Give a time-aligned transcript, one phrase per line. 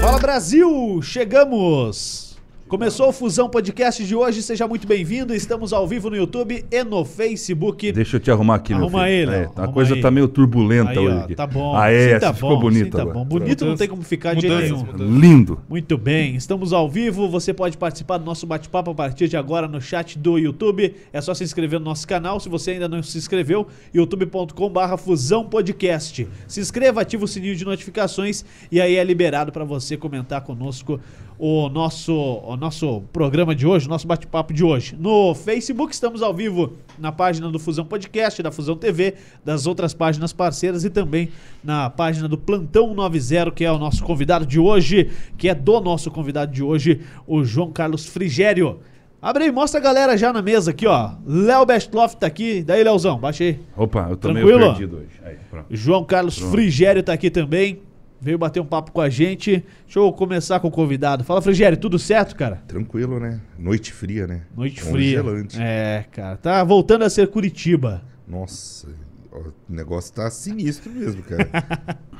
[0.00, 2.29] Fala Brasil, chegamos!
[2.70, 5.34] Começou o Fusão Podcast de hoje, seja muito bem-vindo.
[5.34, 7.90] Estamos ao vivo no YouTube e no Facebook.
[7.90, 9.12] Deixa eu te arrumar aqui, meu Arruma filho.
[9.12, 10.00] ele, É, ó, a arruma coisa aí.
[10.00, 11.16] tá meio turbulenta Aí, hoje.
[11.16, 11.34] ó, aqui.
[11.34, 11.76] tá bom.
[11.76, 13.18] Ah, é, Sim, tá essa ficou bom, bonita sim, tá agora.
[13.18, 13.24] bom.
[13.24, 14.84] Bonito não tem como ficar de jeito nenhum.
[14.84, 15.02] mudança.
[15.02, 15.58] Lindo.
[15.68, 17.28] Muito bem, estamos ao vivo.
[17.28, 20.94] Você pode participar do nosso bate-papo a partir de agora no chat do YouTube.
[21.12, 22.38] É só se inscrever no nosso canal.
[22.38, 26.28] Se você ainda não se inscreveu, youtube.com/barra Fusão Podcast.
[26.46, 31.00] Se inscreva, ativa o sininho de notificações e aí é liberado para você comentar conosco
[31.42, 34.94] o nosso, o nosso programa de hoje, o nosso bate-papo de hoje.
[35.00, 39.94] No Facebook estamos ao vivo na página do Fusão Podcast, da Fusão TV, das outras
[39.94, 41.30] páginas parceiras e também
[41.64, 45.80] na página do Plantão 90, que é o nosso convidado de hoje, que é do
[45.80, 48.78] nosso convidado de hoje, o João Carlos Frigério.
[49.22, 51.12] Abre aí, mostra a galera já na mesa aqui, ó.
[51.26, 52.62] Léo Bestloff tá aqui.
[52.62, 53.58] Daí, Leozão, baixa aí.
[53.76, 54.58] Opa, eu tô Tranquilo?
[54.58, 55.20] meio perdido hoje.
[55.24, 55.66] Aí, pronto.
[55.70, 56.50] João Carlos Pronto.
[56.52, 57.80] Frigério tá aqui também.
[58.20, 59.64] Veio bater um papo com a gente.
[59.84, 61.24] Deixa eu começar com o convidado.
[61.24, 62.62] Fala, Frigério, tudo certo, cara?
[62.68, 63.40] Tranquilo, né?
[63.58, 64.42] Noite fria, né?
[64.54, 65.54] Noite Congelante.
[65.56, 65.66] fria.
[65.66, 66.36] É, cara.
[66.36, 68.02] Tá voltando a ser Curitiba.
[68.28, 68.88] Nossa,
[69.32, 71.48] o negócio tá sinistro mesmo, cara.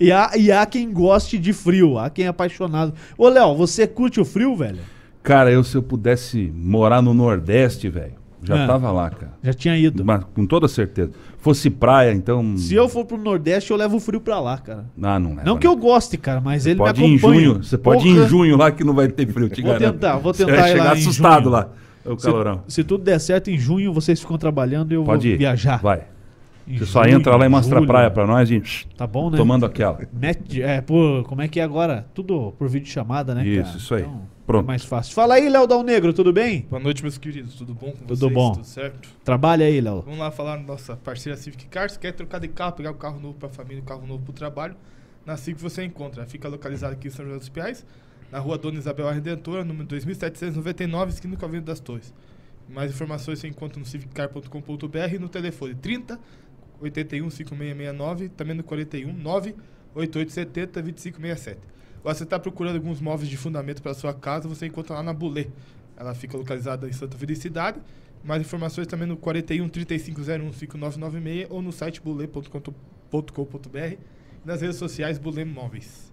[0.00, 2.94] E há, e há quem goste de frio, há quem é apaixonado.
[3.16, 4.78] Ô, Léo, você curte o frio, velho?
[5.24, 8.66] Cara, eu se eu pudesse morar no Nordeste, velho, já Ah.
[8.66, 9.32] tava lá, cara.
[9.42, 10.04] Já tinha ido.
[10.04, 11.10] Mas com toda certeza.
[11.38, 12.56] Fosse praia, então.
[12.56, 14.84] Se eu for pro Nordeste, eu levo o frio pra lá, cara.
[15.02, 17.40] Ah, não leva, Não que eu goste, cara, mas ele Pode me ir em acompanha.
[17.40, 17.62] junho.
[17.64, 18.24] Você pode ir Porra.
[18.24, 19.92] em junho lá que não vai ter frio, te Vou garanto.
[19.94, 21.50] tentar, vou Você tentar vai ir chegar lá em assustado junho.
[21.52, 21.68] lá.
[22.04, 22.62] É o calorão.
[22.66, 25.38] Se, se tudo der certo, em junho vocês ficam trabalhando e eu Pode vou ir.
[25.38, 25.80] viajar.
[25.82, 26.02] Vai.
[26.66, 27.86] Em Você só junho, entra lá e mostra a julho.
[27.88, 28.62] praia pra nós e
[28.96, 29.36] Tá bom, né?
[29.38, 30.00] tomando aquela.
[30.12, 32.06] Net, é, por, como é que é agora?
[32.14, 33.76] Tudo por vídeo chamada, né, Isso, cara?
[33.78, 34.02] isso aí.
[34.02, 34.64] Então, Pronto.
[34.64, 35.14] É mais fácil.
[35.14, 36.62] Fala aí, Léo Dal Negro, tudo bem?
[36.70, 37.54] Boa noite, meus queridos.
[37.54, 38.32] Tudo bom com Tudo vocês?
[38.32, 38.52] bom.
[38.52, 39.06] Tudo certo?
[39.22, 40.00] Trabalha aí, Léo.
[40.00, 41.98] Vamos lá falar da nossa parceira Civic Cars.
[41.98, 44.30] Quer trocar de carro, pegar um carro novo para a família, um carro novo para
[44.30, 44.74] o trabalho?
[45.26, 46.24] Na Civic você encontra.
[46.24, 47.84] Fica localizada aqui em São José dos Piais,
[48.32, 52.14] na rua Dona Isabel A Redentora, número 2799, esquina com a Avenida das Torres.
[52.70, 56.18] Mais informações você encontra no civiccar.com.br e no telefone 30
[56.80, 61.58] 81 5669, também no 41 98870 2567.
[62.04, 65.48] Você está procurando alguns móveis de fundamento para sua casa, você encontra lá na Bulê.
[65.96, 67.80] Ela fica localizada em Santa Felicidade.
[68.24, 73.96] Mais informações também no 41 3501 5996 ou no site bulê.com.br
[74.44, 76.12] nas redes sociais Bulê Móveis.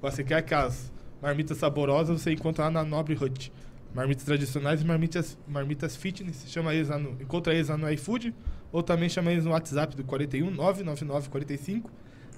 [0.00, 3.52] Você quer aquelas marmitas saborosas, você encontra lá na Nobre Hut.
[3.94, 6.44] Marmitas tradicionais e marmitas, marmitas fitness.
[6.48, 8.34] Chama eles lá no, encontra eles lá no iFood
[8.72, 11.90] ou também chama eles no WhatsApp do 41 999 45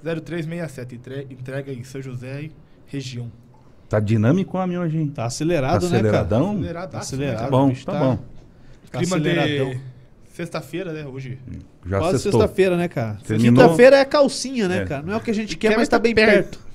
[0.02, 0.94] 0367.
[0.96, 2.52] Entre- Entrega em São José e
[2.86, 3.30] região.
[3.88, 5.08] Tá dinâmico o homem hoje, hein?
[5.08, 6.08] Tá acelerado, Tá né, cara?
[6.08, 6.50] aceleradão?
[6.52, 7.34] Aceleradaço, Tá né, acelerado.
[7.36, 7.50] Tá cara?
[7.50, 8.16] bom, bicho tá tá- bom.
[8.90, 9.70] Tá Clima aceleradão.
[9.70, 9.80] de
[10.32, 11.06] sexta-feira, né?
[11.06, 11.38] Hoje.
[11.86, 13.18] Já Quase sexta-feira, né, cara?
[13.26, 13.62] Terminou.
[13.64, 14.84] Quinta-feira é calcinha, né, É.
[14.84, 15.02] cara?
[15.02, 16.58] Não é o que a gente quer, quer, mas tá tá bem perto.
[16.58, 16.66] perto.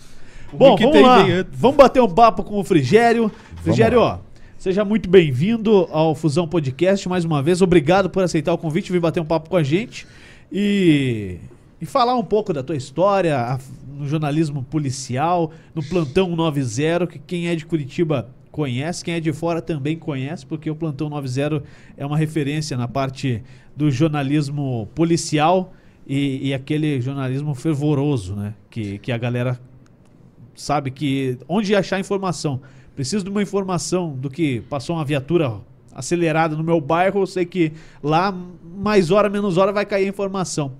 [0.53, 1.25] Bom, vamos tem lá.
[1.51, 3.31] Vamos bater um papo com o Frigério.
[3.57, 4.19] Frigério, ó,
[4.57, 7.61] seja muito bem-vindo ao Fusão Podcast mais uma vez.
[7.61, 10.05] Obrigado por aceitar o convite vir bater um papo com a gente.
[10.51, 11.37] E,
[11.79, 13.59] e falar um pouco da tua história a-
[14.01, 19.31] no jornalismo policial, no Plantão 90, que quem é de Curitiba conhece, quem é de
[19.31, 21.63] fora também conhece, porque o Plantão 90
[21.95, 23.43] é uma referência na parte
[23.75, 25.71] do jornalismo policial
[26.07, 28.55] e, e aquele jornalismo fervoroso, né?
[28.71, 29.59] Que, que a galera
[30.55, 32.59] sabe que onde achar informação.
[32.95, 35.61] Preciso de uma informação do que passou uma viatura
[35.93, 38.35] acelerada no meu bairro, eu sei que lá
[38.75, 40.73] mais hora menos hora vai cair a informação.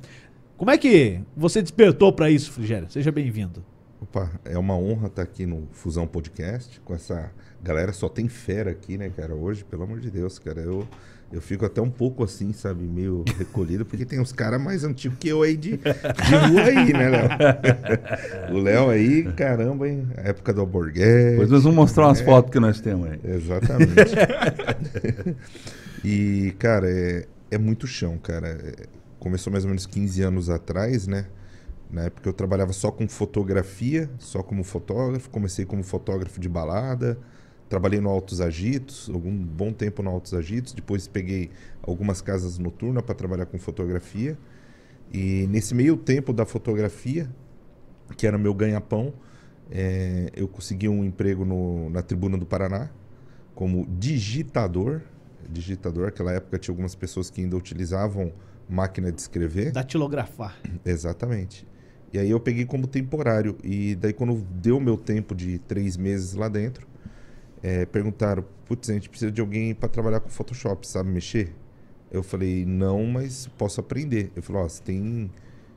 [0.62, 2.88] Como é que você despertou para isso, Frigério?
[2.88, 3.66] Seja bem-vindo.
[4.00, 7.32] Opa, é uma honra estar aqui no Fusão Podcast com essa
[7.64, 7.92] galera.
[7.92, 9.34] Só tem fera aqui, né, cara?
[9.34, 10.62] Hoje, pelo amor de Deus, cara.
[10.62, 10.88] Eu,
[11.34, 12.84] eu fico até um pouco assim, sabe?
[12.84, 16.94] Meio recolhido, porque tem uns caras mais antigos que eu aí de, de rua aí,
[16.94, 18.54] né, Léo?
[18.54, 20.10] o Léo aí, caramba, hein?
[20.16, 21.32] A época do Alborguete.
[21.32, 22.08] Depois nós vamos mostrar É.
[22.10, 23.20] umas fotos que nós temos aí.
[23.24, 24.14] Exatamente.
[26.06, 28.48] e, cara, é, é muito chão, cara.
[28.48, 31.28] É, começou mais ou menos 15 anos atrás, né?
[31.92, 35.30] Na época eu trabalhava só com fotografia, só como fotógrafo.
[35.30, 37.20] Comecei como fotógrafo de balada.
[37.70, 40.74] Trabalhei no Altos Agitos, algum bom tempo no Altos Agitos.
[40.74, 41.52] Depois peguei
[41.84, 44.38] algumas casas noturnas para trabalhar com fotografia.
[45.14, 47.30] E nesse meio tempo da fotografia,
[48.18, 49.14] que era meu ganha-pão,
[49.70, 52.90] é, eu consegui um emprego no- na Tribuna do Paraná
[53.54, 55.02] como digitador.
[55.48, 58.32] Digitador, naquela época tinha algumas pessoas que ainda utilizavam
[58.72, 59.72] máquina de escrever.
[59.72, 60.58] Datilografar.
[60.86, 61.68] Exatamente.
[62.14, 63.58] E aí eu peguei como temporário.
[63.64, 66.88] E daí quando deu meu tempo de três meses lá dentro,
[67.62, 71.54] eh, perguntaram, putz, a gente precisa de alguém para trabalhar com Photoshop, sabe mexer?
[72.12, 74.32] Eu falei, não, mas posso aprender.
[74.36, 75.30] Eu falei, ó, você tem...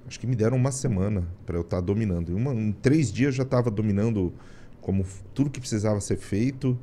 [0.06, 2.31] Acho que me deram uma semana para eu estar dominando.
[2.31, 4.32] Em, uma- em três dias eu já estava dominando
[4.81, 6.79] como tudo que precisava ser feito.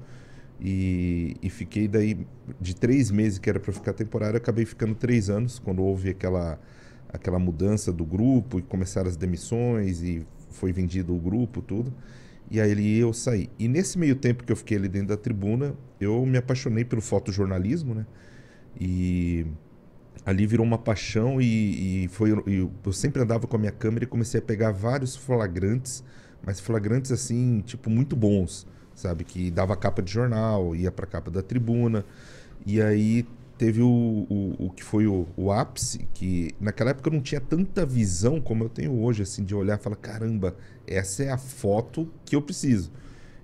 [0.63, 2.25] E, e fiquei daí
[2.59, 6.59] de três meses que era para ficar temporário, acabei ficando três anos quando houve aquela
[7.13, 11.93] aquela mudança do grupo e começaram as demissões e foi vendido o grupo tudo.
[12.49, 13.49] E aí eu saí.
[13.57, 17.01] E nesse meio tempo que eu fiquei ali dentro da tribuna, eu me apaixonei pelo
[17.01, 18.05] fotojornalismo, né?
[18.79, 19.45] E
[20.25, 24.05] ali virou uma paixão e, e foi e eu sempre andava com a minha câmera
[24.05, 26.03] e comecei a pegar vários flagrantes,
[26.45, 28.67] mas flagrantes assim, tipo muito bons,
[29.01, 32.05] sabe, que dava capa de jornal, ia para capa da tribuna.
[32.65, 33.25] E aí
[33.57, 37.41] teve o, o, o que foi o, o ápice, que naquela época eu não tinha
[37.41, 40.55] tanta visão como eu tenho hoje, assim, de olhar e falar, caramba,
[40.87, 42.91] essa é a foto que eu preciso.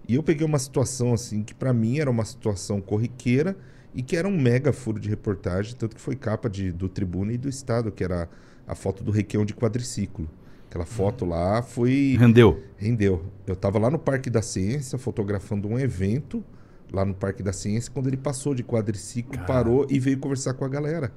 [0.07, 3.57] E eu peguei uma situação assim que para mim era uma situação corriqueira
[3.93, 7.33] e que era um mega furo de reportagem, tanto que foi capa de, do Tribuna
[7.33, 8.29] e do Estado, que era
[8.65, 10.29] a foto do Requião de quadriciclo.
[10.69, 12.61] Aquela foto lá foi Rendeu.
[12.77, 13.23] rendeu.
[13.45, 16.43] Eu estava lá no Parque da Ciência fotografando um evento
[16.91, 20.65] lá no Parque da Ciência quando ele passou de quadriciclo, parou e veio conversar com
[20.65, 21.11] a galera.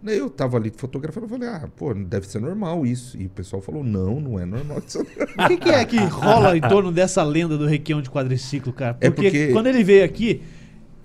[0.00, 3.16] Daí eu tava ali fotografando, eu falei: "Ah, pô, deve ser normal isso".
[3.20, 5.00] E o pessoal falou: "Não, não é normal isso".
[5.00, 8.94] O que, que é que rola em torno dessa lenda do Requião de quadriciclo, cara?
[8.94, 10.40] Porque, É porque- quando ele veio aqui,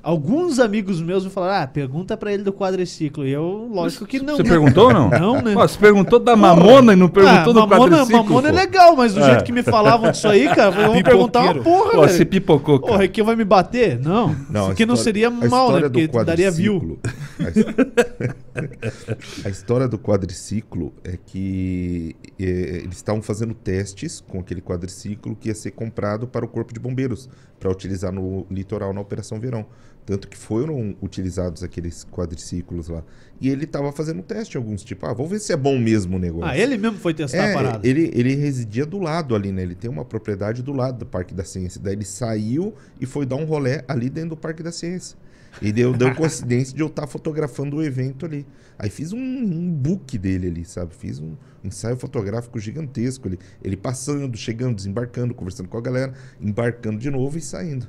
[0.03, 3.25] alguns amigos meus me falaram: ah, pergunta pra ele do quadriciclo.
[3.25, 4.35] E eu, lógico que não.
[4.35, 4.49] Você né?
[4.49, 5.09] perguntou ou não?
[5.09, 5.53] Não, né?
[5.53, 8.23] Pô, você perguntou da mamona e não perguntou Ah, do mamona, quadriciclo?
[8.25, 8.57] mamona é pô.
[8.57, 9.25] legal, mas do É.
[9.25, 12.13] jeito que me falavam disso aí, cara, eu vamos perguntar uma porra, Pô, velho.
[12.13, 12.97] você pipocou, cara.
[12.97, 13.97] Requião vai me bater?
[13.99, 14.35] Não.
[14.49, 15.81] Não, Isso aqui não seria mal, né?
[15.89, 16.99] Porque daria view.
[16.99, 16.99] quadriciclo-
[17.39, 24.61] A, his- a história do quadriciclo é que eh, eles estavam fazendo testes com aquele
[24.61, 27.29] quadriciclo que ia ser comprado para o Corpo de Bombeiros,
[27.59, 29.65] para utilizar no litoral na Operação Verão.
[30.05, 33.03] Tanto que foram utilizados aqueles quadriciclos lá.
[33.39, 36.17] E ele estava fazendo um teste, alguns, tipo, ah, vamos ver se é bom mesmo
[36.17, 36.49] o negócio.
[36.49, 37.87] Ah, ele mesmo foi testar a É, parada.
[37.87, 39.61] ele, ele residia do lado ali, né?
[39.61, 41.79] Ele tem uma propriedade do lado do Parque da Ciência.
[41.81, 45.17] Daí ele saiu e foi dar um rolé ali dentro do Parque da Ciência.
[45.61, 48.45] E deu, deu coincidência de eu estar fotografando o evento ali.
[48.77, 50.93] Aí fiz um, um book dele ali, sabe?
[50.95, 53.39] Fiz um ensaio fotográfico gigantesco ali.
[53.63, 57.87] Ele passando, chegando, desembarcando, conversando com a galera, embarcando de novo e saindo.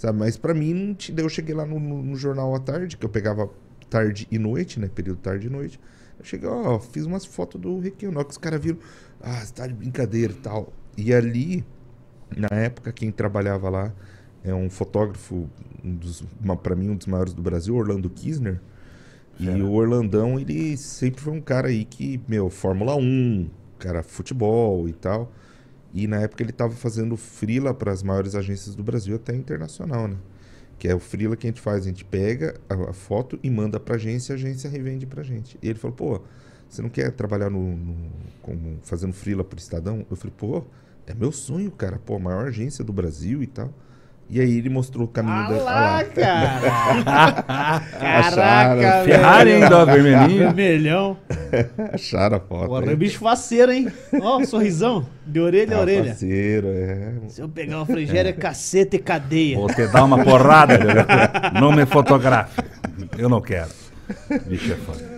[0.00, 0.18] Sabe?
[0.18, 3.10] Mas pra mim, daí eu cheguei lá no, no- no jornal à tarde, que eu
[3.10, 3.50] pegava
[3.90, 4.88] tarde e noite, né?
[4.88, 5.78] Período tarde e noite.
[6.18, 8.10] Eu cheguei, ó, fiz umas fotos do Requião.
[8.10, 8.78] Na hora que os caras viram,
[9.20, 10.72] ah, você tá de brincadeira e tal.
[10.96, 11.62] E ali,
[12.34, 13.92] na época, quem trabalhava lá
[14.42, 15.50] é um fotógrafo,
[15.84, 18.58] um pra mim, um dos maiores do Brasil, Orlando Kisner.
[19.38, 19.62] E Fera.
[19.62, 24.94] o Orlandão, ele sempre foi um cara aí que, meu, Fórmula 1, cara, futebol e
[24.94, 25.30] tal.
[25.92, 30.06] E na época ele tava fazendo frila para as maiores agências do Brasil, até internacional,
[30.08, 30.16] né?
[30.78, 33.50] Que é o frila que a gente faz, a gente pega a, a foto e
[33.50, 35.58] manda pra agência, a agência revende pra gente.
[35.62, 36.20] E ele falou, pô,
[36.68, 38.10] você não quer trabalhar no, no-
[38.42, 40.06] como fazendo frila pro Estadão?
[40.10, 40.64] Eu falei, pô,
[41.06, 43.72] é meu sonho, cara, pô, a maior agência do Brasil e tal.
[44.32, 45.54] E aí ele mostrou o caminho da.
[45.56, 46.04] ah lá, lá.
[46.04, 46.60] cara.
[48.20, 49.64] Acharam, Caraca, Ferrari velho.
[49.64, 50.38] ainda, vermelhinho.
[50.54, 51.16] Vermelhão.
[51.92, 52.66] Acharam a foto.
[52.68, 52.96] Porra, aí.
[52.96, 53.88] bicho faceiro, hein?
[54.22, 55.04] Ó, sorrisão.
[55.26, 56.04] De orelha a Ah, orelha.
[56.10, 57.12] parceiro, é.
[57.28, 59.56] Se eu pegar uma frigéria, caceta e cadeia.
[59.56, 61.04] Vou te dar uma porrada, velho.
[61.60, 62.60] Não me fotografe.
[63.18, 63.70] Eu não quero.
[64.46, 65.09] Bicho é foda.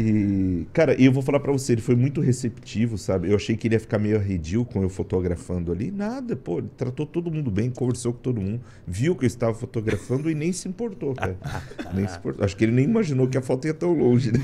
[0.00, 3.30] E, cara, eu vou falar pra você, ele foi muito receptivo, sabe?
[3.30, 5.90] Eu achei que ele ia ficar meio arredio com eu fotografando ali.
[5.90, 9.52] Nada, pô, ele tratou todo mundo bem, conversou com todo mundo, viu que eu estava
[9.54, 11.36] fotografando e nem se importou, cara.
[11.92, 12.44] nem se importou.
[12.44, 14.38] Acho que ele nem imaginou que a foto ia tão longe, né?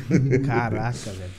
[0.45, 1.31] Caraca, velho.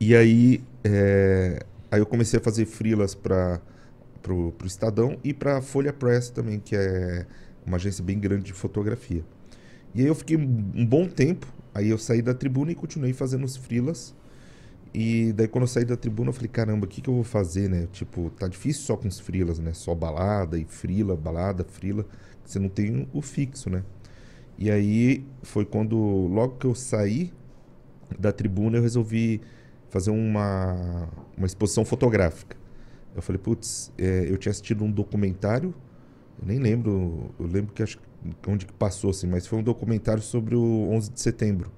[0.00, 3.60] E aí, é, aí eu comecei a fazer frilas para
[4.22, 7.26] pro, pro Estadão e para Folha Press também, que é
[7.66, 9.22] uma agência bem grande de fotografia.
[9.94, 11.46] E aí eu fiquei um bom tempo,
[11.76, 14.14] aí eu saí da tribuna e continuei fazendo os frilas.
[14.94, 17.24] E daí quando eu saí da tribuna eu falei, caramba, o que, que eu vou
[17.24, 17.86] fazer, né?
[17.92, 19.74] Tipo, tá difícil só com os frilas, né?
[19.74, 22.06] Só balada e frila, balada, frila.
[22.44, 23.84] Você não tem o fixo, né?
[24.58, 27.30] E aí foi quando, logo que eu saí
[28.18, 29.42] da tribuna, eu resolvi
[29.90, 32.56] fazer uma, uma exposição fotográfica.
[33.14, 35.74] Eu falei, putz, é, eu tinha assistido um documentário,
[36.40, 38.05] eu nem lembro, eu lembro que acho que
[38.46, 41.70] onde que passou, assim, mas foi um documentário sobre o 11 de setembro.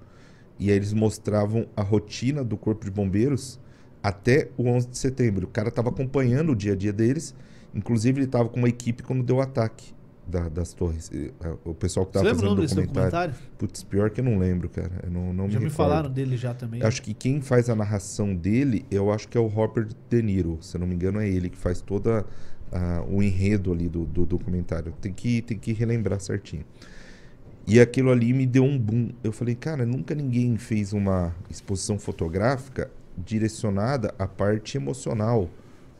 [0.59, 3.61] E aí eles mostravam a rotina do Corpo de Bombeiros
[4.03, 5.47] até o 11 de setembro.
[5.47, 7.35] O cara estava acompanhando o dia a dia deles,
[7.75, 9.93] inclusive ele estava com uma equipe quando deu o ataque
[10.27, 11.11] da- das torres.
[11.41, 13.11] A- O pessoal que estava o fazendo desse documentário.
[13.33, 13.35] documentário?
[13.57, 15.01] Putz, pior que eu não lembro, cara.
[15.05, 15.71] Eu não, não Já me recordo.
[15.77, 16.83] falaram dele já também.
[16.83, 20.59] Acho que quem faz a narração dele, eu acho que é o Robert De Niro.
[20.61, 22.27] Se eu não me engano, é ele que faz toda
[22.73, 24.93] ah, o enredo ali do, do documentário.
[25.01, 26.65] Tem que, tem que relembrar certinho.
[27.67, 29.11] E aquilo ali me deu um boom.
[29.23, 35.51] Eu falei, cara, nunca ninguém fez uma exposição fotográfica direcionada à parte emocional.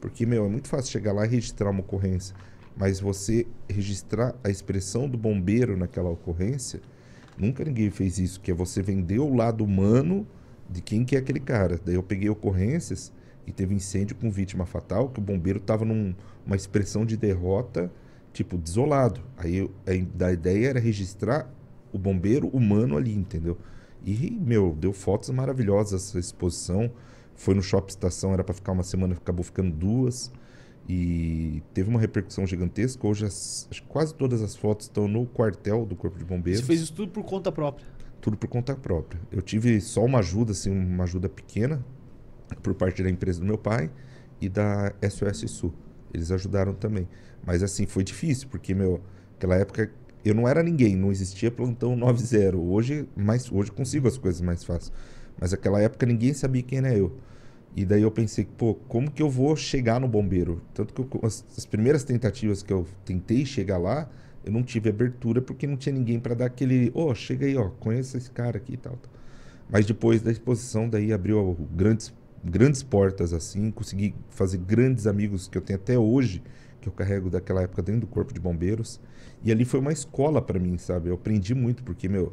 [0.01, 2.35] Porque, meu, é muito fácil chegar lá e registrar uma ocorrência.
[2.77, 6.81] Mas você registrar a expressão do bombeiro naquela ocorrência,
[7.37, 10.27] nunca ninguém fez isso, que é você vender o lado humano
[10.71, 11.81] de quem que é aquele cara.
[11.85, 13.13] Daí eu peguei ocorrências
[13.47, 15.85] e teve incêndio com vítima fatal, que o bombeiro estava
[16.49, 17.93] numa expressão de derrota,
[18.33, 19.21] tipo, desolado.
[19.37, 21.49] Aí a, a ideia era registrar
[21.93, 23.59] o bombeiro humano ali, entendeu?
[24.05, 26.91] E, meu, deu fotos maravilhosas essa exposição.
[27.37, 30.33] Foi no Shopping Estação, era para ficar uma semana, acabou ficando duas.
[30.89, 33.07] E teve uma repercussão gigantesca.
[33.07, 36.61] Hoje as- quase todas as fotos estão no quartel do Corpo de Bombeiros.
[36.63, 37.87] Você fez isso tudo por conta própria.
[38.23, 39.21] Tudo por conta própria.
[39.31, 41.85] Eu tive só uma ajuda, assim, uma ajuda pequena,
[42.63, 43.91] por parte da empresa do meu pai
[44.41, 45.75] e da SOS Sul.
[46.13, 47.09] Eles ajudaram também.
[47.45, 49.01] Mas assim, foi difícil, porque, meu,
[49.33, 49.91] naquela época
[50.25, 52.57] eu não era ninguém, não existia plantão 90.
[52.57, 54.93] Hoje, mais, hoje consigo as coisas mais fácil.
[55.41, 57.17] Mas naquela época ninguém sabia quem era eu.
[57.77, 60.61] E daí eu pensei, pô, como que eu vou chegar no bombeiro?
[60.75, 64.09] Tanto que eu- as, as primeiras tentativas que eu tentei chegar lá,
[64.45, 67.69] eu não tive abertura porque não tinha ninguém para dar aquele, ó, chega aí, ó,
[67.69, 69.11] conheça esse cara aqui e tal, tal.
[69.71, 72.13] Mas depois da exposição, daí abriu grandes,
[72.45, 76.43] grandes portas assim, consegui fazer grandes amigos que eu tenho até hoje,
[76.81, 79.01] que eu carrego daquela época dentro do corpo de bombeiros.
[79.43, 81.09] E ali foi uma escola para mim, sabe?
[81.09, 82.33] Eu aprendi muito porque, meu,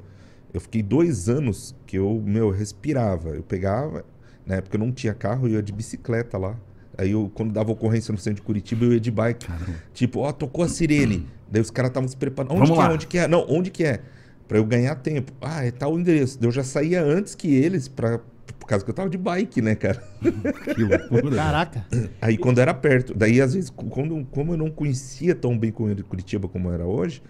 [0.53, 3.29] eu fiquei dois anos que eu, meu, respirava.
[3.29, 4.05] Eu pegava,
[4.45, 6.57] na época eu não tinha carro, eu ia de bicicleta lá.
[6.97, 9.47] Aí eu, quando dava ocorrência no centro de Curitiba, eu ia de bike.
[9.93, 11.27] Tipo, ó, tocou a sirene.
[11.51, 12.51] Daí os caras estavam se preparando.
[12.53, 12.87] Onde Vamos que é?
[12.87, 12.93] lá.
[12.93, 13.27] Onde que é?
[13.27, 14.01] Não, onde que é?
[14.47, 15.33] Pra eu ganhar tempo.
[15.41, 16.39] Ah, é tal endereço.
[16.39, 18.19] Daí Eu já saía antes que eles, pra,
[18.65, 20.01] por causa que eu tava de bike, né, cara?
[20.73, 21.35] Que loucura.
[21.35, 21.85] Caraca.
[22.19, 23.13] Aí quando era perto.
[23.13, 27.21] Daí, às vezes, quando, como eu não conhecia tão bem Curitiba como era hoje,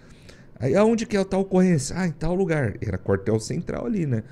[0.58, 1.94] aí aonde que é a tal ocorrência?
[1.98, 2.76] Ah, em tal lugar.
[2.80, 4.22] Era quartel central ali, né?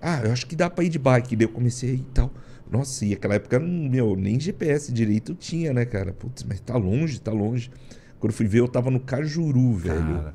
[0.00, 1.34] Ah, eu acho que dá pra ir de bike.
[1.34, 2.32] Daí eu comecei a ir e tal.
[2.70, 6.12] Nossa, e aquela época, não- meu, nem GPS direito tinha, né, cara?
[6.12, 7.72] Putz, mas tá longe, tá longe.
[8.20, 9.96] Quando eu fui ver, eu tava no Cajuru, velho.
[9.96, 10.34] Cara.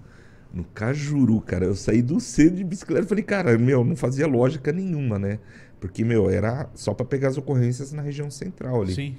[0.54, 1.66] No Cajuru, cara.
[1.66, 5.40] Eu saí do centro de bicicleta e falei, cara, meu, não fazia lógica nenhuma, né?
[5.80, 8.94] Porque, meu, era só pra pegar as ocorrências na região central ali.
[8.96, 9.16] Sim.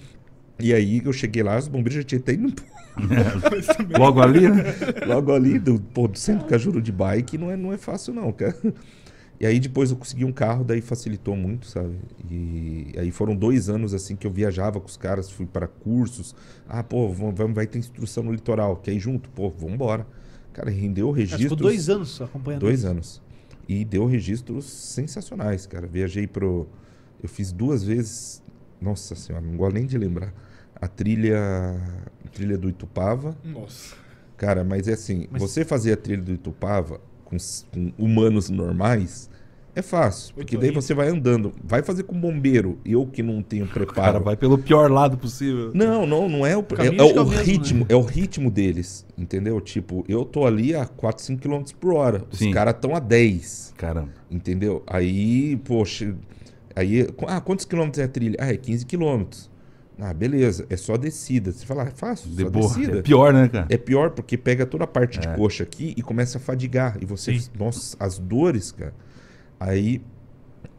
[0.59, 2.53] E aí eu cheguei lá, os bombeiros já tinham até ido
[3.97, 4.65] Logo ali, né?
[5.07, 8.33] logo ali do, pô, do centro Cajuru de bike, não é, não é fácil não,
[8.33, 8.57] cara.
[9.41, 11.95] E aí depois eu consegui um carro, daí facilitou muito, sabe?
[12.29, 16.35] E aí foram dois anos assim que eu viajava com os caras, fui para cursos.
[16.69, 19.29] Ah, pô, vamos, vamos- vai ter instrução no litoral, quer ir junto?
[19.31, 20.05] Pô, vambora.
[20.53, 21.43] Cara, rendeu Cara, registros.
[21.45, 22.62] ficou dois anos acompanhando.
[22.62, 22.88] Dois isso.
[22.88, 23.23] anos.
[23.68, 25.87] E deu registros sensacionais, cara.
[25.87, 26.66] Viajei pro.
[27.22, 28.42] Eu fiz duas vezes.
[28.80, 30.32] Nossa senhora, não gosto nem de lembrar.
[30.75, 31.37] A trilha.
[32.25, 33.37] a trilha do Itupava.
[33.44, 33.94] Nossa.
[34.37, 37.37] Cara, mas é assim: Mas- você fazer a trilha do Itupava com,
[37.72, 39.28] com humanos normais
[39.78, 40.35] é fácil.
[40.35, 41.52] Porque daí você vai andando.
[41.62, 42.78] Vai fazer com bombeiro.
[42.85, 44.25] Eu que não tenho O cara preparo.
[44.25, 45.70] vai pelo pior lado possível.
[45.75, 47.87] Não, não, não é o, é, é o mesmo, ritmo, né?
[47.88, 49.61] é o ritmo deles, entendeu?
[49.61, 52.25] Tipo, eu tô ali a 4, 5 km por hora.
[52.30, 53.75] Os caras estão a 10.
[53.76, 54.11] Caramba.
[54.30, 54.82] Entendeu?
[54.87, 56.14] Aí, poxa.
[56.76, 58.37] Aí, ah, quantos quilômetros é a trilha?
[58.38, 59.50] Ah, é 15 quilômetros.
[60.00, 60.64] Ah, beleza.
[60.70, 61.50] É só descida.
[61.50, 62.99] Você fala, ah, é fácil, De só descida.
[62.99, 63.66] É pior, né, cara?
[63.68, 65.35] É pior porque pega toda a parte de É.
[65.35, 66.97] coxa aqui e começa a fadigar.
[67.02, 67.49] E você, Sim.
[67.58, 68.94] nossa, as dores, cara.
[69.59, 70.00] Aí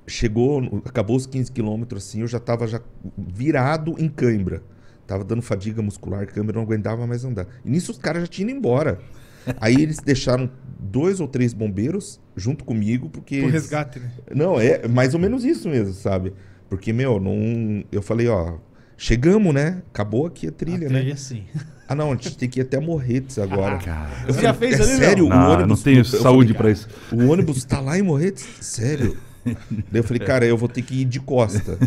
[0.08, 2.82] chegou, acabou os 15 quilômetros assim, eu já tava já
[3.18, 4.64] virado em cãibra.
[5.06, 7.48] Tava dando fadiga muscular, câmera não aguentava mais andar.
[7.66, 9.00] E nisso os caras já tinham ido embora.
[9.60, 13.36] Aí eles deixaram dois ou três bombeiros junto comigo, porque.
[13.36, 14.12] Eles- resgate, né?
[14.36, 16.34] não, é mais ou menos isso mesmo, sabe?
[16.70, 17.84] Porque, meu, não.
[17.92, 18.58] Eu falei, ó,
[19.00, 19.82] chegamos, né?
[19.91, 21.00] Acabou aqui a trilha, A né?
[21.00, 21.44] trilha, sim.
[21.88, 23.77] Ah, não, a gente tem que ir até Morretes agora.
[23.79, 24.10] Cara.
[24.27, 25.27] Eu Você já falei, fez é ali, sério?
[25.29, 26.88] Não, o ônibus não tenho eu saúde falei, pra isso.
[27.12, 28.46] O ônibus tá lá em Morretes?
[28.62, 29.18] Sério?
[29.44, 29.56] Daí
[29.94, 31.79] eu falei, cara, eu vou ter que ir de costa.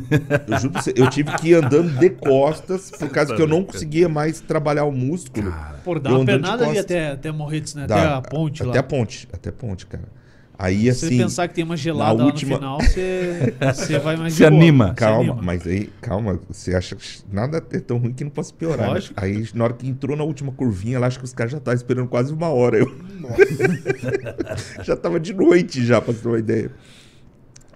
[0.49, 3.47] Eu juro pra você, eu tive que ir andando de costas por causa que eu
[3.47, 5.55] não conseguia mais trabalhar o músculo.
[5.85, 7.87] Por dar Eu uma pernada ali até, até Morretes, né?
[7.87, 8.71] Da- até a ponte lá.
[8.71, 10.05] Até a ponte, até a ponte, cara.
[10.65, 11.17] Aí Se assim.
[11.17, 14.33] você pensar que tem uma gelada na lá última- no final, você, você vai mais
[14.35, 14.91] Se anima.
[14.91, 15.43] Se Calma, anima.
[15.43, 18.87] mas aí, calma, você acha que nada é tão ruim que não possa piorar.
[18.87, 18.95] né?
[18.95, 19.15] Lógico.
[19.17, 21.77] Aí, na hora que entrou na última curvinha, lá, acho que os caras já estavam
[21.77, 22.79] esperando quase uma hora.
[22.79, 22.87] Eu...
[24.85, 26.71] já tava de noite já, pra você ter uma ideia.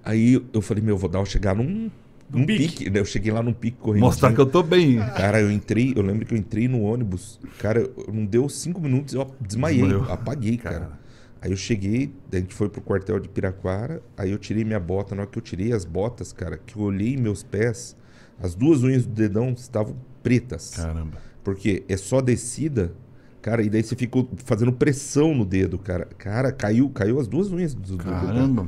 [0.04, 1.90] Aí eu falei, meu, vou dar uma chegar num,
[2.30, 2.68] Num num pique.
[2.84, 2.90] pique.
[2.90, 3.00] né?
[3.00, 4.02] Eu cheguei lá num pique correndo.
[4.02, 4.98] Mostrar que eu tô bem.
[4.98, 9.14] Cara, eu entrei, eu lembro que eu entrei no ônibus, cara, não deu cinco minutos,
[9.14, 10.04] eu desmaiei, Desmaiou.
[10.12, 10.78] apaguei, cara.
[10.80, 11.05] Cara.
[11.46, 14.80] Aí eu cheguei, daí a gente foi pro quartel de Piraquara, aí eu tirei minha
[14.80, 17.96] bota, na hora que eu tirei as botas, cara, que eu olhei meus pés,
[18.42, 20.70] as duas unhas do dedão estavam pretas.
[20.70, 21.18] Caramba.
[21.44, 22.92] Porque é só descida,
[23.40, 26.06] cara, e daí você ficou fazendo pressão no dedo, cara.
[26.18, 28.26] Cara, caiu, caiu as duas unhas do, do dedão.
[28.26, 28.66] Caramba.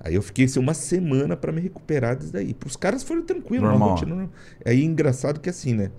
[0.00, 2.52] Aí eu fiquei assim, uma semana pra me recuperar disso daí.
[2.52, 3.90] Pros caras foi tranquilo, uma Normal.
[3.90, 4.30] rotina.
[4.66, 5.92] Aí engraçado que assim, né?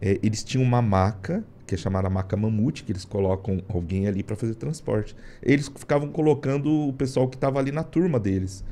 [0.00, 4.24] é, eles tinham uma maca que é chamada maca mamute, que eles colocam alguém ali
[4.24, 5.14] para fazer transporte.
[5.40, 8.64] Eles ficavam colocando o pessoal que tava ali na turma deles.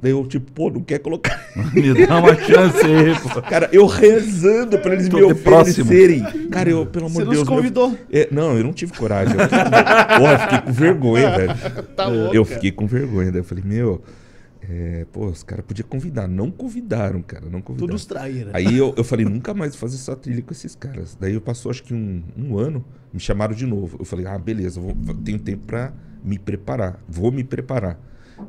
[0.00, 1.38] Daí eu, tipo, pô, não quer colocar.
[1.74, 3.42] Me dá uma chance aí, pô.
[3.42, 5.84] Cara, eu rezando pra eles Tô me próximo.
[5.84, 6.48] oferecerem.
[6.48, 7.44] Cara, eu, pelo amor Você de não Deus.
[7.44, 7.98] se meu- convidou.
[8.10, 9.34] É, não, eu não tive coragem.
[9.34, 11.54] Eu fiquei, com- porra, eu fiquei com vergonha, velho.
[11.96, 12.54] Tá louco, eu cara.
[12.54, 13.30] fiquei com vergonha.
[13.30, 14.00] Daí eu falei, meu,
[14.70, 16.28] é, pô, os caras podiam convidar.
[16.28, 17.88] Não convidaram, cara, não convidaram.
[17.88, 18.50] Todos traíram.
[18.52, 21.16] Aí eu, eu falei, nunca mais vou fazer essa trilha com esses caras.
[21.18, 23.96] Daí eu passou acho que um, um ano, me chamaram de novo.
[23.98, 24.94] Eu falei, ah, beleza, vou,
[25.24, 27.02] tenho tempo pra me preparar.
[27.08, 27.98] Vou me preparar.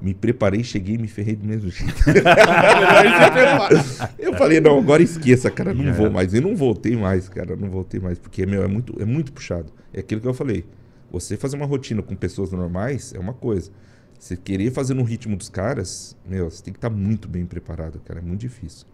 [0.02, 1.96] Me preparei, cheguei e me ferrei do mesmo jeito.
[4.20, 6.34] eu falei, não, agora esqueça, cara, não vou mais.
[6.34, 8.20] E não voltei mais, cara, não voltei mais.
[8.20, 9.72] Porque, meu, é muito, é muito puxado.
[9.94, 10.66] É aquilo que eu falei.
[11.12, 13.72] Você fazer uma rotina com pessoas normais é uma coisa.
[14.20, 18.00] Você querer fazer no ritmo dos caras, meu, você tem que estar muito bem preparado,
[18.02, 18.20] cara.
[18.20, 18.86] É muito difícil.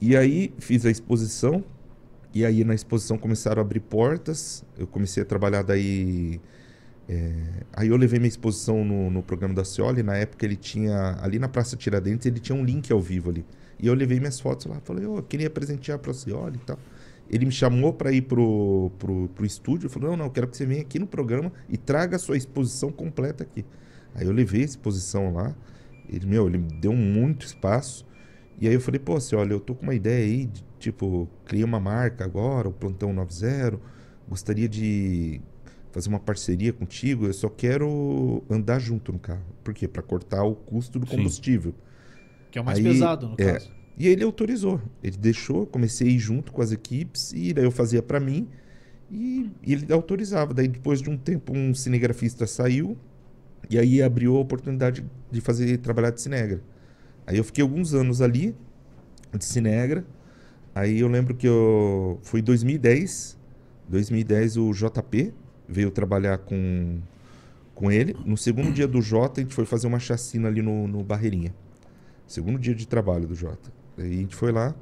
[0.00, 1.62] E aí fiz a exposição.
[2.32, 4.64] E aí na exposição começaram a abrir portas.
[4.78, 6.40] Eu comecei a trabalhar daí.
[7.08, 7.32] é,
[7.72, 10.02] Aí eu levei minha exposição no, no programa da Cioli.
[10.02, 11.18] Na época ele tinha.
[11.20, 13.44] Ali na Praça Tiradentes ele tinha um link ao vivo ali.
[13.78, 14.80] E eu levei minhas fotos lá.
[14.84, 16.78] Falei, ô, eu queria presentear pra Cioli e tal.
[17.28, 19.90] Ele me chamou para ir pro, pro, pro estúdio.
[19.90, 22.36] Falei, não, não, eu quero que você venha aqui no programa e traga a sua
[22.36, 23.64] exposição completa aqui.
[24.14, 25.54] Aí eu levei a exposição lá.
[26.08, 28.06] Ele, meu, ele me deu muito espaço.
[28.60, 31.28] E aí eu falei, pô, assim, olha, eu tô com uma ideia aí, de, tipo,
[31.46, 33.78] criei uma marca agora, o Plantão 90.
[34.28, 35.40] Gostaria de
[35.92, 37.26] fazer uma parceria contigo.
[37.26, 39.44] Eu só quero andar junto no carro.
[39.64, 39.88] Por quê?
[39.88, 41.16] Para cortar o custo do Sim.
[41.16, 41.74] combustível.
[42.50, 43.52] Que é o mais Aí, pesado, no é.
[43.52, 43.70] caso.
[43.96, 44.80] E aí ele autorizou.
[45.02, 48.48] Ele deixou, comecei a ir junto com as equipes e daí eu fazia para mim
[49.10, 50.54] e, e ele autorizava.
[50.54, 52.96] Daí depois de um tempo um cinegrafista saiu
[53.68, 56.62] e aí abriu a oportunidade de fazer trabalhar de cinegra.
[57.26, 58.54] Aí eu fiquei alguns anos ali
[59.36, 60.04] de cinegra.
[60.74, 63.38] Aí eu lembro que eu foi 2010,
[63.88, 65.32] 2010 o JP
[65.68, 67.00] veio trabalhar com
[67.80, 68.14] com ele.
[68.26, 71.54] No segundo dia do Jota, a gente foi fazer uma chacina ali no, no Barreirinha.
[72.26, 73.72] Segundo dia de trabalho do Jota.
[73.96, 74.74] Aí a gente foi lá,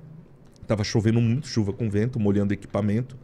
[0.66, 3.16] tava chovendo muito, chuva com vento, molhando equipamento.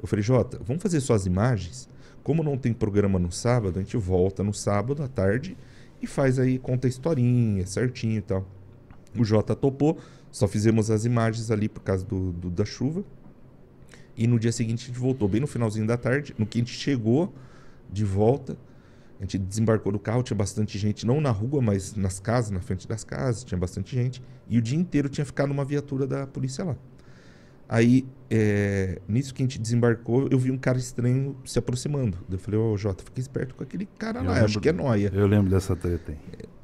[0.00, 1.88] Eu falei, Jota, vamos fazer só as imagens?
[2.22, 5.56] Como não tem programa no sábado, a gente volta no sábado à tarde
[6.00, 8.46] e faz aí, conta a historinha certinho e tal.
[9.18, 9.98] O Jota topou,
[10.30, 13.04] só fizemos as imagens ali por causa do, do- da chuva.
[14.16, 16.34] E no dia seguinte a gente voltou, bem no finalzinho da tarde.
[16.38, 17.32] No que a gente chegou
[17.90, 18.56] de volta,
[19.18, 22.60] a gente desembarcou do carro, tinha bastante gente, não na rua, mas nas casas, na
[22.60, 24.22] frente das casas, tinha bastante gente.
[24.48, 26.76] E o dia inteiro tinha ficado uma viatura da polícia lá.
[27.72, 32.18] Aí, é, nisso que a gente desembarcou, eu vi um cara estranho se aproximando.
[32.30, 34.72] Eu falei, ô Jota, fica esperto com aquele cara Eu lá, lembro acho que é
[34.72, 35.10] noia.
[35.14, 36.18] Eu lembro dessa treta aí.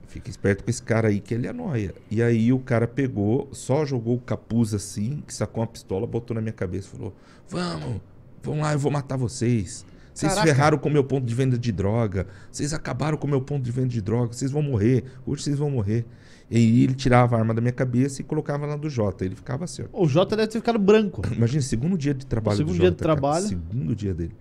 [0.07, 1.95] Fica esperto com esse cara aí que ele é noia.
[2.11, 6.35] E aí o cara pegou, só jogou o capuz assim, que sacou uma pistola, botou
[6.35, 7.15] na minha cabeça e falou:
[7.49, 8.03] Vamos,
[8.43, 9.87] vamos lá, eu vou matar vocês.
[10.13, 10.47] Vocês Caraca.
[10.47, 12.27] ferraram com o meu ponto de venda de droga.
[12.53, 14.35] Vocês acabaram com o meu ponto de venda de droga.
[14.35, 15.05] Vocês vão morrer.
[15.25, 16.05] Hoje vocês vão morrer.
[16.51, 19.25] E ele tirava a arma da minha cabeça e colocava lá do Jota.
[19.25, 20.03] Ele ficava assim, ó.
[20.03, 21.23] O Jota deve ter ficado branco.
[21.35, 23.15] Imagina, segundo dia de trabalho segundo do dia Jota, de cara.
[23.15, 23.47] trabalho.
[23.47, 24.35] Segundo dia dele.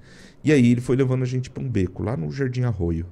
[0.43, 3.05] E aí ele foi levando a gente pra um beco, lá no Jardim Arroio.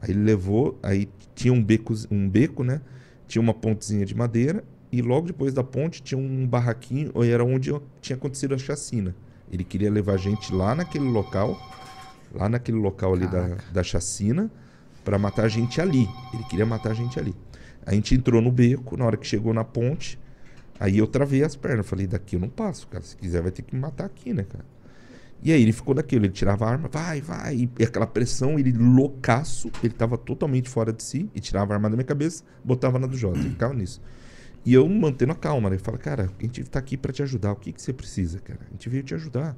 [0.00, 2.82] Aí ele levou, aí tinha um beco, um beco, né?
[3.26, 7.44] Tinha uma pontezinha de madeira e logo depois da ponte tinha um barraquinho, ou era
[7.44, 9.14] onde tinha acontecido a chacina.
[9.50, 11.58] Ele queria levar a gente lá naquele local,
[12.34, 14.50] lá naquele local ali da, da chacina,
[15.04, 16.08] pra matar a gente ali.
[16.34, 17.34] Ele queria matar a gente ali.
[17.86, 20.18] A gente entrou no beco, na hora que chegou na ponte,
[20.78, 21.86] aí eu travei as pernas.
[21.86, 23.02] Falei, daqui eu não passo, cara.
[23.04, 24.64] Se quiser vai ter que me matar aqui, né, cara?
[25.42, 28.72] E aí ele ficou daquilo, ele tirava a arma, vai, vai, e aquela pressão, ele
[28.72, 32.98] loucaço, ele tava totalmente fora de si, e tirava a arma da minha cabeça, botava
[32.98, 34.00] na do Jota, ficava nisso.
[34.64, 35.78] E eu mantendo a calma, né?
[35.78, 38.60] Fala, cara, a gente tá aqui pra te ajudar, o que que você precisa, cara?
[38.68, 39.56] A gente veio te ajudar.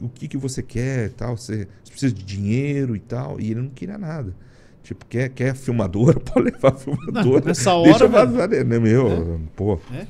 [0.00, 1.36] O que, que- você quer tal?
[1.36, 3.38] Você precisa de dinheiro e tal?
[3.38, 4.34] E ele não queria nada.
[4.82, 6.18] Tipo, quer, quer filmadora?
[6.20, 7.44] Pode levar a filmadora.
[7.46, 8.64] nessa Deixa hora, vazar, né?
[8.64, 9.78] né, Meu, pô.
[9.92, 10.06] É.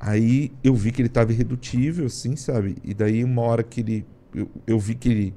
[0.00, 2.76] Aí eu vi que ele tava irredutível, assim, sabe?
[2.84, 4.06] E daí uma hora que ele.
[4.34, 5.34] Eu, eu vi que ele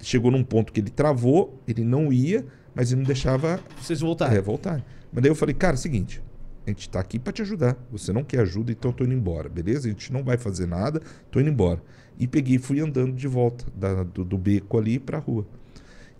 [0.00, 2.44] chegou num ponto que ele travou, ele não ia,
[2.74, 4.34] mas ele não deixava Vocês voltaram.
[4.36, 4.84] é, voltar.
[5.12, 6.22] Mas daí eu falei, cara, é o seguinte,
[6.66, 7.76] a gente tá aqui pra te ajudar.
[7.90, 9.88] Você não quer ajuda, então eu tô indo embora, beleza?
[9.88, 11.82] A gente não vai fazer nada, tô indo embora.
[12.18, 15.44] E peguei e fui andando de volta da- do, do beco ali pra rua.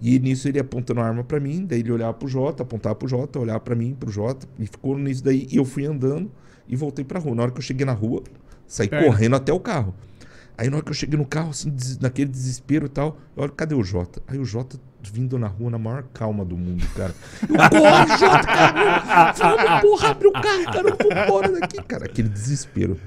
[0.07, 3.09] E nisso ele apontando a arma pra mim, daí ele olhava pro Jota, apontava pro
[3.09, 5.49] Jota, olhava pra mim, pro Jota, e ficou nisso daí.
[5.51, 6.31] E eu fui andando
[6.69, 7.35] e voltei pra rua.
[7.35, 8.23] Na hora que eu cheguei na rua,
[8.67, 9.07] saí Perna.
[9.07, 9.95] correndo até o carro.
[10.59, 13.45] Aí na hora que eu cheguei no carro, assim, des- naquele desespero e tal, eu
[13.45, 14.21] olho, cadê o Jota?
[14.29, 17.15] Aí o Jota vindo na rua na maior calma do mundo, cara.
[17.43, 19.33] Eu corro, Jota, cara!
[19.33, 22.05] Vamos, porra, abre o carro, cara, vamos embora daqui, cara.
[22.05, 22.99] Aquele desespero.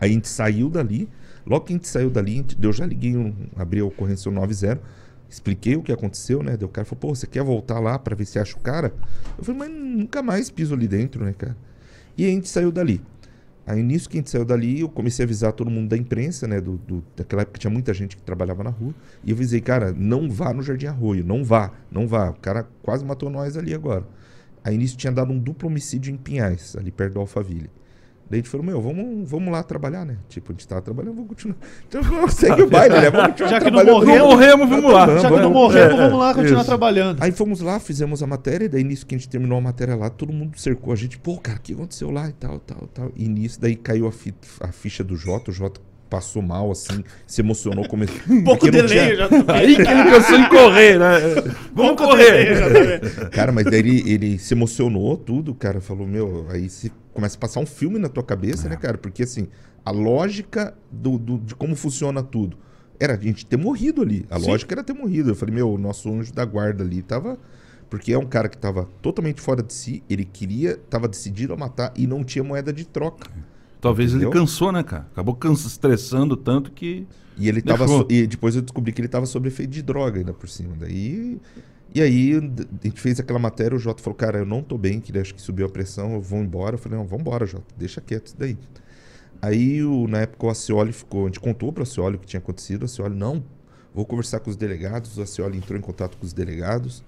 [0.00, 1.06] Aí a gente saiu dali,
[1.46, 4.80] Logo que a gente saiu dali, eu já liguei, um, abri a ocorrência 90,
[5.30, 6.56] expliquei o que aconteceu, né?
[6.56, 8.92] Daí o cara falou, pô, você quer voltar lá pra ver se acha o cara?
[9.38, 11.56] Eu falei, mas nunca mais piso ali dentro, né, cara?
[12.18, 13.00] E a gente saiu dali.
[13.66, 16.48] Aí nisso que a gente saiu dali, eu comecei a avisar todo mundo da imprensa,
[16.48, 16.60] né?
[16.60, 18.92] Do, do- daquela época tinha muita gente que trabalhava na rua.
[19.22, 22.30] E eu avisei, cara, não vá no Jardim Arroio, não vá, não vá.
[22.30, 24.04] O cara quase matou nós ali agora.
[24.64, 27.70] Aí nisso tinha dado um duplo homicídio em Pinhais, ali perto do Alphaville.
[28.30, 30.16] Daí a gente falou, meu, vamos, vamos lá trabalhar, né?
[30.28, 31.56] Tipo, a gente tava trabalhando, vamos continuar.
[31.88, 33.10] Então vamos, segue o baile, né?
[33.10, 35.18] Vamos continuar Já que não morremos, vamos lá.
[35.18, 36.66] Já que não morremos, É, vamos lá continuar isso.
[36.68, 37.20] trabalhando.
[37.20, 39.96] Aí fomos lá, fizemos a matéria, e daí nisso que a gente terminou a matéria
[39.96, 42.88] lá, todo mundo cercou a gente, pô, cara, o que aconteceu lá e tal, tal,
[42.94, 43.10] tal.
[43.16, 47.40] E nisso daí caiu a, a ficha do Jota, o Jota passou mal, assim, se
[47.40, 48.16] emocionou, começou.
[48.28, 51.18] Um pouco delay, já Aí que ele pensou em correr, né?
[51.72, 53.00] Vamos Pouco delay, correr.
[53.00, 53.30] vendo.
[53.30, 56.90] Cara, mas daí ele, ele se emocionou tudo, cara, falou, meu, aí você
[57.20, 58.96] começa a passar um filme na tua cabeça, né, cara?
[58.98, 59.46] Porque assim,
[59.84, 62.56] a lógica do, do- de como funciona tudo
[62.98, 64.26] era a gente ter morrido ali.
[64.30, 64.46] A Sim.
[64.48, 65.30] lógica era ter morrido.
[65.30, 67.38] Eu falei, meu, o nosso anjo da guarda ali tava.
[67.88, 71.56] Porque é um cara que tava totalmente fora de si, ele queria, tava decidido a
[71.56, 73.28] matar e não tinha moeda de troca.
[73.80, 74.40] Talvez ele Entendeu?
[74.42, 75.08] cansou, né, cara?
[75.10, 77.04] Acabou cansa, estressando tanto que.
[77.36, 77.86] E ele tava.
[77.86, 78.02] Deixou.
[78.02, 80.74] so- E depois eu descobri que ele tava sob efeito de droga ainda por cima.
[80.78, 81.40] Daí.
[81.92, 85.00] E aí a gente fez aquela matéria, o Jota falou, cara, eu não tô bem,
[85.00, 86.74] que ele acho que subiu a pressão, eu vou embora.
[86.74, 88.56] Eu falei, não, vambora, Jota, deixa quieto isso daí.
[89.42, 91.22] Aí, o, na época, o Acioli ficou.
[91.22, 92.82] A gente contou pro Acioli o que tinha acontecido.
[92.82, 93.42] O Acioli, não,
[93.94, 95.16] vou conversar com os delegados.
[95.16, 97.02] O Acioli entrou em contato com os delegados.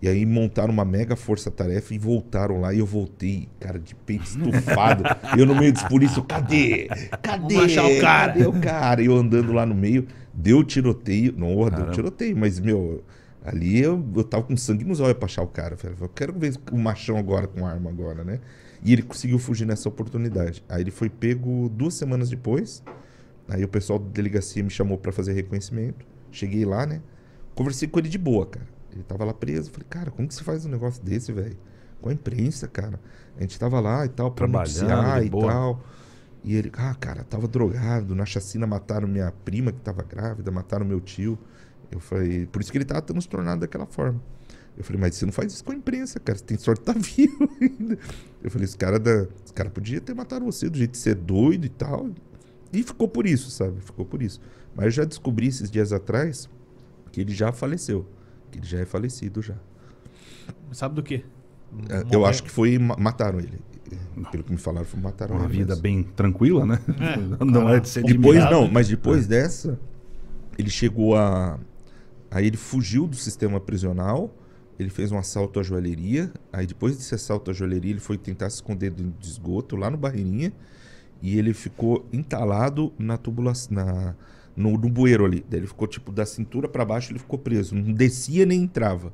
[0.00, 2.74] E aí montaram uma mega força-tarefa e voltaram lá.
[2.74, 5.04] E eu voltei, cara, de peito estufado.
[5.38, 6.88] eu no meio dos polícias, cadê?
[7.22, 7.54] Cadê?
[7.54, 9.02] Vamos achar o cara." Cadê o cara?
[9.02, 11.34] E eu andando lá no meio, deu tiroteio.
[11.36, 11.92] Não, deu Caramba.
[11.92, 13.02] tiroteio, mas, meu,
[13.44, 15.74] ali eu, eu tava com sangue nos olhos pra achar o cara.
[15.74, 18.40] Eu falei, eu quero ver o machão agora com arma agora, né?
[18.84, 20.64] E ele conseguiu fugir nessa oportunidade.
[20.68, 22.82] Aí ele foi pego duas semanas depois.
[23.48, 26.06] Aí o pessoal da delegacia me chamou pra fazer reconhecimento.
[26.30, 27.00] Cheguei lá, né?
[27.54, 28.66] Conversei com ele de boa, cara.
[28.92, 29.70] Ele tava lá preso.
[29.70, 31.56] Falei, cara, como que você faz um negócio desse, velho?
[32.00, 32.98] Com a imprensa, cara.
[33.36, 35.84] A gente tava lá e tal, pra noticiar de e tal.
[36.44, 38.14] E ele, ah, cara, tava drogado.
[38.14, 41.38] Na chacina mataram minha prima que tava grávida, mataram meu tio.
[41.92, 44.20] Eu falei, por isso que ele tava transtornado daquela forma.
[44.76, 46.38] Eu falei, mas você não faz isso com a imprensa, cara.
[46.38, 47.98] Você tem sorte de estar vivo ainda.
[48.42, 49.26] Eu falei, esse cara, da...
[49.44, 52.08] esse cara podia ter matado você do jeito de ser doido e tal.
[52.72, 53.80] E ficou por isso, sabe?
[53.82, 54.40] Ficou por isso.
[54.74, 56.48] Mas eu já descobri esses dias atrás
[57.12, 58.06] que ele já faleceu.
[58.50, 59.54] Que ele já é falecido já.
[60.72, 61.22] Sabe do quê?
[61.90, 62.26] É, Eu Morreu.
[62.26, 62.78] acho que foi.
[62.78, 63.60] ma- Mataram ele.
[64.30, 65.52] Pelo que me falaram, foi mataram Uma ele.
[65.52, 66.78] vida mas- bem tranquila, né?
[67.40, 67.44] É.
[67.44, 68.54] Não é de ser Depois, admirado.
[68.64, 69.78] não, mas depois dessa,
[70.58, 71.58] ele chegou a.
[72.32, 74.34] Aí ele fugiu do sistema prisional,
[74.78, 76.32] ele fez um assalto à joalheria.
[76.52, 79.90] Aí depois desse assalto à joalheria, ele foi tentar se esconder do de esgoto lá
[79.90, 80.52] no Barreirinha.
[81.20, 83.74] E ele ficou entalado na tubulação.
[83.74, 84.16] Na,
[84.56, 85.44] no, no bueiro ali.
[85.48, 87.74] Daí ele ficou, tipo, da cintura pra baixo, ele ficou preso.
[87.74, 89.12] Não descia nem entrava.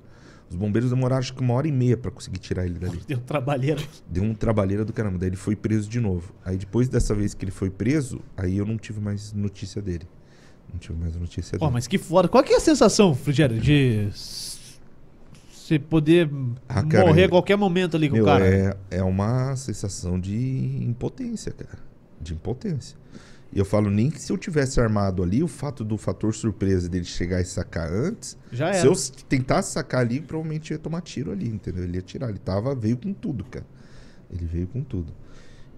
[0.51, 3.01] Os bombeiros demoraram acho que uma hora e meia pra conseguir tirar ele dali.
[3.07, 3.83] Deu trabalheiro.
[4.09, 5.19] Deu um trabalheira do caramba.
[5.19, 6.33] Daí ele foi preso de novo.
[6.45, 10.07] Aí depois dessa vez que ele foi preso, aí eu não tive mais notícia dele.
[10.73, 11.75] Não tive mais notícia Pô, dele.
[11.75, 12.29] mas que foda.
[12.29, 14.09] Qual que é a sensação, Frigério, de
[15.53, 16.31] você poder
[16.69, 18.47] Ah, cara, morrer a qualquer momento ali com Meu, o cara?
[18.47, 20.35] é, é uma sensação de
[20.83, 21.79] impotência, cara.
[22.21, 22.97] De impotência.
[23.53, 26.87] E eu falo nem que se eu tivesse armado ali, o fato do fator surpresa
[26.89, 28.89] dele chegar e sacar antes, Já se era.
[28.89, 31.85] eu s- tentasse sacar ali, provavelmente eu ia tomar tiro ali, entendeu?
[31.85, 32.29] Ele ia tirar.
[32.29, 33.65] Ele tava, veio com tudo, cara.
[34.31, 35.13] Ele veio com tudo.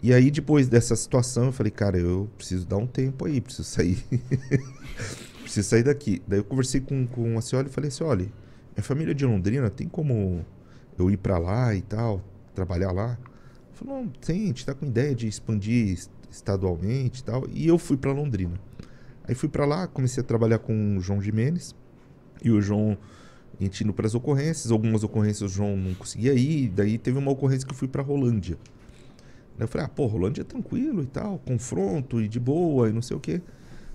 [0.03, 3.65] E aí, depois dessa situação, eu falei, cara, eu preciso dar um tempo aí, preciso
[3.69, 4.03] sair.
[5.43, 6.23] preciso sair daqui.
[6.27, 8.25] Daí eu conversei com, com a senhora e falei assim, olha,
[8.75, 10.45] minha família é de Londrina, tem como
[10.99, 12.23] eu ir pra lá e tal,
[12.55, 13.19] trabalhar lá?
[13.73, 17.47] Falou, não, tem, a gente tá com ideia de expandir es- estadualmente e tal.
[17.53, 18.59] E eu fui pra Londrina.
[19.25, 21.75] Aí fui pra lá, comecei a trabalhar com o João Jimenez.
[22.43, 22.97] E o João,
[23.59, 26.69] a gente indo pras ocorrências, algumas ocorrências o João não conseguia ir.
[26.71, 28.57] Daí teve uma ocorrência que eu fui pra Rolândia.
[29.65, 33.03] Eu falei, ah, pô, Rolândia é tranquilo e tal, confronto e de boa e não
[33.03, 33.41] sei o quê.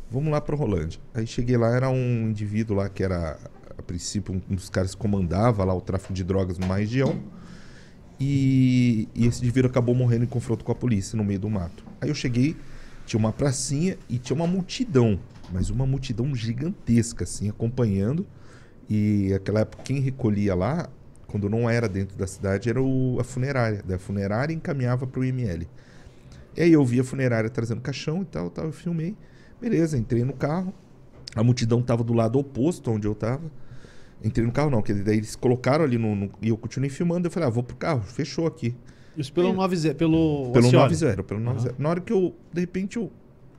[0.10, 1.00] Vamos lá pra Rolândia.
[1.14, 3.40] Aí cheguei lá, era um indivíduo lá que era,
[3.78, 7.20] a princípio, um dos caras que comandava lá o tráfico de drogas numa região.
[8.20, 11.84] E, e esse indivíduo acabou morrendo em confronto com a polícia no meio do mato.
[12.00, 12.56] Aí eu cheguei,
[13.06, 15.20] tinha uma pracinha e tinha uma multidão,
[15.52, 18.26] mas uma multidão gigantesca, assim, acompanhando.
[18.90, 20.90] E naquela época, quem recolhia lá,
[21.36, 23.84] quando não era dentro da cidade, era o- a funerária.
[23.86, 25.68] Da funerária encaminhava para o IML.
[26.56, 29.18] E aí eu vi a funerária trazendo caixão e tal, tal, eu filmei.
[29.60, 30.74] Beleza, entrei no carro.
[31.36, 33.42] A multidão estava do lado oposto onde eu estava.
[34.24, 37.28] Entrei no carro não, porque daí eles colocaram ali no, no- e eu continuei filmando.
[37.28, 38.74] Eu falei, ah, vou pro carro, fechou aqui.
[39.18, 40.86] Isso pelo 90, pelo Pelo Oceano.
[40.90, 41.76] 90, pelo 90.
[41.78, 43.12] Na hora que eu, de repente, eu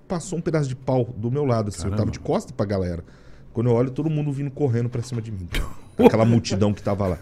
[0.08, 1.68] passou um pedaço de pau do meu lado.
[1.68, 1.98] Assim, eu Caramba.
[1.98, 3.04] tava de costa pra galera.
[3.52, 5.46] Quando eu olho, todo mundo vindo correndo pra cima de mim.
[5.98, 7.18] Aquela multidão que tava lá.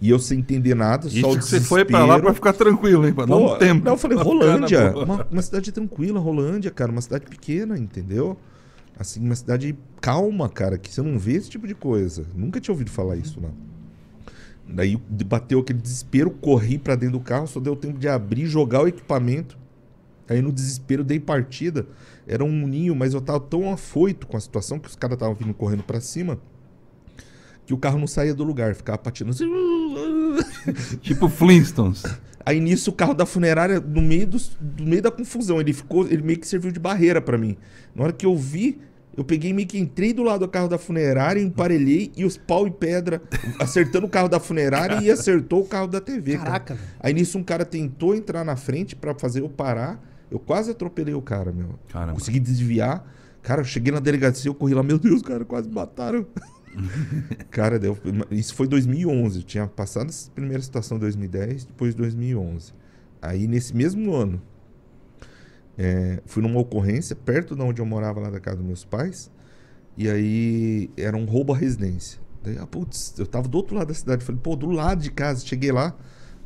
[0.00, 2.22] E eu sem entender nada, Isso só o que você foi pra lá desespero.
[2.24, 3.12] pra ficar tranquilo, hein?
[3.12, 3.84] Pra dar Pô, um tempo.
[3.84, 8.36] Não, eu falei, Rolândia, uma, uma cidade tranquila, Rolândia, cara, uma cidade pequena, entendeu?
[8.98, 12.26] Assim, uma cidade calma, cara, que você não vê esse tipo de coisa.
[12.34, 13.52] Nunca tinha ouvido falar isso, não.
[14.68, 18.82] Daí bateu aquele desespero, corri pra dentro do carro, só deu tempo de abrir, jogar
[18.82, 19.58] o equipamento.
[20.28, 21.86] Aí no desespero dei partida.
[22.26, 25.34] Era um ninho, mas eu tava tão afoito com a situação que os caras estavam
[25.34, 26.38] vindo correndo pra cima
[27.70, 30.98] que o carro não saía do lugar, ficava patinando assim.
[31.02, 32.02] Tipo Flintstones.
[32.44, 36.20] Aí nisso o carro da funerária, no meio, do meio da confusão, ele ficou, ele
[36.20, 37.56] meio que serviu de barreira pra mim.
[37.94, 38.80] Na hora que eu vi,
[39.16, 42.66] eu peguei meio que entrei do lado do carro da funerária, emparelhei e os pau
[42.66, 43.22] e pedra
[43.60, 46.32] acertando o carro da funerária e acertou o carro da TV.
[46.32, 46.44] cara.
[46.46, 46.88] Caraca, velho.
[46.98, 50.02] Aí nisso um cara tentou entrar na frente pra fazer eu parar.
[50.28, 51.78] Eu quase atropelei o cara, meu.
[51.88, 52.14] Caramba.
[52.14, 53.06] Consegui desviar.
[53.42, 56.26] Cara, eu cheguei na delegacia, eu corri lá, meu Deus, cara, quase me mataram.
[57.50, 57.96] cara, deu,
[58.30, 59.38] isso foi 2011.
[59.38, 62.72] Eu tinha passado essa primeira situação em 2010, depois 2011.
[63.20, 64.40] Aí nesse mesmo ano,
[65.76, 69.30] é, fui numa ocorrência perto de onde eu morava, lá da casa dos meus pais.
[69.96, 72.20] E aí era um roubo à residência.
[72.42, 74.24] Daí, ah, putz, eu tava do outro lado da cidade.
[74.24, 75.44] Falei, pô, do lado de casa.
[75.44, 75.96] Cheguei lá,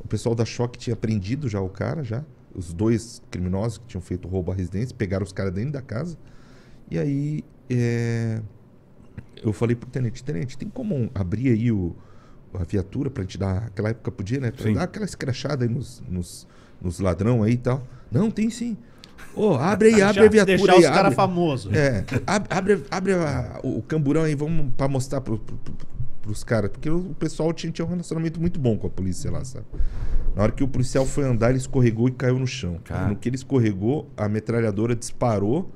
[0.00, 2.24] o pessoal da Choque tinha prendido já o cara, já.
[2.54, 6.16] Os dois criminosos que tinham feito roubo à residência, pegaram os caras dentro da casa.
[6.90, 8.40] E aí, é,
[9.44, 11.94] eu falei pro tenente, tenente, tem como abrir aí o,
[12.54, 13.64] a viatura pra gente dar.
[13.66, 14.50] Aquela época podia, né?
[14.50, 14.74] Pra Sim.
[14.74, 16.46] dar aquela escrachada aí nos, nos,
[16.80, 17.82] nos ladrão aí e tal.
[18.10, 18.76] Não, tem sim.
[19.34, 20.78] Ô, abre aí, abre a viatura deixar aí.
[20.80, 21.72] os caras famosos.
[21.74, 25.74] É, ab- abre, abre a- o camburão aí, vamos pra mostrar pro, pro, pro,
[26.22, 26.70] pros caras.
[26.70, 29.66] Porque o pessoal tinha, tinha um relacionamento muito bom com a polícia lá, sabe?
[30.36, 32.78] Na hora que o policial foi andar, ele escorregou e caiu no chão.
[32.84, 33.08] Cara.
[33.08, 35.72] No que ele escorregou, a metralhadora disparou,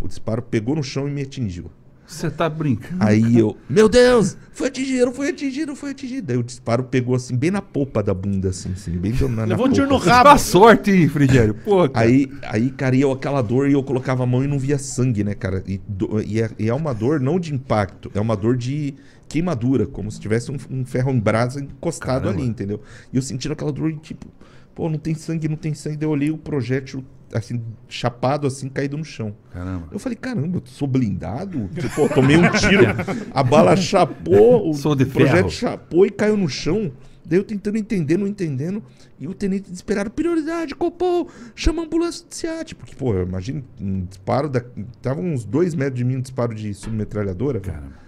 [0.00, 1.70] o disparo pegou no chão e me atingiu.
[2.12, 3.02] Você tá brincando?
[3.02, 6.26] Aí eu, meu Deus, foi atingido, foi atingido, foi atingido.
[6.26, 9.44] Daí o disparo pegou assim, bem na polpa da bunda, assim, assim bem na, na
[9.44, 10.30] Levou um tiro no rabo.
[10.30, 11.54] Dá sorte, hein, Frigério?
[11.54, 12.06] Pô, cara.
[12.06, 14.78] Aí, aí, cara, e eu aquela dor e eu colocava a mão e não via
[14.78, 15.64] sangue, né, cara?
[15.66, 18.94] E, do- e é, e é uma dor não de impacto, é uma dor de
[19.28, 22.38] queimadura, como se tivesse um, um ferro em brasa encostado Caramba.
[22.40, 22.80] ali, entendeu?
[23.10, 24.26] E eu sentindo aquela dor e tipo,
[24.74, 25.96] pô, não tem sangue, não tem sangue.
[25.96, 29.34] Daí eu olhei o projétil, assim, chapado, assim, caído no chão.
[29.52, 29.88] Caramba.
[29.90, 31.68] Eu falei, caramba, eu sou blindado?
[31.68, 32.84] Tipo, tomei um tiro,
[33.32, 35.50] a bala chapou, o Sou de projeto ferro.
[35.50, 36.92] chapou e caiu no chão.
[37.24, 38.82] Daí eu tentando entender, não entendendo.
[39.18, 42.74] E o tenente desesperado, prioridade, Copom, chama a ambulância de SEAT.
[42.74, 44.60] Porque, pô, eu imagino um disparo, da...
[45.00, 47.60] tava uns dois metros de mim, um disparo de submetralhadora.
[47.60, 48.02] Caramba.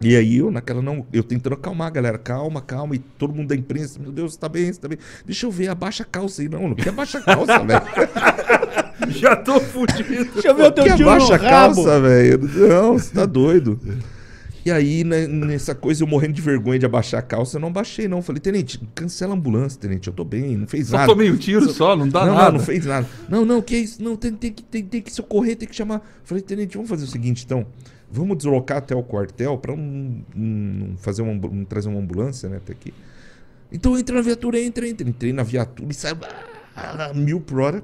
[0.00, 3.56] E aí eu naquela não, eu tentando acalmar galera, calma, calma, e todo mundo da
[3.56, 4.98] imprensa, meu Deus, tá bem, você tá bem.
[5.24, 6.48] Deixa eu ver, abaixa a calça aí.
[6.48, 7.80] Não, não quer abaixa a calça, velho.
[9.08, 10.24] Já tô fudido.
[10.32, 11.74] Deixa eu ver o teu no abaixa a rabo.
[11.84, 12.38] calça, velho.
[12.68, 13.78] Não, você tá doido.
[14.64, 17.72] E aí, né, nessa coisa, eu morrendo de vergonha de abaixar a calça, eu não
[17.72, 18.20] baixei, não.
[18.20, 20.08] Falei, tenente, cancela a ambulância, tenente.
[20.08, 21.08] Eu tô bem, não fez Só nada.
[21.12, 22.44] tomei um tiro só, não dá não, nada.
[22.50, 23.06] não, não fez nada.
[23.28, 24.02] Não, não, que isso?
[24.02, 26.02] Não, tem, tem, que, tem, tem que socorrer, tem que chamar.
[26.24, 27.64] Falei, tenente, vamos fazer o seguinte, então.
[28.10, 32.56] Vamos deslocar até o quartel pra um, um- fazer uma, um- trazer uma ambulância, né,
[32.56, 32.92] até aqui.
[33.70, 35.08] Então entra na viatura, entra, entra.
[35.08, 36.16] Entrei na viatura e saiu
[36.76, 37.82] ah, mil por hora.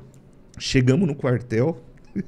[0.59, 1.81] Chegamos no quartel.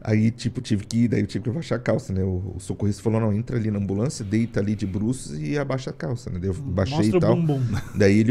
[0.00, 2.22] Aí, tipo, tive que ir, daí eu tive que abaixar a calça, né?
[2.22, 5.90] O, o socorrista falou, não, entra ali na ambulância, deita ali de bruços e abaixa
[5.90, 6.38] a calça, né?
[6.38, 7.34] Daí eu baixei Mostra e tal.
[7.34, 7.60] bumbum.
[7.96, 8.30] Daí ele,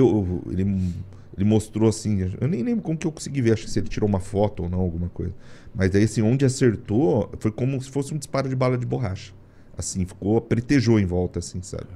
[0.50, 0.93] ele,
[1.36, 3.89] ele mostrou assim, eu nem lembro como que eu consegui ver, acho que se ele
[3.89, 5.34] tirou uma foto ou não, alguma coisa.
[5.74, 9.34] Mas daí assim, onde acertou, foi como se fosse um disparo de bala de borracha.
[9.78, 11.88] Assim, ficou, pretejou em volta, assim, sabe?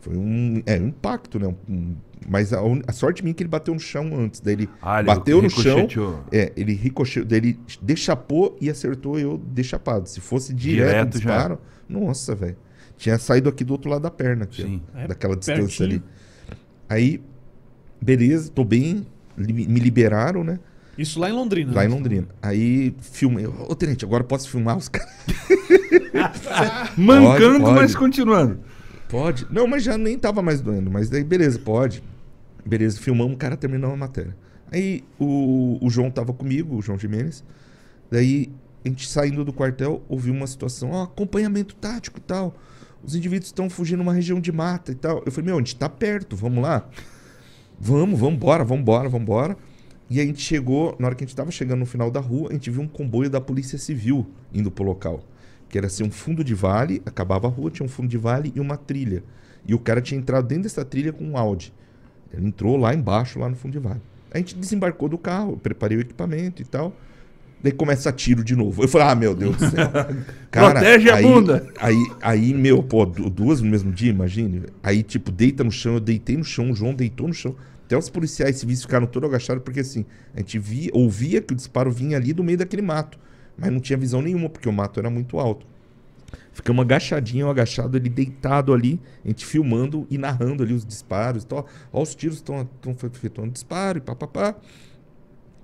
[0.00, 1.54] Foi um, é, um impacto, né?
[1.68, 1.94] Um-
[2.28, 4.40] mas a, a sorte minha é que ele bateu no chão antes.
[4.40, 5.86] Daí ele Ah, ele bateu no chão,
[6.30, 10.06] é, ele ricocheteou, daí ele deixapou e acertou eu deixapado.
[10.08, 11.30] Se fosse direto, Direto o já.
[11.30, 11.58] disparo,
[11.88, 12.56] nossa, velho.
[12.98, 14.82] Tinha saído aqui do outro lado da perna, aqui, ó, Sim.
[14.94, 15.88] É, daquela distância pertinho.
[15.88, 16.02] ali.
[16.88, 17.20] Aí,
[18.00, 19.06] beleza, tô bem,
[19.38, 20.58] li- me liberaram, né?
[20.98, 21.72] Isso lá em Londrina.
[21.74, 21.94] Lá em né?
[21.94, 22.28] Londrina.
[22.42, 23.46] Aí filmei.
[23.46, 25.08] Ô, tenente, agora posso filmar os caras?
[26.96, 27.74] Mancando, pode.
[27.76, 28.60] mas continuando.
[29.10, 29.46] Pode.
[29.50, 30.90] Não, mas já nem tava mais doendo.
[30.90, 32.02] Mas daí, beleza, pode.
[32.64, 34.36] Beleza, filmamos, o cara terminou a matéria.
[34.70, 37.42] Aí o, o João tava comigo, o João Jimenez.
[38.10, 38.52] Daí,
[38.84, 42.54] a gente saindo do quartel, ouviu uma situação, ó, acompanhamento tático e tal.
[43.02, 45.22] Os indivíduos estão fugindo numa região de mata e tal.
[45.26, 46.88] Eu falei, meu, a gente tá perto, vamos lá.
[47.80, 49.56] Vamos, vamos embora, vamos embora, vamos embora.
[50.08, 52.50] E a gente chegou, na hora que a gente tava chegando no final da rua,
[52.50, 55.24] a gente viu um comboio da Polícia Civil indo pro local.
[55.70, 58.52] Que era assim, um fundo de vale, acabava a rua, tinha um fundo de vale
[58.54, 59.22] e uma trilha.
[59.66, 61.72] E o cara tinha entrado dentro dessa trilha com um Audi.
[62.32, 64.00] Ele entrou lá embaixo, lá no fundo de vale.
[64.32, 66.94] A gente desembarcou do carro, preparei o equipamento e tal.
[67.62, 68.82] Daí começa tiro de novo.
[68.82, 69.90] Eu falei, ah, meu Deus do céu.
[70.50, 71.66] Cara, Protege a aí, bunda.
[71.78, 74.62] Aí, aí, meu, pô, du- duas no mesmo dia, imagine.
[74.82, 77.54] Aí, tipo, deita no chão, eu deitei no chão, o João deitou no chão.
[77.84, 81.56] Até os policiais civis ficaram todos agachados, porque assim, a gente via, ouvia que o
[81.56, 83.18] disparo vinha ali do meio daquele mato.
[83.60, 85.66] Mas não tinha visão nenhuma, porque o mato era muito alto.
[86.52, 91.44] Ficamos agachadinho, agachado, ele deitado ali, a gente filmando e narrando ali os disparos.
[91.44, 94.56] Então, ó, ó, os tiros estão efetuando disparo e papapá.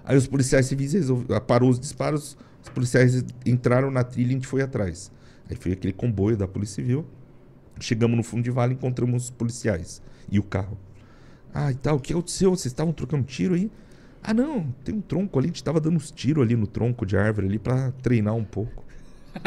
[0.04, 4.34] Aí os policiais civis resolveram, parou os disparos, os policiais entraram na trilha e a
[4.34, 5.10] gente foi atrás.
[5.48, 7.04] Aí foi aquele comboio da Polícia Civil.
[7.80, 10.78] Chegamos no fundo de vale, encontramos os policiais e o carro.
[11.52, 12.50] Ah, e tal, o que aconteceu?
[12.50, 13.70] Vocês estavam trocando tiro aí?
[14.26, 17.06] Ah, não, tem um tronco ali, a gente tava dando uns tiros ali no tronco
[17.06, 18.84] de árvore ali pra treinar um pouco.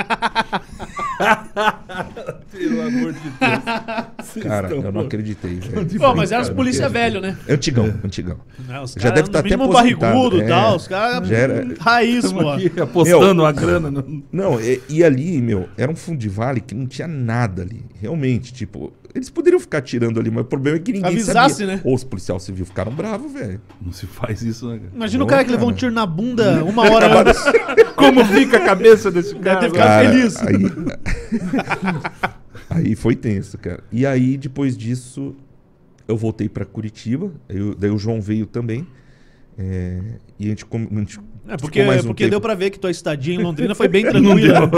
[2.52, 4.44] Pelo amor de Deus.
[4.44, 5.60] Cara, eu não acreditei.
[5.98, 7.36] Pô, mas era os polícia não velho, né?
[7.50, 8.38] Antigão, antigão.
[8.68, 10.48] Né, Os Já deve tá no até mínimo aposentado, barrigudo e é.
[10.48, 10.76] tal.
[10.76, 11.28] Os caras.
[11.28, 13.90] Já era- Raiz, aqui apostando a grana.
[13.92, 14.24] No...
[14.32, 17.84] Não, e, e ali, meu, era um fundo de vale que não tinha nada ali.
[18.00, 21.76] Realmente, tipo, eles poderiam ficar tirando ali, mas o problema é que ninguém Avisasse, sabia.
[21.76, 21.82] né?
[21.84, 23.60] Ou os policiais civis ficaram bravos, velho.
[23.82, 24.78] Não se faz isso, né?
[24.80, 24.92] cara?
[24.96, 25.80] Imagina o Ô, cara que levou um cara.
[25.80, 27.42] tiro na bunda uma hora antes.
[27.96, 29.60] Como fica a cabeça desse cara?
[29.60, 30.00] ter agora?
[30.00, 30.38] ficado feliz.
[30.38, 31.70] Aí,
[32.70, 33.84] aí foi tenso, cara.
[33.92, 35.36] E aí, depois disso,
[36.08, 37.32] eu voltei pra Curitiba.
[37.48, 38.88] Eu- daí o João veio também.
[39.58, 40.00] É,
[40.40, 41.20] e a gente, a gente
[41.50, 42.30] É porque, um porque tempo.
[42.32, 44.70] deu pra ver que tua estadia em Londrina foi bem tranquila.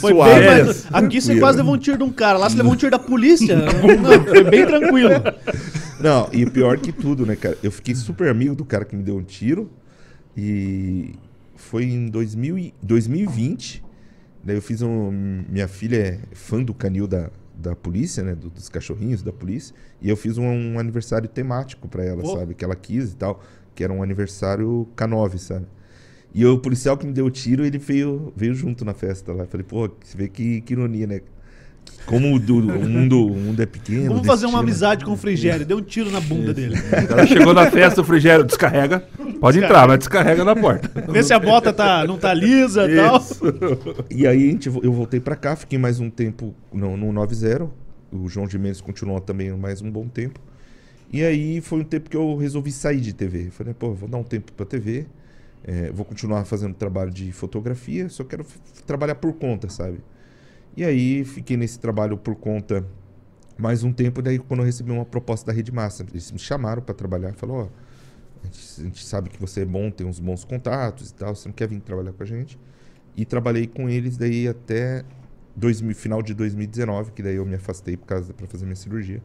[0.00, 0.86] Foi bem mais...
[0.92, 2.98] Aqui você quase levou um tiro de um cara, lá você levou um tiro da
[2.98, 3.56] polícia.
[3.56, 5.10] Não, foi bem tranquilo.
[6.00, 7.56] Não, e pior que tudo, né, cara?
[7.62, 9.70] Eu fiquei super amigo do cara que me deu um tiro.
[10.36, 11.14] E
[11.56, 13.82] foi em 2000 e- 2020.
[14.44, 15.42] Daí eu fiz um.
[15.48, 18.34] Minha filha é fã do canil da, da polícia, né?
[18.34, 19.74] do- dos cachorrinhos da polícia.
[20.00, 22.36] E eu fiz um, um aniversário temático pra ela, Pô.
[22.38, 22.54] sabe?
[22.54, 23.42] Que ela quis e tal.
[23.74, 25.66] Que era um aniversário K9, sabe?
[26.34, 29.44] E o policial que me deu o tiro, ele veio, veio junto na festa lá.
[29.44, 31.20] Eu falei, pô, você vê que, que ironia, né?
[32.04, 34.08] Como o, do- o mundo, o mundo é pequeno.
[34.08, 35.64] Vamos fazer uma destino- amizade com o Frigério.
[35.66, 36.74] Deu um tiro na bunda dele.
[36.76, 39.00] O cara chegou na festa, o frigério descarrega.
[39.40, 40.90] Pode entrar, mas descarrega na porta.
[41.10, 43.22] Vê se a bota tá, não tá lisa e tal.
[44.10, 47.68] E aí gente, eu voltei pra cá, fiquei mais um tempo no, no 9-0.
[48.12, 50.40] O João de Mendes continuou também mais um bom tempo.
[51.12, 53.48] E aí foi um tempo que eu resolvi sair de TV.
[53.50, 55.06] Falei, pô, vou dar um tempo pra TV.
[55.68, 58.42] É, vou continuar fazendo trabalho de fotografia, só quero
[58.86, 60.00] trabalhar por conta, sabe?
[60.74, 62.86] E aí fiquei nesse trabalho por conta
[63.58, 64.22] mais um tempo.
[64.22, 67.34] Daí quando eu recebi uma proposta da Rede Massa, eles me chamaram pra trabalhar.
[67.34, 67.68] Falou, ó,
[68.42, 71.34] a gente, a gente sabe que você é bom, tem uns bons contatos e tal,
[71.34, 72.58] você não quer vir trabalhar com a gente?
[73.14, 75.04] E trabalhei com eles daí até
[75.54, 79.22] 2000, final de 2019, que daí eu me afastei por causa para fazer minha cirurgia.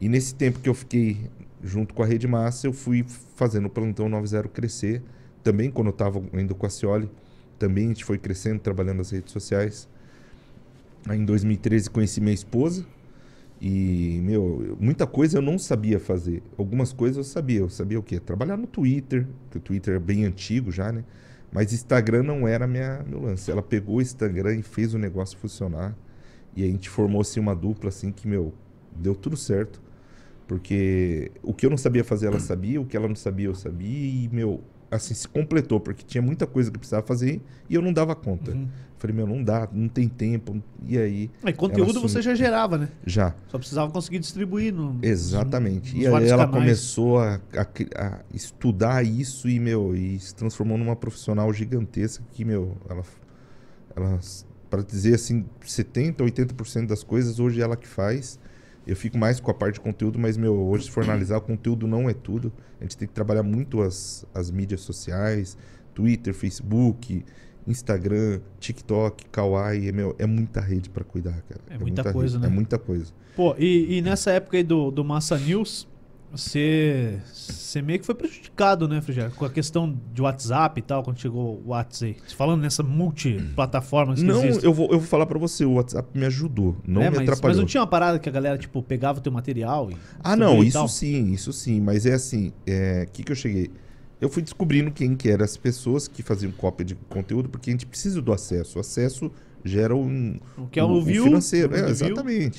[0.00, 1.30] E nesse tempo que eu fiquei
[1.62, 3.04] junto com a Rede Massa, eu fui
[3.36, 5.02] fazendo o plantão 90 crescer.
[5.42, 7.10] Também quando eu estava indo com a Cioli,
[7.58, 9.88] também a gente foi crescendo, trabalhando nas redes sociais.
[11.06, 12.84] Aí em 2013 conheci minha esposa.
[13.60, 16.42] E, meu, eu- muita coisa eu não sabia fazer.
[16.56, 17.60] Algumas coisas eu sabia.
[17.60, 18.20] Eu sabia o quê?
[18.20, 21.02] Trabalhar no Twitter, que o Twitter é bem antigo já, né?
[21.50, 23.50] Mas Instagram não era minha, meu lance.
[23.50, 25.96] Ela pegou o Instagram e fez o negócio funcionar.
[26.54, 28.52] E a gente formou assim uma dupla assim que, meu,
[28.94, 29.80] deu tudo certo.
[30.46, 33.54] Porque o que eu não sabia fazer, ela sabia, o que ela não sabia, eu
[33.54, 33.88] sabia,
[34.24, 37.92] e, meu, assim, se completou, porque tinha muita coisa que precisava fazer e eu não
[37.92, 38.52] dava conta.
[38.52, 38.68] Uhum.
[38.98, 40.60] Falei, meu, não dá, não tem tempo.
[40.84, 42.88] E aí, E conteúdo você já gerava, né?
[43.06, 43.32] já.
[43.48, 44.98] Só precisava conseguir distribuir no.
[45.00, 45.94] Exatamente.
[45.94, 46.50] nos E aí ela canais.
[46.50, 52.44] começou a, a a estudar isso e, meu, e se transformou numa profissional gigantesca que,
[52.44, 53.02] meu, ela,
[53.94, 54.18] ela
[54.68, 58.38] para dizer assim, 70, 80% das coisas hoje é ela que faz.
[58.88, 61.40] Eu fico mais com a parte de conteúdo, mas, meu, hoje se for analisar, o
[61.42, 62.50] conteúdo não é tudo.
[62.80, 65.58] A gente tem que trabalhar muito as, as mídias sociais,
[65.94, 67.22] Twitter, Facebook,
[67.66, 71.60] Instagram, TikTok, Kawaii, é, meu, é muita rede para cuidar, cara.
[71.68, 72.50] É muita coisa, rede, né?
[72.50, 73.12] É muita coisa.
[73.36, 75.86] Pô, e, e nessa época aí do, do Massa News,
[76.30, 79.30] você, você meio que foi prejudicado, né, Frigério?
[79.34, 82.16] Com a questão de WhatsApp e tal, quando chegou o WhatsApp.
[82.36, 84.64] Falando nessa multiplataforma que Não, existe.
[84.64, 87.20] eu vou, eu vou falar pra você, o WhatsApp me ajudou, não É, me mas,
[87.28, 87.50] atrapalhou.
[87.50, 89.96] mas não tinha uma parada que a galera, tipo, pegava o teu material e.
[90.22, 93.70] Ah, não, isso sim, isso sim, mas é assim, é, que que eu cheguei?
[94.20, 97.72] Eu fui descobrindo quem que eram as pessoas que faziam cópia de conteúdo, porque a
[97.72, 98.78] gente precisa do acesso.
[98.78, 99.30] O acesso
[99.64, 102.50] gera um, O que é o view, financeiro, o é, view.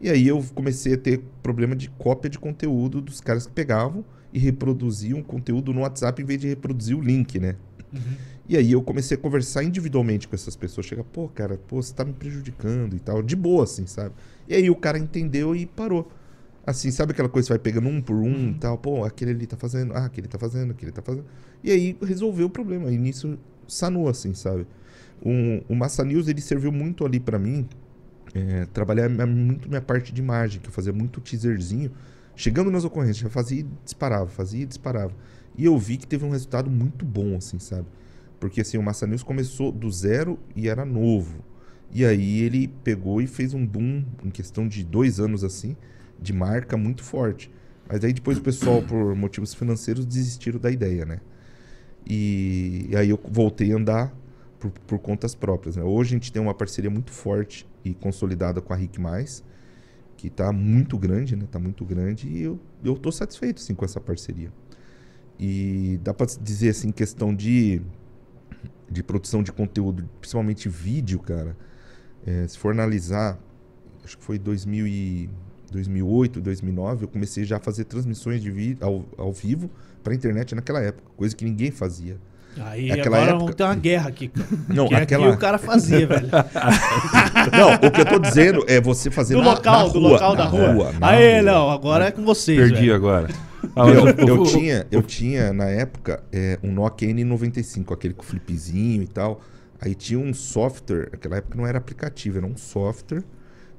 [0.00, 4.04] E aí eu comecei a ter problema de cópia de conteúdo dos caras que pegavam
[4.32, 7.56] e reproduziam conteúdo no WhatsApp em vez de reproduzir o link, né?
[7.92, 8.00] Uhum.
[8.48, 10.86] E aí eu comecei a conversar individualmente com essas pessoas.
[10.86, 13.22] Chega, pô, cara, pô, você tá me prejudicando e tal.
[13.22, 14.14] De boa, assim, sabe?
[14.48, 16.10] E aí o cara entendeu e parou.
[16.66, 18.76] Assim, sabe aquela coisa que você vai pegando um por um e tal?
[18.78, 21.24] Pô, aquele ali tá fazendo, ah, aquele tá fazendo, aquele tá fazendo.
[21.62, 22.90] E aí resolveu o problema.
[22.90, 23.38] E nisso
[23.68, 24.66] sanou, assim, sabe?
[25.24, 27.68] Um, o Massa News, ele serviu muito ali pra mim,
[28.34, 31.90] é, trabalhar minha- muito minha parte de imagem, que eu fazia muito teaserzinho.
[32.36, 35.12] Chegando nas ocorrências, já fazia e disparava, fazia e disparava.
[35.56, 37.86] E eu vi que teve um resultado muito bom, assim, sabe?
[38.38, 41.44] Porque, assim, o Massa News começou do zero e era novo.
[41.92, 45.76] E aí ele pegou e fez um boom, em questão de dois anos, assim,
[46.20, 47.50] de marca muito forte.
[47.88, 51.20] Mas aí depois o pessoal, por motivos financeiros, desistiram da ideia, né?
[52.06, 54.14] E, e aí eu voltei a andar
[54.58, 55.76] por, por contas próprias.
[55.76, 55.82] Né?
[55.82, 59.44] Hoje a gente tem uma parceria muito forte e consolidada com a Mais,
[60.16, 61.46] que está muito grande, né?
[61.50, 64.52] Tá muito grande e eu, eu tô satisfeito sim com essa parceria.
[65.38, 67.80] E dá para dizer assim, questão de,
[68.90, 71.56] de produção de conteúdo, principalmente vídeo, cara.
[72.26, 73.38] é, se for analisar,
[74.04, 75.30] acho que foi 2000 e
[75.70, 79.70] 2008, 2009, eu comecei já a fazer transmissões de vídeo ao, ao vivo
[80.02, 82.18] para internet naquela época, coisa que ninguém fazia.
[82.58, 84.28] Aí Naquela agora época- vamos ter uma guerra aqui.
[84.28, 84.48] cara.
[84.68, 86.28] Não, que aquela aqui o cara fazia, velho.
[87.56, 90.10] Não, o que eu tô dizendo é você fazer Do na, local, na do rua,
[90.10, 90.72] local na da rua.
[90.72, 91.42] rua, rua.
[91.42, 92.94] não, agora é com vocês, Perdi velho.
[92.94, 93.28] agora.
[93.76, 99.02] Ah, eu, o- tinha, eu tinha, na época, é, um Nokia N95, aquele com flipzinho
[99.02, 99.40] e tal.
[99.80, 103.22] Aí tinha um software, naquela época não era aplicativo, era um software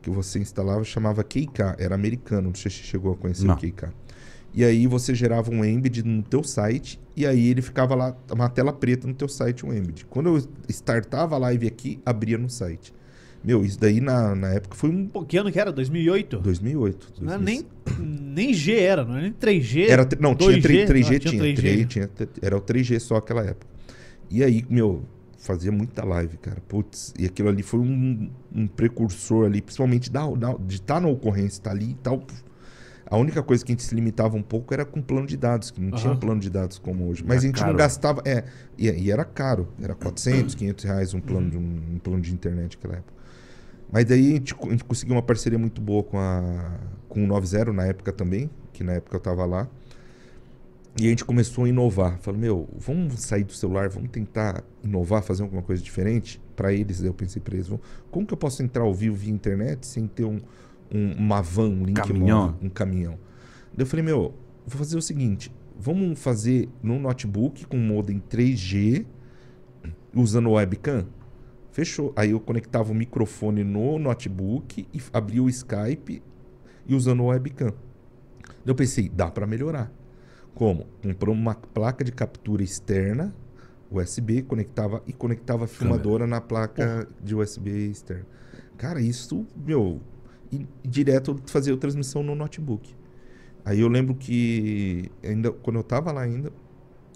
[0.02, 3.54] que você instalava, chamava KK, era americano, não sei se você chegou a conhecer Não.
[3.54, 3.90] o KK.
[4.54, 8.50] E aí você gerava um embed no teu site e aí ele ficava lá, uma
[8.50, 10.06] tela preta no teu site, um embed.
[10.10, 12.94] Quando eu startava a live aqui, abria no site.
[13.44, 15.72] Meu, isso daí na, na época foi um Pô, que ano que era?
[15.72, 16.40] 2008?
[16.40, 17.14] 2008.
[17.22, 17.66] Não era nem,
[18.00, 19.88] nem G era, não era nem 3G.
[19.90, 21.56] Era, não, tinha 2G, 3G, 3G Ah, tinha, 3G.
[21.56, 22.10] 3G tinha,
[22.42, 23.66] era o 3G só aquela época.
[24.30, 25.02] E aí, meu,
[25.38, 26.62] fazia muita live, cara.
[26.68, 31.08] Putz, e aquilo ali foi um, um precursor ali, principalmente da, da- de estar na
[31.08, 32.24] ocorrência, estar ali e tal.
[33.12, 35.70] A única coisa que a gente se limitava um pouco era com plano de dados,
[35.70, 36.16] que não tinha Aham.
[36.16, 37.22] um plano de dados como hoje.
[37.28, 37.72] Mas Era a gente caro.
[37.72, 38.22] não gastava.
[38.26, 38.46] É,
[38.78, 39.68] e, e era caro.
[39.82, 43.14] Era 400, 500 reais um plano, de, um, um plano de internet naquela época.
[43.92, 47.28] Mas daí a gente, a gente conseguiu uma parceria muito boa com, a, com o
[47.28, 49.68] 90 na época também, que na época eu tava lá.
[50.98, 52.18] E a gente começou a inovar.
[52.20, 56.42] Falei, meu, vamos sair do celular, vamos tentar inovar, fazer alguma coisa diferente.
[56.56, 57.70] Para eles, eu pensei para eles,
[58.10, 60.40] como que eu posso entrar ao vivo via internet sem ter um,
[60.94, 62.42] um- uma van, um link Caminhão.
[62.48, 63.14] móvel, um caminhão?
[63.74, 64.34] Daí eu falei, meu,
[64.66, 69.06] vou fazer o seguinte, vamos fazer no notebook com modem 3G,
[70.14, 71.06] usando o webcam?
[71.72, 72.12] Fechou.
[72.16, 76.22] Aí eu conectava o microfone no notebook e abria o Skype
[76.86, 77.74] e usando o webcam.
[78.66, 79.92] Eu pensei, dá para melhorar.
[80.54, 80.86] Como?
[81.02, 83.34] Comprou uma placa de captura externa,
[83.90, 88.26] USB, conectava e conectava a filmadora na placa de USB externa.
[88.78, 90.02] Cara, isso, meu,
[90.52, 92.94] e, direto fazia a transmissão no notebook.
[93.64, 96.52] Aí eu lembro que ainda quando eu tava lá ainda,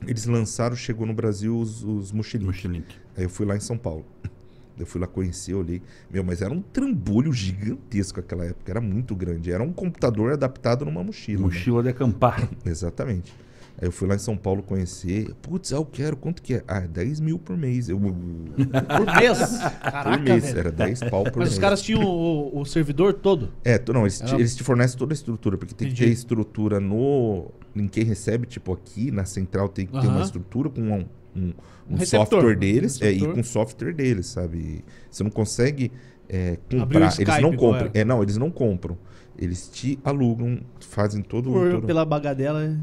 [0.08, 2.12] eles lançaram, chegou no Brasil os, os.
[2.12, 2.96] Mochilink.
[3.18, 4.06] Aí eu fui lá em São Paulo.
[4.78, 5.82] Eu fui lá conhecer, olhei.
[6.12, 8.70] Meu, mas era um trambolho gigantesco naquela época.
[8.70, 9.50] Era muito grande.
[9.50, 11.44] Era um computador adaptado numa mochila.
[11.44, 11.46] né?
[11.46, 12.50] Mochila de acampar.
[12.66, 13.34] Exatamente.
[13.82, 15.34] Aí eu fui lá em São Paulo conhecer.
[15.42, 16.16] Putz, eu quero.
[16.16, 16.64] Quanto que é?
[16.68, 17.90] Ah, 10 mil por mês.
[17.90, 19.38] Eu, Por mês?
[19.82, 20.44] Caraca, por mês.
[20.46, 20.60] velho.
[20.60, 21.52] Era 10 pau por Mas mês.
[21.54, 23.52] os caras tinam o, o servidor todo.
[23.64, 25.94] É, tu- não, eles te, Era- eles te fornecem toda a estrutura, porque tem que
[25.94, 26.10] Entendi.
[26.10, 27.52] ter estrutura no.
[27.76, 30.16] Em quem recebe, tipo aqui na central tem que ter Aham.
[30.16, 31.06] uma estrutura com um,
[31.36, 31.54] um,
[31.90, 34.86] um Um software um deles é, e com software deles, sabe?
[35.12, 35.92] Você não consegue
[36.30, 37.02] é, comprar.
[37.02, 37.92] Eles Skype, não qual compram.
[37.94, 38.00] é?
[38.00, 38.98] É, não, eles não compram.
[39.38, 41.52] Eles te alugam, fazem todo.
[41.52, 42.78] Por, todo- pela bagadela,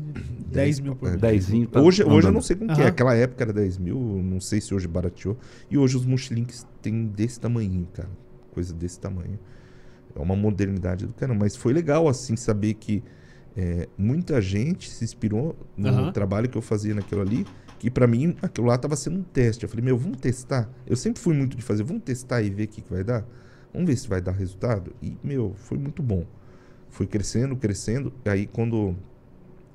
[0.50, 1.20] 10 mil por é, mês.
[1.20, 1.66] Dezinho.
[1.66, 2.86] tá Hoje, hoje eu não sei como que é.
[2.86, 5.36] Aquela época era 10 mil, não sei se hoje barateou.
[5.70, 8.10] E hoje os mochilinks têm desse tamanho, cara.
[8.52, 9.38] Coisa desse tamanho.
[10.14, 11.40] É uma modernidade do caramba.
[11.44, 13.02] Mas foi legal, assim, saber que
[13.56, 16.12] é, muita gente se inspirou no Aham.
[16.12, 17.46] trabalho que eu fazia naquilo ali.
[17.78, 19.64] Que pra mim, aquilo lá tava sendo um teste.
[19.64, 20.70] Eu falei, meu, vamos testar.
[20.86, 23.26] Eu sempre fui muito de fazer, vamos testar e ver o que, que vai dar.
[23.72, 24.92] Vamos ver se vai dar resultado.
[25.02, 26.26] E, meu, foi muito bom.
[26.92, 28.12] Foi crescendo, crescendo.
[28.24, 28.94] E aí, quando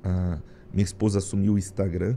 [0.02, 0.38] a
[0.72, 2.16] minha esposa assumiu o Instagram,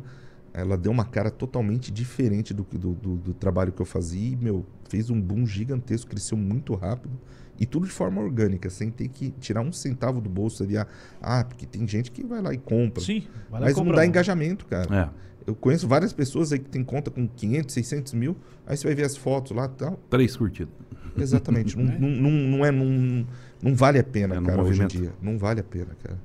[0.54, 4.30] ela deu uma cara totalmente diferente do, que- do, do, do trabalho que eu fazia.
[4.32, 7.14] E, meu, fez um boom gigantesco, cresceu muito rápido.
[7.60, 10.78] E tudo de forma orgânica, sem ter que tirar um centavo do bolso ali.
[10.78, 10.88] Ah,
[11.22, 13.04] ah, porque tem gente que vai lá e compra.
[13.04, 14.06] Sim, vai lá Mas e não compra dá um.
[14.06, 14.96] engajamento, cara.
[14.96, 15.10] É,
[15.48, 18.36] Eu conheço várias pessoas aí que tem conta com 500, 600 mil.
[18.66, 20.00] Aí você vai ver as fotos lá e tal.
[20.10, 20.74] três curtidas.
[21.18, 21.78] Exatamente.
[21.80, 22.72] não, não, não, não é.
[22.72, 23.28] Não,
[23.62, 25.14] não vale a pena, É, cara, hoje em dia.
[25.22, 26.20] Não vale a pena, cara.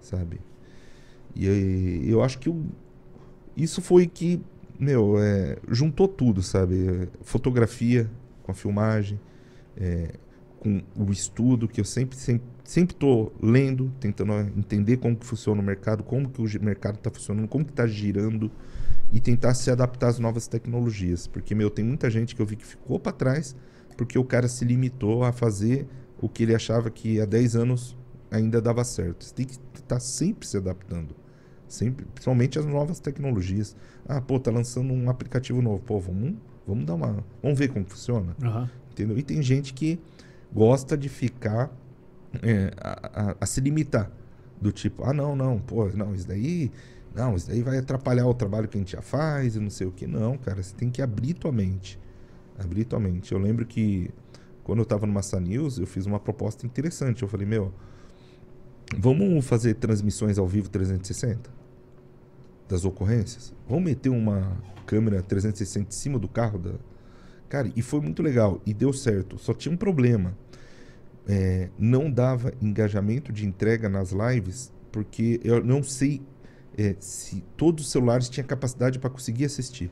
[0.00, 0.40] Sabe?
[1.34, 2.66] E eu acho que o-
[3.56, 4.40] isso foi que,
[4.78, 6.86] meu, é, juntou tudo, sabe?
[6.88, 8.10] É, Fotografia
[8.42, 9.18] com a filmagem,
[9.76, 10.12] é,
[10.60, 15.60] com o estudo, que eu sempre, sempre, sempre tô lendo, tentando entender como que funciona
[15.60, 18.50] o mercado, como que o mercado está funcionando, como que está girando.
[19.14, 21.26] e tentar se adaptar às novas tecnologias.
[21.26, 23.54] Porque, meu, tem muita gente que eu vi que ficou para trás
[23.94, 25.86] porque o cara se limitou a fazer
[26.22, 27.94] o que ele achava que há 10 anos
[28.30, 29.24] ainda dava certo.
[29.24, 31.14] Você tem que estar sempre se adaptando.
[31.68, 33.76] Sempre, principalmente às novas tecnologias.
[34.06, 35.82] Ah, pô, tá lançando um aplicativo novo.
[35.82, 36.34] Pô, vamos,
[36.66, 37.24] vamos dar uma.
[37.42, 38.34] Vamos ver como funciona.
[38.42, 38.70] Aham.
[38.90, 39.18] Entendeu?
[39.18, 39.98] E tem gente que
[40.52, 41.70] gosta de ficar
[42.42, 44.10] é, a, a- a se limitar.
[44.60, 46.70] Do tipo, ah, não, não, pô, não, isso daí.
[47.14, 49.86] Não, isso daí vai atrapalhar o trabalho que a gente já faz e não sei
[49.86, 50.06] o que.
[50.06, 51.98] Não, cara, você tem que abrir tua mente.
[52.58, 53.32] Abrir tua mente.
[53.32, 54.10] Eu lembro que
[54.64, 57.22] quando eu tava no Massa News, eu fiz uma proposta interessante.
[57.22, 57.72] Eu falei, meu,
[58.96, 61.50] vamos fazer transmissões ao vivo 360
[62.68, 63.52] das ocorrências?
[63.68, 64.56] Vamos meter uma
[64.86, 66.72] câmera 360 em cima do carro da,
[67.52, 68.62] Cara, e foi muito legal.
[68.64, 69.36] E deu certo.
[69.36, 70.34] Só tinha um problema.
[71.28, 76.22] É, não dava engajamento de entrega nas lives, porque eu não sei
[76.78, 79.90] é, se todos os celulares tinham capacidade para conseguir assistir.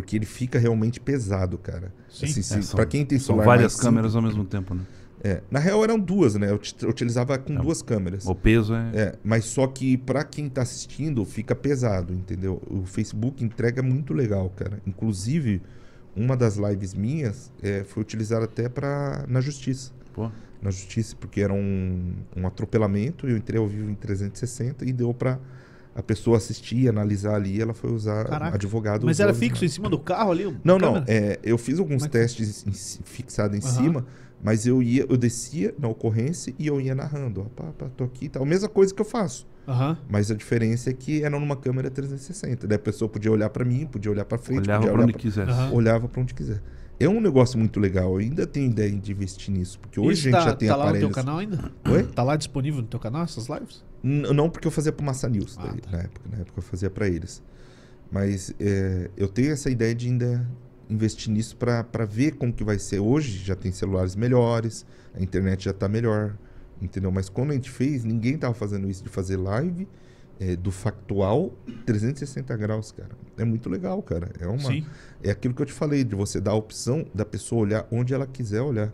[0.00, 1.92] Porque ele fica realmente pesado, cara.
[2.08, 2.26] Sim.
[2.26, 4.82] Assim, É, são- pra quem tem São celular várias mais câmeras ao mesmo tempo, né?
[4.82, 6.48] simples- é, na real eram duas, né?
[6.50, 7.58] Eu ut- eu utilizava com É.
[7.60, 8.24] duas câmeras.
[8.24, 8.90] O peso é.
[8.94, 12.62] É, mas só que pra quem tá assistindo fica pesado, entendeu?
[12.70, 14.80] O Facebook entrega muito legal, cara.
[14.86, 15.60] Inclusive,
[16.14, 19.90] uma das lives minhas é, foi utilizada até pra, na justiça.
[20.14, 20.30] Pô,
[20.62, 25.12] Na justiça, porque era um, um atropelamento, eu entrei ao vivo em 360 e deu
[25.12, 25.38] pra
[25.98, 28.54] a pessoa assistir, analisar ali, ela foi usar Caraca.
[28.54, 29.04] advogado.
[29.04, 30.56] Mas era fixo em cima do carro ali?
[30.62, 31.02] Não, não.
[31.08, 32.70] é, eu fiz alguns Como é testes em
[33.02, 33.68] fixado em Aham.
[33.68, 34.06] cima,
[34.40, 37.40] mas eu ia, eu descia na ocorrência e eu ia narrando.
[37.40, 38.46] Ó, pá, pá, tô aqui e tal.
[38.46, 39.44] Mesma coisa que eu faço.
[39.66, 39.98] Aham.
[40.08, 42.68] Mas a diferença é que era numa câmera 360.
[42.68, 45.02] Daí a pessoa podia olhar pra mim, podia olhar pra frente, olhava podia pra olhar
[45.04, 45.20] onde pra...
[45.20, 45.50] quisesse.
[45.50, 45.72] Aham.
[45.72, 46.62] olhava pra onde quiser.
[47.00, 48.12] É um negócio muito legal.
[48.12, 50.68] Eu ainda tenho ideia de investir nisso, porque hoje Isso a gente tá, já tem
[50.68, 51.14] tá lá no aparelhos.
[51.14, 51.72] teu canal ainda?
[51.90, 52.02] Oi?
[52.04, 53.84] Tá lá disponível no teu canal essas lives?
[54.02, 55.90] Não porque eu fazia pro Massa News Ah, daí, tá.
[55.90, 57.42] na época, na época eu fazia pra eles.
[58.10, 60.48] Mas é, eu tenho essa ideia de ainda
[60.88, 63.00] investir nisso pra ver como que vai ser.
[63.00, 66.36] Hoje já tem celulares melhores, a internet já tá melhor,
[66.80, 67.10] entendeu?
[67.10, 69.86] Mas quando a gente fez, ninguém tava fazendo isso de fazer live
[70.40, 71.52] é, do factual
[71.84, 73.10] 360 graus, cara.
[73.36, 74.30] É muito legal, cara.
[74.40, 74.86] É uma Sim.
[75.22, 78.14] é aquilo que eu te falei de você dar a opção da pessoa olhar onde
[78.14, 78.92] ela quiser olhar.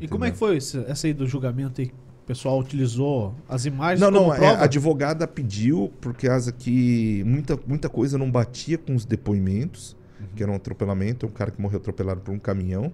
[0.00, 0.60] E como é que entendeu?
[0.60, 1.90] foi essa aí do julgamento aí?
[2.26, 7.56] O pessoal utilizou as imagens Não, não, é, a advogada pediu por causa que muita,
[7.64, 9.96] muita coisa não batia com os depoimentos,
[10.34, 12.92] que era um atropelamento, um cara que morreu atropelado por um caminhão,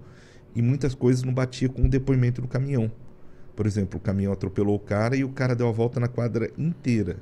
[0.54, 2.92] e muitas coisas não batia com o depoimento do caminhão.
[3.56, 6.50] Por exemplo, o caminhão atropelou o cara e o cara deu a volta na quadra
[6.58, 7.16] inteira.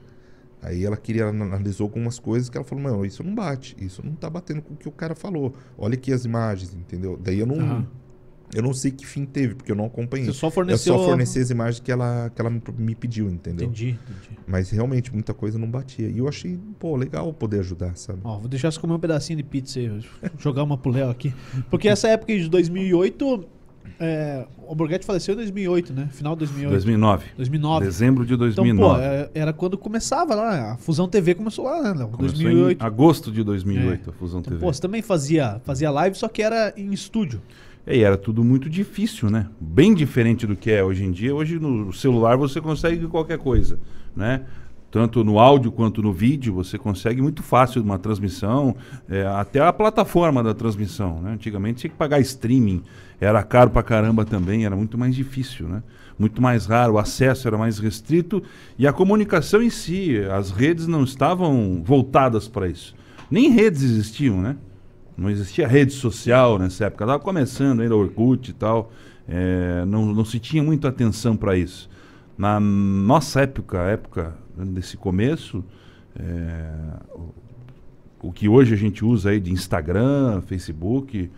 [0.60, 4.04] Aí ela queria, ela analisou algumas coisas que ela falou, não, isso não bate, isso
[4.04, 5.54] não tá batendo com o que o cara falou.
[5.78, 7.16] Olha aqui as imagens, entendeu?
[7.22, 7.86] Daí eu não, Aham.
[8.54, 10.26] Eu não sei que fim teve, porque eu não acompanhei.
[10.26, 10.98] Você só Eu forneceu...
[10.98, 13.66] só forneci as imagens que ela, que ela me, me pediu, entendeu?
[13.66, 14.38] Entendi, entendi.
[14.46, 16.08] Mas realmente muita coisa não batia.
[16.08, 18.20] E eu achei, pô, legal poder ajudar, sabe?
[18.24, 20.00] Ó, vou deixar você comer um pedacinho de pizza aí,
[20.38, 21.32] jogar uma pro Léo aqui.
[21.70, 23.44] Porque essa época aí de 2008,
[23.98, 26.08] é, o Borghetti faleceu em 2008, né?
[26.10, 26.70] Final de 2008.
[26.72, 27.24] 2009.
[27.36, 27.84] 2009.
[27.86, 28.94] Dezembro de Então, 2009.
[28.94, 32.08] pô, é- era quando começava lá, a Fusão TV começou lá, né, Léo?
[32.08, 32.82] Começou 2008.
[32.82, 34.64] em agosto de 2008 a Fusão Então, TV.
[34.64, 37.40] pô, você também fazia, fazia live, só que era em estúdio.
[37.86, 39.46] E era tudo muito difícil, né?
[39.60, 41.34] Bem diferente do que é hoje em dia.
[41.34, 43.78] Hoje no celular você consegue qualquer coisa,
[44.14, 44.42] né?
[44.90, 48.74] Tanto no áudio quanto no vídeo, você consegue muito fácil uma transmissão,
[49.08, 51.32] é, até a plataforma da transmissão, né?
[51.32, 52.82] Antigamente tinha que pagar streaming,
[53.20, 55.82] era caro pra caramba também, era muito mais difícil, né?
[56.18, 58.42] Muito mais raro, o acesso era mais restrito
[58.76, 62.94] e a comunicação em si, as redes não estavam voltadas para isso.
[63.30, 64.56] Nem redes existiam, né?
[65.20, 67.04] Não existia rede social nessa época.
[67.04, 68.90] Estava começando ainda Orkut e tal.
[69.28, 71.90] É, não, não se tinha muita atenção para isso.
[72.38, 75.62] Na nossa época, época desse começo,
[76.18, 76.70] é,
[78.22, 81.30] o, que hoje a gente usa aí de Instagram, Facebook,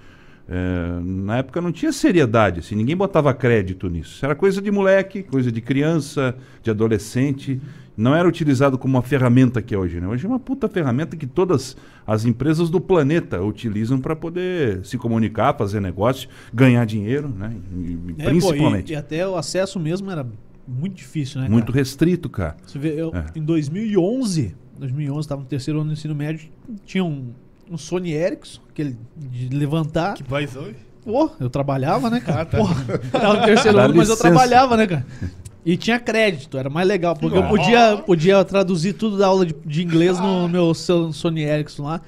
[0.49, 4.24] é, na época não tinha seriedade, assim, ninguém botava crédito nisso.
[4.24, 7.61] Era coisa de moleque, coisa de criança, de adolescente.
[7.97, 10.01] Não era utilizado como uma ferramenta que é hoje.
[10.01, 10.07] Né?
[10.09, 11.76] Hoje é uma puta ferramenta que todas
[12.07, 17.55] as empresas do planeta utilizam para poder se comunicar, fazer negócio, ganhar dinheiro, né?
[17.72, 18.90] E- e É, pô, principalmente.
[18.90, 20.26] e, e até o acesso mesmo era
[20.66, 21.49] muito difícil, né?
[21.49, 21.78] muito cara?
[21.78, 22.57] restrito, cara.
[22.66, 23.26] Você vê, eu, É.
[23.36, 26.49] em 2011, 2011, estava no terceiro ano do ensino médio,
[26.86, 27.30] tinha um,
[27.70, 30.14] um Sony Ericsson, aquele de levantar.
[30.14, 30.74] Que voz oi?
[31.05, 32.43] Pô, eu trabalhava, né, cara?
[32.43, 32.59] Ah, tá.
[32.59, 32.64] Pô,
[33.11, 34.30] tava no terceiro Dá ano, mas eu licença.
[34.30, 35.07] trabalhava, né, cara?
[35.65, 39.55] E tinha crédito, era mais legal, porque eu podia, podia traduzir tudo da aula de,
[39.65, 42.01] de inglês no meu seu- Sony Ericsson lá.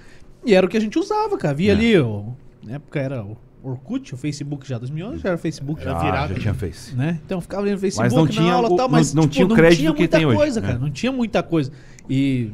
[0.45, 1.55] E era o que a gente usava, cara.
[1.55, 1.75] Via É.
[1.75, 2.35] ali, o,
[2.65, 5.81] na época era o Orkut, o Facebook já, 2011 já era Facebook.
[5.81, 5.97] Era já.
[5.99, 6.35] Ah, virado.
[6.35, 6.95] já tinha Face.
[6.97, 7.21] Né?
[7.25, 8.93] Então eu ficava ali no Facebook Mas não na tinha aula o- e tal, não-
[8.93, 10.67] mas não tipo, tinha o não crédito tinha que muita tem hoje, coisa, né?
[10.67, 10.79] cara.
[10.81, 11.71] Não tinha muita coisa.
[12.11, 12.51] E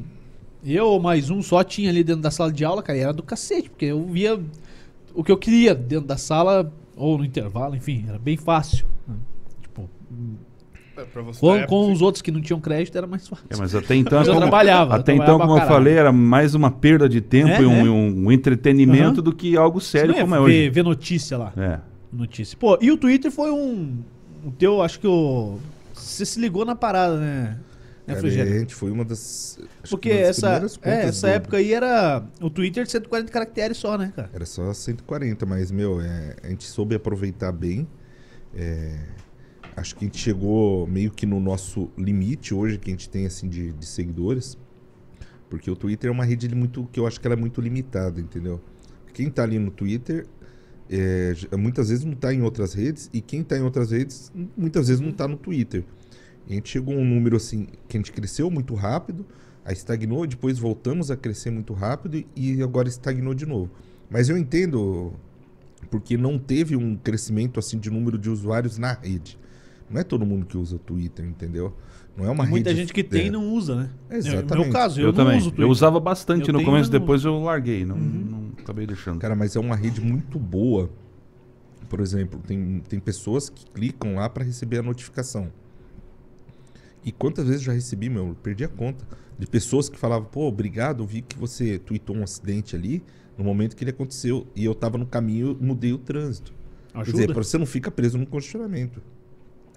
[0.63, 3.23] Eu, mais um só, tinha ali dentro da sala de aula, cara, e era do
[3.23, 4.39] cacete, porque eu via
[5.15, 8.85] o que eu queria dentro da sala, ou no intervalo, enfim, era bem fácil.
[9.63, 10.50] Tipo, É,
[11.05, 13.47] pra você com, com os outros que não tinham crédito era mais fácil.
[13.51, 16.71] É, mas até então, como, trabalhava, eu até então, como eu falei, era mais uma
[16.71, 17.91] perda de tempo É, e um, é.
[17.91, 19.23] um- entretenimento Aham.
[19.23, 20.71] do que algo sério não como é ver, hoje.
[20.71, 21.53] ver notícia lá.
[21.57, 21.79] É.
[22.13, 22.57] Notícia.
[22.59, 23.99] Pô, e o Twitter foi um.
[24.45, 25.59] O teu, acho que o.
[25.95, 27.59] Você se ligou na parada, né?
[28.07, 28.71] Né, Cara, Frigério?
[28.71, 29.61] foi uma das.
[29.89, 33.77] Porque uma das essa, é, essa do- época aí era o Twitter de 140 caracteres
[33.77, 34.31] só, né, cara?
[34.33, 37.87] Era só 140, mas, meu, é, a gente soube aproveitar bem.
[38.57, 38.97] É,
[39.81, 43.27] acho que a gente chegou meio que no nosso limite hoje que a gente tem,
[43.27, 44.59] assim, de, de seguidores.
[45.49, 48.21] Porque o Twitter é uma rede muito, que eu acho que ela é muito limitada,
[48.21, 48.61] entendeu?
[49.13, 50.27] Quem tá ali no Twitter,
[50.89, 53.09] é, muitas vezes não tá em outras redes.
[53.13, 55.85] E quem tá em outras redes, muitas vezes não tá no Twitter.
[56.49, 59.27] A gente chegou a um número, assim, que a gente cresceu muito rápido.
[59.65, 63.71] Aí estagnou, depois voltamos a crescer muito rápido e agora estagnou de novo.
[64.11, 65.13] Mas eu entendo
[65.91, 69.39] porque não teve um crescimento assim de número de usuários na rede.
[69.91, 71.75] Não é todo mundo que usa o Twitter, entendeu?
[72.17, 73.31] Não é uma Muita rede gente que tem é.
[73.31, 73.91] não usa, né?
[74.11, 74.55] Exatamente.
[74.55, 75.39] No meu caso, Eu, eu, não também.
[75.39, 75.65] uso o Twitter.
[75.67, 77.85] eu usava bastante Eu no tenho, começo, depois eu larguei.
[77.85, 79.19] Não, não acabei deixando.
[79.19, 80.91] Cara, mas é uma rede muito boa.
[81.89, 85.51] Por exemplo, tem, tem pessoas que clicam lá para receber a notificação.
[87.05, 89.05] E quantas vezes já recebi, meu, eu perdi a conta.
[89.39, 93.03] De pessoas que falavam, pô, obrigado, eu vi que você tweetou um acidente ali
[93.39, 94.47] no momento que ele aconteceu.
[94.55, 96.53] E eu tava no caminho, mudei o trânsito.
[96.93, 97.19] Quer Ajuda.
[97.19, 99.01] dizer, pra você não fica preso no congestionamento.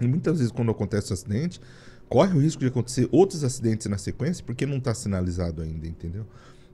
[0.00, 1.60] E muitas vezes, quando acontece um acidente,
[2.08, 6.26] corre o risco de acontecer outros acidentes na sequência porque não está sinalizado ainda, entendeu?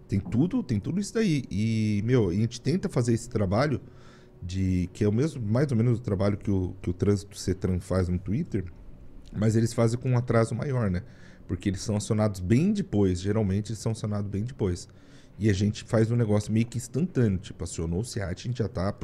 [0.08, 1.44] Tem tudo, tem tudo isso daí.
[1.50, 3.80] E, meu, a gente tenta fazer esse trabalho
[4.42, 7.38] de que é o mesmo, mais ou menos o trabalho que o, que o Trânsito
[7.38, 8.64] Cetran faz no Twitter,
[9.36, 11.02] mas eles fazem com um atraso maior, né?
[11.46, 14.88] Porque eles são acionados bem depois, geralmente eles são acionados bem depois.
[15.38, 18.58] E a gente faz um negócio meio que instantâneo, tipo, acionou o SEAT, a gente
[18.58, 18.94] já tá,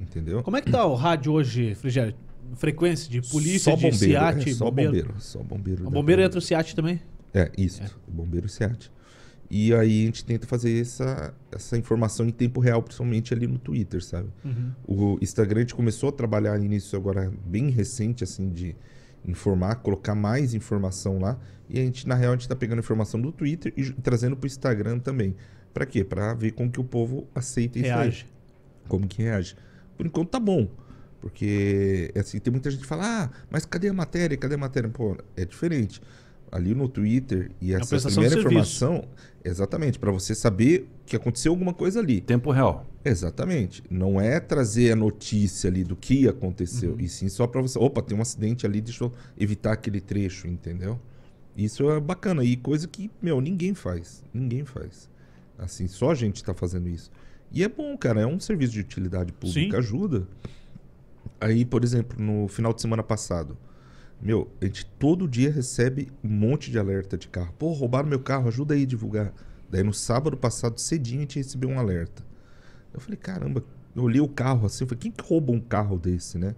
[0.00, 0.42] entendeu?
[0.42, 2.14] Como é que tá o rádio hoje, Frigério?
[2.54, 4.90] Frequência de polícia, só de bombeiro, SEAT, é, só bombeiro.
[4.90, 5.86] bombeiro, só bombeiro.
[5.86, 7.00] O bombeiro entra o SEAT também?
[7.32, 7.82] É, isso.
[8.06, 8.90] O bombeiro SEAT.
[9.50, 13.58] E aí a gente tenta fazer essa, essa informação em tempo real, principalmente ali no
[13.58, 14.28] Twitter, sabe?
[14.86, 18.74] O Instagram a gente começou a trabalhar nisso agora bem recente, assim, de
[19.26, 21.38] informar, colocar mais informação lá.
[21.68, 24.46] E a gente, na real, a gente tá pegando informação do Twitter e trazendo pro
[24.46, 25.36] Instagram também.
[25.72, 26.02] Pra quê?
[26.02, 28.26] Pra ver como que o povo aceita isso aí Reage.
[28.88, 29.54] como que reage.
[29.96, 30.68] Por enquanto tá bom.
[31.22, 34.36] Porque, assim, tem muita gente que fala, ah, mas cadê a matéria?
[34.36, 34.90] Cadê a matéria?
[34.90, 36.02] Pô, é diferente.
[36.50, 39.04] Ali no Twitter e a essa primeira informação,
[39.44, 42.20] exatamente, para você saber que aconteceu alguma coisa ali.
[42.20, 42.84] Tempo real.
[43.04, 43.84] Exatamente.
[43.88, 48.02] Não é trazer a notícia ali do que aconteceu, e sim só para você, opa,
[48.02, 50.98] tem um acidente ali, deixa eu evitar aquele trecho, entendeu?
[51.56, 54.24] Isso é bacana e coisa que, meu, ninguém faz.
[54.34, 55.08] Ninguém faz.
[55.56, 57.12] Assim, só a gente tá fazendo isso.
[57.52, 59.78] E é bom, cara, é um serviço de utilidade pública, Sim.
[59.78, 60.26] ajuda.
[61.40, 63.56] Aí, por exemplo, no final de semana passado,
[64.20, 67.52] meu, a gente todo dia recebe um monte de alerta de carro.
[67.58, 69.32] Pô, roubaram meu carro, ajuda aí a divulgar.
[69.68, 72.22] Daí no sábado passado, cedinho, a gente recebeu um alerta.
[72.94, 73.64] Eu falei, caramba,
[73.96, 76.54] eu olhei o carro assim, eu falei, quem que rouba um carro desse, né?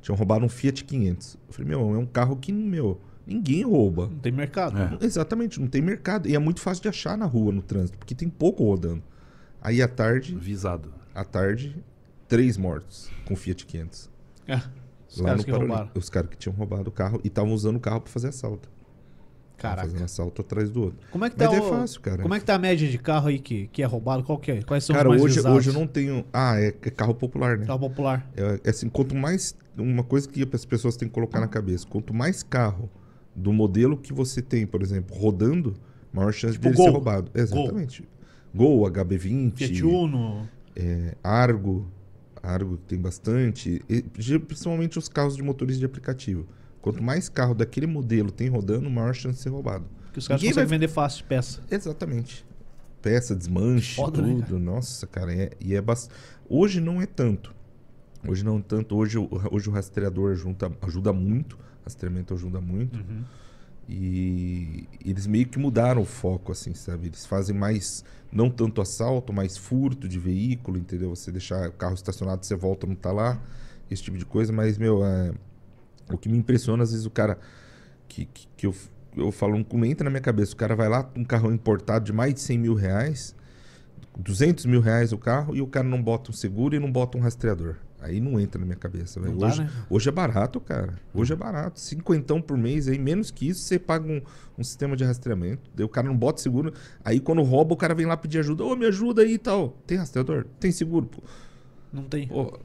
[0.00, 1.38] Tinham roubado um Fiat 500.
[1.46, 4.08] Eu falei, meu, é um carro que, meu, ninguém rouba.
[4.08, 4.76] Não tem mercado.
[4.78, 4.98] É.
[5.04, 6.28] Exatamente, não tem mercado.
[6.28, 9.02] E é muito fácil de achar na rua, no trânsito, porque tem pouco rodando.
[9.62, 10.92] Aí à tarde, Visado.
[11.14, 11.76] à tarde,
[12.28, 14.10] três mortos com Fiat 500.
[14.48, 14.60] É.
[15.08, 15.90] Os lá caras que roubaram.
[15.94, 18.68] Os caras que tinham roubado o carro e estavam usando o carro pra fazer assalto.
[19.56, 19.82] Caraca.
[19.88, 20.98] Fazendo assalto atrás do outro.
[21.12, 22.22] Como é que tá Mas é o- fácil, cara.
[22.22, 24.24] Como é que tá a média de carro aí que, que é roubado?
[24.24, 24.62] Qual que é?
[24.62, 25.56] Quais são Cara, os mais hoje, visados?
[25.58, 26.24] hoje eu não tenho.
[26.32, 27.64] Ah, é, é carro popular, né?
[27.66, 28.28] Carro popular.
[28.36, 29.56] É, é assim, quanto mais.
[29.78, 32.90] Uma coisa que as pessoas têm que colocar na cabeça: quanto mais carro
[33.34, 35.74] do modelo que você tem, por exemplo, rodando,
[36.12, 36.84] maior chance Tipo de Gol.
[36.86, 37.30] ser roubado.
[37.32, 38.06] Exatamente.
[38.54, 40.48] Gol, HB20, Fiat Uno.
[40.76, 41.86] é, Argo.
[42.44, 43.82] Argo que tem bastante.
[43.88, 44.02] E,
[44.38, 46.46] principalmente os carros de motores de aplicativo.
[46.82, 49.86] Quanto mais carro daquele modelo tem rodando, maior chance de ser roubado.
[50.12, 51.60] Que os caras Ninguém conseguem vai- vender fácil peça.
[51.70, 52.44] Exatamente.
[53.00, 54.58] Peça, desmanche, Foda, né, tudo.
[54.58, 55.34] Nossa, cara.
[55.34, 56.08] é- e é bas-
[56.48, 57.54] Hoje não é tanto.
[58.26, 58.94] Hoje não é tanto.
[58.96, 61.58] Hoje, o- hoje o rastreador junta, ajuda muito.
[61.84, 62.98] Rastreamento ajuda muito.
[62.98, 63.24] Uhum.
[63.88, 67.08] E eles meio que mudaram o foco, assim, sabe?
[67.08, 68.04] Eles fazem mais,
[68.34, 71.14] não tanto assalto, mais furto de veículo, entendeu?
[71.14, 73.40] Você deixar o carro estacionado, você volta, não tá lá.
[73.88, 74.52] Esse tipo de coisa.
[74.52, 75.32] Mas, meu, é...
[76.10, 77.38] o que me impressiona, às vezes, o cara
[78.08, 78.74] que, que, que eu,
[79.16, 80.52] eu falo, não entra na minha cabeça.
[80.52, 83.36] O cara vai lá um carro importado de mais de 100 mil reais,
[84.18, 87.16] 200 mil reais o carro, e o cara não bota um seguro e não bota
[87.16, 87.76] um rastreador.
[88.04, 89.18] Aí não entra na minha cabeça.
[89.18, 89.70] Não dá, Hoje, né?
[89.88, 90.94] hoje é barato, cara.
[91.14, 91.80] Hoje é barato.
[91.80, 94.20] Cinquentão por mês, aí menos que isso, você paga um,
[94.58, 95.70] um sistema de rastreamento.
[95.74, 96.72] Daí o cara não bota seguro.
[97.04, 98.62] Aí quando rouba, o cara vem lá pedir ajuda.
[98.64, 99.70] Ô, me ajuda aí e tal.
[99.86, 100.44] Tem rastreador?
[100.60, 101.22] Tem seguro, pô.
[101.92, 102.28] Não tem.
[102.28, 102.58] Pô,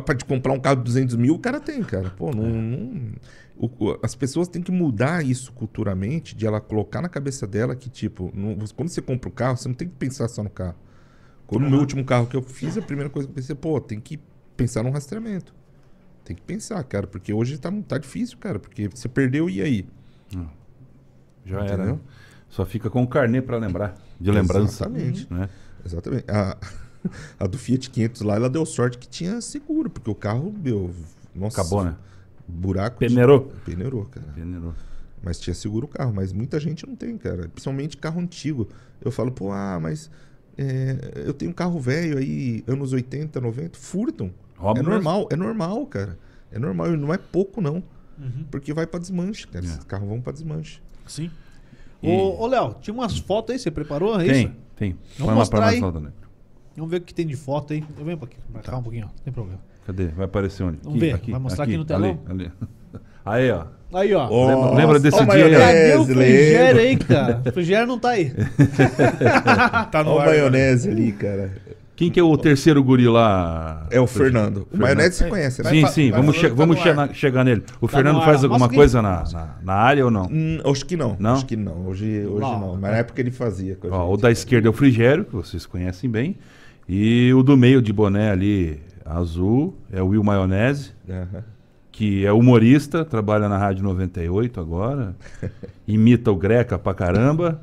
[0.00, 2.10] pra te comprar um carro de 200 mil, o cara tem, cara.
[2.10, 2.48] Pô, não.
[2.48, 3.12] não-
[3.58, 7.88] o- as pessoas têm que mudar isso culturalmente, de ela colocar na cabeça dela que,
[7.90, 10.76] tipo, não- quando você compra o carro, você não tem que pensar só no carro.
[11.46, 13.80] Quando o meu último carro que eu fiz, a primeira coisa que eu pensei, pô,
[13.80, 14.18] tem que
[14.56, 15.54] pensar no rastreamento.
[16.24, 19.86] Tem que pensar, cara, porque hoje tá, tá difícil, cara, porque você perdeu e aí?
[21.44, 21.84] Já Entendeu?
[21.86, 22.00] era.
[22.48, 23.94] Só fica com o carnê pra lembrar.
[24.20, 24.84] De lembrança.
[24.84, 25.32] Exatamente.
[25.32, 25.48] Né?
[25.84, 26.24] Exatamente.
[26.30, 26.56] A,
[27.38, 30.90] a do Fiat 500 lá, ela deu sorte que tinha seguro, porque o carro, meu,
[31.34, 31.94] nossa, Acabou, né?
[32.48, 32.98] buraco.
[33.00, 33.52] de- Peneirou.
[33.64, 34.26] Peneirou, cara.
[34.34, 34.74] Peneirou.
[35.22, 37.48] Mas tinha seguro o carro, mas muita gente não tem, cara.
[37.48, 38.68] Principalmente carro antigo.
[39.00, 40.10] Eu falo, pô, ah, mas
[40.56, 44.32] é, eu tenho um carro velho aí, anos 80, 90, furtam.
[44.56, 44.94] Rouba é mesmo.
[44.94, 46.18] normal, é normal, cara.
[46.52, 47.82] É normal, e não é pouco, não.
[48.18, 48.44] Uhum.
[48.50, 49.64] Porque vai pra desmanche, cara.
[49.64, 49.68] É.
[49.68, 50.80] Esses carros vão pra desmanche.
[51.06, 51.30] Sim.
[52.02, 54.18] E- Ô, ô, Léo, tinha umas fotos aí, você preparou?
[54.20, 54.52] É Tem, isso?
[54.76, 54.90] tem.
[54.92, 55.80] Vamos Põe lá mostrar pra aí.
[55.80, 56.12] nós, Dona.
[56.76, 57.84] Vamos ver o que tem de foto aí.
[57.98, 58.72] Eu venho pra aqui, pra Tá.
[58.72, 59.08] cá um pouquinho, ó.
[59.08, 59.60] Não tem problema.
[59.86, 60.06] Cadê?
[60.08, 60.78] Vai aparecer onde?
[60.82, 61.20] Vamos ver.
[61.28, 62.18] Vai mostrar aqui no telão?
[62.28, 62.52] Ali, ali.
[63.24, 63.66] Aí, ó.
[63.94, 64.46] Aí, ó.
[64.46, 65.58] Lembra- lembra desse dia aí, ó?
[65.58, 67.42] Cadê o Frigério aí, cara?
[67.46, 68.32] O Frigério não tá aí.
[69.90, 70.26] Tá no a ar.
[70.28, 71.52] maionese ali, cara.
[71.96, 73.86] Quem que é o terceiro guri lá?
[73.90, 74.68] É o Fernando.
[74.70, 75.70] O maionese você conhece, né?
[75.70, 77.14] Sim, sim, vai vamos, che tá vamos no che- ar.
[77.14, 77.62] chegar nele.
[77.80, 80.26] O Tá Fernando faz alguma coisa na, na, na área ou não?
[80.30, 81.16] Hum, acho que não.
[81.18, 81.32] Não?
[81.32, 81.86] Acho que não.
[81.86, 82.60] Hoje, hoje Não.
[82.60, 82.72] não.
[82.74, 83.76] Mas na época ele fazia.
[83.76, 84.14] com a Ó, gente.
[84.14, 86.36] o da esquerda é o Frigério, que vocês conhecem bem.
[86.86, 91.42] E o do meio de boné ali, azul, é o Will Maionese, Aham.
[91.90, 95.16] que é humorista, trabalha na Rádio 98 agora.
[95.88, 97.62] imita o Greca pra caramba.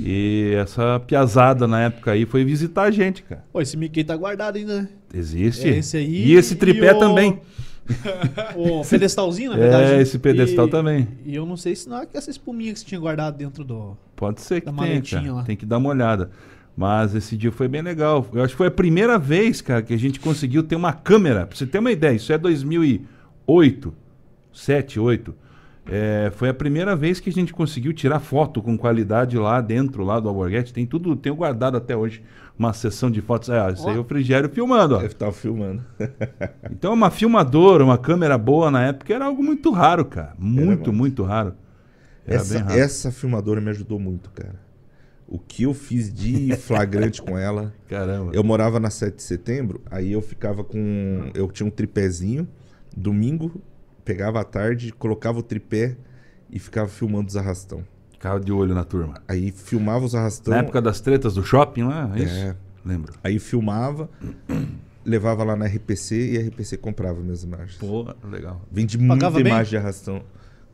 [0.00, 3.44] E essa piazada na época aí foi visitar a gente, cara.
[3.52, 4.88] Pô, esse Mickey tá guardado ainda, né?
[5.12, 5.66] Existe.
[5.68, 7.40] É esse aí e esse tripé e o- também.
[8.54, 10.02] O pedestalzinho, na É, verdade.
[10.02, 11.08] esse pedestal E- também.
[11.24, 13.64] E eu não sei se não é que essa espuminha que você tinha guardado dentro
[13.64, 13.96] do.
[14.14, 15.32] Pode ser que tenha, cara.
[15.32, 15.42] lá.
[15.42, 16.30] Tem que dar uma olhada.
[16.76, 18.26] Mas esse dia foi bem legal.
[18.32, 21.46] Eu acho que foi a primeira vez, cara, que a gente conseguiu ter uma câmera.
[21.46, 23.94] Pra você ter uma ideia, isso é 2008,
[24.52, 25.34] 7, 8.
[25.90, 30.04] É, foi a primeira vez que a gente conseguiu tirar foto com qualidade lá dentro
[30.04, 30.72] lá do Alborguete.
[30.72, 32.22] Tem tudo, tenho guardado até hoje
[32.58, 33.48] uma sessão de fotos.
[33.48, 34.98] Ah, isso aí é o Frigério filmando, ó.
[34.98, 35.82] Deve estar filmando.
[36.70, 40.34] Então uma filmadora, uma câmera boa na época era algo muito raro, cara.
[40.38, 41.54] Muito, muito raro.
[42.26, 42.78] Era Essa, raro.
[42.78, 44.60] essa filmadora me ajudou muito, cara.
[45.26, 47.72] O que eu fiz de flagrante com ela.
[47.88, 48.32] Caramba.
[48.34, 51.30] Eu morava na 7 de setembro, aí eu ficava com.
[51.34, 52.46] Eu tinha um tripézinho.
[52.96, 53.60] Domingo,
[54.08, 55.94] pegava à tarde, colocava o tripé
[56.50, 57.84] e ficava filmando os arrastão.
[58.10, 59.20] Ficava de olho na turma.
[59.28, 60.54] Aí filmava os arrastão.
[60.54, 62.34] Na época das tretas do shopping lá, é isso?
[62.34, 62.56] É.
[62.86, 63.12] Lembro.
[63.22, 64.08] Aí filmava,
[65.04, 67.76] levava lá na RPC e a RPC comprava minhas imagens.
[67.76, 68.62] Pô, legal.
[68.72, 69.52] Vende muita Pagava bem?
[69.52, 70.22] imagem de arrastão.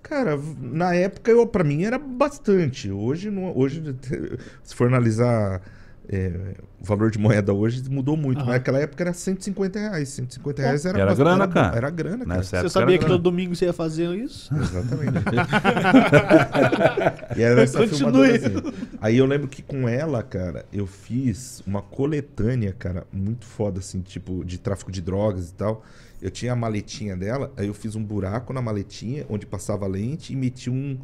[0.01, 2.89] Cara, na época eu para mim era bastante.
[2.89, 3.83] Hoje não, hoje
[4.63, 5.61] se for analisar
[6.09, 8.41] é, o valor de moeda hoje mudou muito.
[8.41, 8.51] Aham.
[8.51, 10.09] Naquela época era 150 reais.
[10.11, 11.77] 150 reais era Era grana, era, cara.
[11.77, 12.43] Era grana, cara.
[12.43, 13.15] Você sabia era que grana.
[13.15, 14.55] todo domingo você ia fazer isso?
[14.55, 15.13] Exatamente.
[17.37, 17.99] e era essa Continue.
[17.99, 18.63] filmadorazinha.
[19.01, 24.01] Aí eu lembro que com ela, cara, eu fiz uma coletânea, cara, muito foda, assim,
[24.01, 25.83] tipo, de tráfico de drogas e tal.
[26.21, 29.89] Eu tinha a maletinha dela, aí eu fiz um buraco na maletinha, onde passava a
[29.89, 30.99] lente e meti um,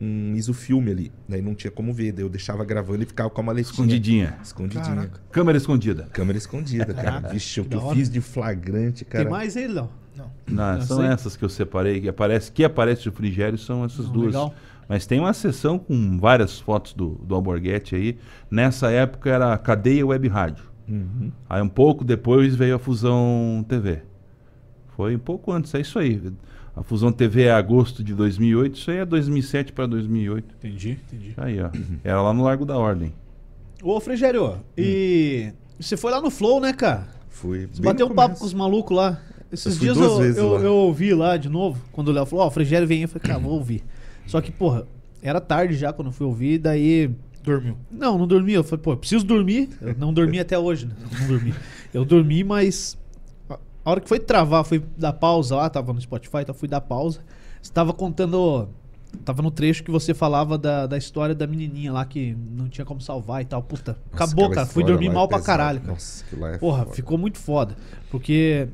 [0.00, 1.12] um isofilme ali.
[1.28, 3.72] Daí não tinha como ver, daí eu deixava gravando e ficava com a maletinha.
[3.72, 4.38] Escondidinha.
[4.42, 4.84] Escondidinha.
[4.84, 5.20] Caraca.
[5.30, 6.08] Câmera escondida.
[6.12, 7.28] Câmera escondida, cara.
[7.28, 7.96] Vixe, o que eu hora.
[7.96, 9.24] fiz de flagrante, cara.
[9.24, 9.88] Tem mais aí, Léo?
[10.16, 10.30] Não.
[10.48, 11.06] Não, Eu são sei.
[11.06, 12.00] essas que eu separei.
[12.00, 14.26] Que aparece, que aparece o Frigério são essas Não, duas.
[14.26, 14.54] legal.
[14.88, 18.18] Mas tem uma sessão com várias fotos do, do Alborguete aí.
[18.50, 20.64] Nessa época era a cadeia web rádio.
[20.88, 21.32] Uhum.
[21.48, 24.02] Aí um pouco depois veio a Fusão TV.
[24.96, 26.22] Foi um pouco antes, é isso aí.
[26.76, 30.54] A Fusão TV é agosto de 2008, isso aí é 2007 para 2008.
[30.58, 31.32] Entendi, entendi.
[31.38, 31.70] Aí, ó.
[32.04, 33.14] Era lá no Largo da Ordem.
[33.82, 37.08] Ô, Frigério, e você foi lá no Flow, né, cara?
[37.30, 37.66] Fui.
[37.72, 38.40] Você bem bateu no um papo começo.
[38.40, 39.20] com os malucos lá.
[39.50, 40.60] Esses Eu fui dias duas eu, vezes eu, lá.
[40.60, 43.08] eu ouvi lá de novo, quando o Léo falou, ó, o Frigério vem aí, eu
[43.08, 43.82] falei, cara, vou ouvir.
[44.26, 44.86] Só que, porra,
[45.22, 47.10] era tarde já quando eu fui ouvir, daí.
[47.42, 47.76] Dormiu.
[47.90, 48.52] Não, não dormi.
[48.52, 49.70] Eu falei, pô, eu preciso dormir.
[49.80, 50.94] Eu não dormi até hoje, né?
[51.20, 51.54] Não dormi.
[51.94, 52.98] Eu dormi, mas.
[53.86, 56.80] A hora que foi travar, fui dar pausa lá, tava no Spotify, então fui dar
[56.80, 57.20] pausa.
[57.62, 58.68] Você tava contando.
[59.24, 62.84] Tava no trecho que você falava da, da história da menininha lá que não tinha
[62.84, 63.62] como salvar e tal.
[63.62, 64.66] Puta, Nossa, acabou, cara.
[64.66, 65.58] Fui dormir é mal pra pesada.
[65.58, 65.80] caralho.
[65.80, 65.92] cara.
[65.92, 66.96] Nossa, que lá é Porra, foda.
[66.96, 67.76] ficou muito foda.
[68.10, 68.68] Porque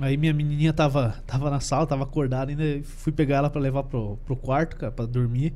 [0.00, 2.62] Aí minha menininha tava, tava na sala, tava acordada ainda.
[2.84, 5.52] Fui pegar ela pra levar pro, pro quarto, cara, pra dormir.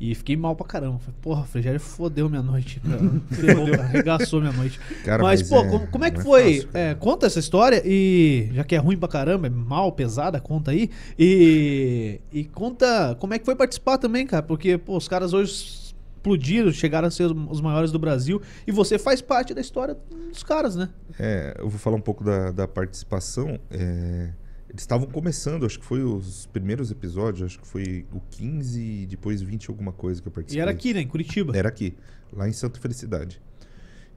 [0.00, 0.98] E fiquei mal pra caramba.
[0.98, 2.80] Falei, porra, o Frigério fodeu minha noite.
[3.30, 4.80] Ferrou, arregaçou minha noite.
[5.04, 6.54] Cara, mas, mas pô, é- como, como é que é foi?
[6.54, 6.84] fácil, cara.
[6.86, 8.48] É, conta essa história e.
[8.54, 10.88] Já que é ruim pra caramba, é mal, pesada, conta aí.
[11.18, 12.18] E.
[12.32, 14.42] E conta como é que foi participar também, cara.
[14.42, 18.40] Porque, pô, os caras hoje explodiram, chegaram a ser os, os maiores do Brasil.
[18.66, 19.96] E você faz parte da história
[20.30, 20.88] dos caras, né?
[21.18, 23.58] É, eu vou falar um pouco da, da participação.
[23.70, 24.30] É,
[24.70, 29.06] eles estavam começando, acho que foi os primeiros episódios, acho que foi o 15 e
[29.06, 30.62] depois 20 alguma coisa que eu E participei.
[30.62, 31.00] era aqui, né?
[31.00, 31.56] Em Curitiba.
[31.56, 31.94] Era aqui,
[32.32, 33.40] lá em Santa Felicidade.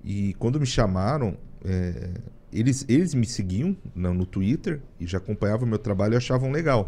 [0.04, 1.36] E quando me chamaram,
[1.66, 2.12] é,
[2.52, 6.52] eles, eles me seguiam no, no Twitter e já acompanhavam o meu trabalho e achavam
[6.52, 6.88] legal.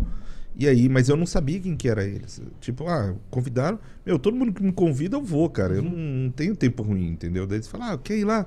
[0.57, 2.41] E aí, mas eu não sabia quem que era eles.
[2.61, 3.80] Tipo, ah, convidaram.
[4.05, 5.74] Meu, todo mundo que me convida eu vou, cara.
[5.74, 7.45] Eu não, não tenho tempo ruim, entendeu?
[7.47, 8.45] Daí eles falaram, ah, quer ir lá?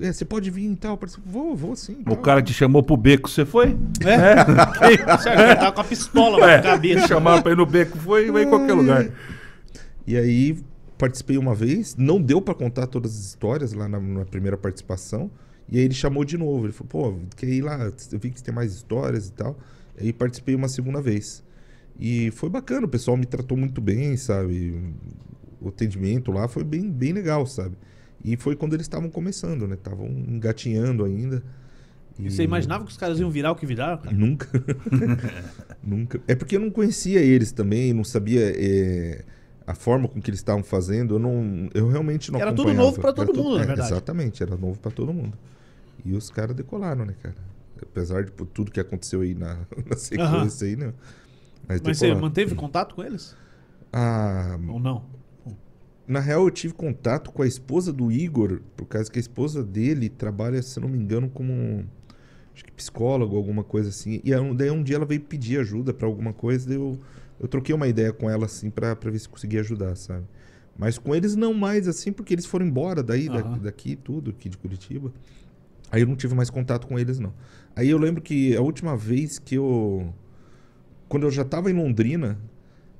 [0.00, 0.98] É, você pode vir e tal.
[1.24, 2.00] Vou, vou sim.
[2.02, 2.16] O tal.
[2.18, 3.76] cara te chamou pro beco, você foi?
[4.00, 5.16] É?
[5.18, 7.08] Certo, ele tava com a pistola na cabeça.
[7.08, 9.10] Chamaram pra ir no beco, foi, vai em qualquer lugar.
[10.06, 10.58] E aí
[10.98, 15.30] participei uma vez, não deu pra contar todas as histórias lá na, na primeira participação.
[15.68, 16.66] E aí ele chamou de novo.
[16.66, 17.90] Ele falou, pô, quer ir lá?
[18.12, 19.58] Eu vi que tem mais histórias e tal.
[19.98, 21.42] E aí participei uma segunda vez.
[21.98, 24.78] E foi bacana, o pessoal me tratou muito bem, sabe?
[25.60, 27.76] O atendimento lá foi bem, bem legal, sabe?
[28.24, 29.74] E foi quando eles estavam começando, né?
[29.74, 31.42] Estavam engatinhando ainda.
[32.18, 33.98] E Você imaginava que os caras iam virar o que viraram?
[33.98, 34.16] cara?
[34.16, 34.48] Nunca.
[35.82, 36.20] Nunca.
[36.26, 39.24] É porque eu não conhecia eles também, não sabia é,
[39.66, 41.14] a forma com que eles estavam fazendo.
[41.16, 43.66] Eu, não, eu realmente não Era tudo novo pra todo Era tu- mundo, na é,
[43.66, 43.92] verdade.
[43.92, 45.36] Exatamente, era novo pra todo mundo.
[46.04, 47.34] E os caras decolaram, né, cara?
[47.82, 49.58] Apesar de pô, tudo que aconteceu aí na,
[49.88, 50.94] na sequência aí, né?
[51.68, 53.36] Mas, Mas você manteve contato com eles?
[53.92, 55.04] Ah, Ou não?
[56.06, 59.62] Na real, eu tive contato com a esposa do Igor, por causa que a esposa
[59.62, 61.84] dele trabalha, se não me engano, como
[62.54, 64.20] acho que psicólogo, alguma coisa assim.
[64.24, 66.98] E aí, um- daí um dia ela veio pedir ajuda pra alguma coisa, daí eu,
[67.40, 70.24] eu troquei uma ideia com ela, assim, pra, pra ver se conseguia ajudar, sabe?
[70.78, 73.58] Mas com eles não mais, assim, porque eles foram embora daí, da- Aham.
[73.58, 75.12] daqui, tudo, aqui de Curitiba.
[75.90, 77.32] Aí eu não tive mais contato com eles, não.
[77.74, 80.12] Aí eu lembro que a última vez que eu.
[81.08, 82.38] Quando eu já tava em Londrina,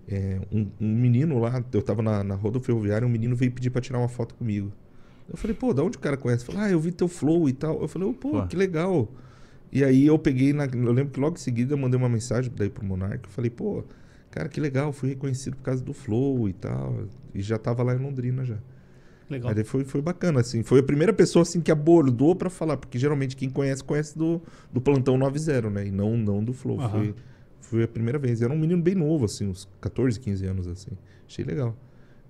[0.09, 3.70] é, um, um menino lá, eu tava na, na roda ferroviária, um menino veio pedir
[3.70, 4.72] pra tirar uma foto comigo.
[5.28, 6.44] Eu falei, pô, da onde o cara conhece?
[6.44, 7.80] Falei, ah, eu vi teu flow e tal.
[7.80, 8.46] Eu falei, oh, pô, Pô.
[8.46, 9.09] que legal.
[9.72, 12.52] E aí eu peguei, na, eu lembro que logo em seguida eu mandei uma mensagem
[12.54, 13.24] daí pro Monark.
[13.24, 13.82] Eu falei, pô,
[14.30, 17.07] cara, que legal, fui reconhecido por causa do flow e tal.
[17.34, 18.59] E já tava lá em Londrina já.
[19.28, 19.52] Legal.
[19.54, 20.62] Aí foi, foi bacana, assim.
[20.62, 22.76] Foi a primeira pessoa, assim, que abordou pra falar.
[22.76, 24.40] Porque geralmente quem conhece, conhece do,
[24.72, 25.88] do Plantão 90, né?
[25.88, 26.80] E não, não do Flow.
[26.80, 26.90] Aham.
[26.90, 27.14] Foi,
[27.66, 28.42] foi a primeira vez.
[28.42, 30.90] Era um menino bem novo, assim, uns 14, 15 anos, assim.
[31.26, 31.76] Achei legal.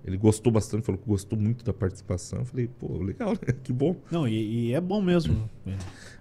[0.05, 2.39] Ele gostou bastante, falou que gostou muito da participação.
[2.39, 3.53] Eu falei, pô, legal, né?
[3.63, 3.95] Que bom.
[4.09, 5.49] Não, e, e é bom mesmo.
[5.65, 5.75] É.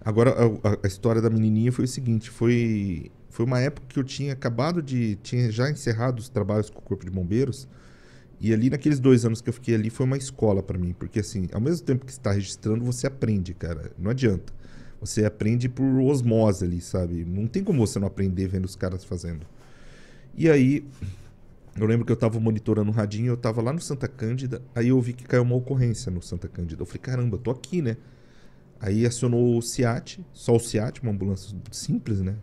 [0.04, 4.04] Agora, a, a- história da menininha foi o seguinte: foi, foi uma época que eu
[4.04, 5.16] tinha acabado de.
[5.22, 7.68] tinha já encerrado os trabalhos com o Corpo de Bombeiros.
[8.40, 10.92] E ali, naqueles dois anos que eu fiquei ali, foi uma escola pra mim.
[10.98, 13.92] Porque, assim, ao mesmo tempo que você tá registrando, você aprende, cara.
[13.98, 14.52] Não adianta.
[15.00, 17.24] Você aprende por osmose ali, sabe?
[17.24, 19.46] Não tem como você não aprender vendo os caras fazendo.
[20.34, 20.86] E aí,
[21.76, 24.88] eu lembro que eu tava monitorando o radinho, eu tava lá no Santa Cândida, aí
[24.88, 26.82] eu vi que caiu uma ocorrência no Santa Cândida.
[26.82, 27.96] Eu falei, caramba, tô aqui, né?
[28.80, 32.36] Aí acionou o SIAT, só o SIAT, uma ambulância simples, né?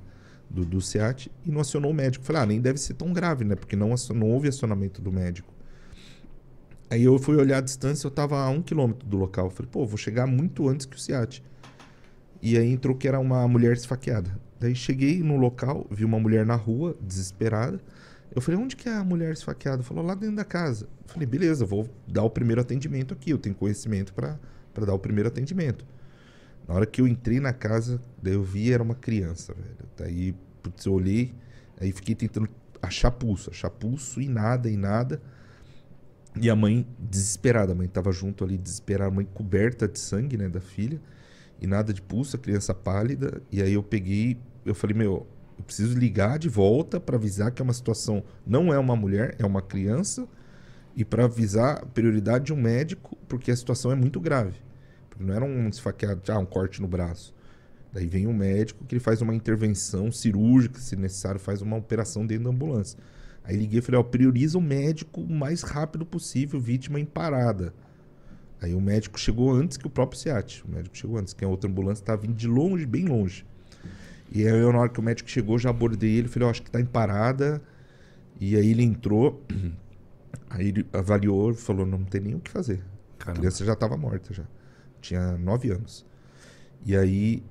[0.50, 2.24] Do, do SIAT, e não acionou o médico.
[2.24, 3.56] Falei, ah, nem deve ser tão grave, né?
[3.56, 5.52] Porque não, não houve acionamento do médico.
[6.90, 9.50] Aí eu fui olhar a distância, eu tava a um quilômetro do local.
[9.50, 11.44] Falei, pô, vou chegar muito antes que o SIAT.
[12.46, 14.38] E aí entrou que era uma mulher esfaqueada.
[14.60, 17.80] Daí cheguei no local, vi uma mulher na rua, desesperada.
[18.36, 19.82] Eu falei, onde que é a mulher esfaqueada?
[19.82, 20.86] Falou, lá dentro da casa.
[21.08, 23.30] Eu falei, beleza, vou dar o primeiro atendimento aqui.
[23.30, 24.38] Eu tenho conhecimento para
[24.86, 25.86] dar o primeiro atendimento.
[26.68, 29.90] Na hora que eu entrei na casa, daí eu vi era uma criança, velho.
[29.96, 31.34] Daí, putz, eu olhei,
[31.80, 32.50] aí fiquei tentando
[32.82, 35.22] achar pulso, achar pulso e nada, e nada.
[36.42, 40.36] E a mãe desesperada, a mãe tava junto ali, desesperada, a mãe coberta de sangue,
[40.36, 41.00] né, da filha.
[41.64, 43.42] E nada de pulso, a criança pálida.
[43.50, 45.26] E aí eu peguei, eu falei, meu,
[45.58, 49.34] eu preciso ligar de volta para avisar que é uma situação, não é uma mulher,
[49.40, 50.28] é uma criança.
[50.94, 54.60] E para avisar a prioridade de um médico, porque a situação é muito grave.
[55.10, 57.34] Porque não era um esfaqueado, ah, um corte no braço.
[57.94, 62.28] Daí vem um médico que ele faz uma intervenção cirúrgica, se necessário, faz uma operação
[62.28, 63.00] dentro da ambulância.
[63.42, 67.74] Aí liguei e falei, ó, prioriza o médico o mais rápido possível, vítima em parada.
[68.64, 70.64] Aí o médico chegou antes que o próprio SEAT.
[70.66, 73.46] O médico chegou antes, que a outra ambulância estava vindo de longe, bem longe.
[74.32, 76.64] E aí, eu, na hora que o médico chegou, já abordei ele, falei, ó, acho
[76.64, 77.62] que tá em parada.
[78.40, 79.44] E aí ele entrou,
[80.50, 82.82] aí ele avaliou falou, não tem nem o que fazer.
[83.20, 83.40] A Caramba.
[83.42, 84.46] criança já estava morta já.
[85.02, 86.06] Tinha nove anos.
[86.86, 87.44] E aí,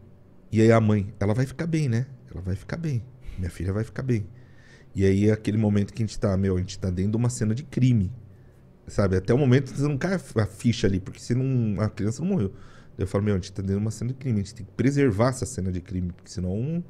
[0.50, 2.06] e aí a mãe, ela vai ficar bem, né?
[2.30, 3.02] ela vai ficar bem.
[3.38, 4.26] Minha filha vai ficar bem.
[4.94, 7.16] E aí é aquele momento que a gente tá, meu, a gente tá dentro de
[7.18, 8.10] uma cena de crime.
[8.86, 9.16] Sabe?
[9.16, 12.30] Até o momento você não cai a ficha ali, porque se não, a criança não
[12.30, 12.52] morreu.
[12.98, 14.66] Eu falo, meu, a gente tá dentro de uma cena de crime, a gente tem
[14.66, 16.84] que preservar essa cena de crime, porque senão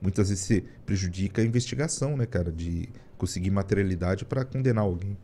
[0.00, 5.16] muitas vezes se prejudica a investigação, né, cara, de conseguir materialidade para condenar alguém.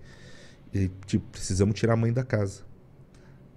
[0.72, 2.62] E, tipo, precisamos tirar a mãe da casa.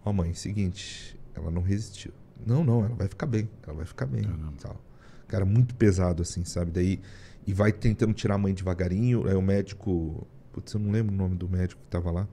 [0.05, 2.11] Ó, mãe, seguinte, ela não resistiu.
[2.45, 4.21] Não, não, ela vai ficar bem, ela vai ficar bem.
[4.61, 4.79] Tal.
[5.27, 6.71] Cara, muito pesado, assim, sabe?
[6.71, 7.01] Daí,
[7.45, 9.27] e vai tentando tirar a mãe devagarinho.
[9.27, 10.27] Aí o médico,
[10.57, 12.27] putz, eu não lembro o nome do médico que tava lá.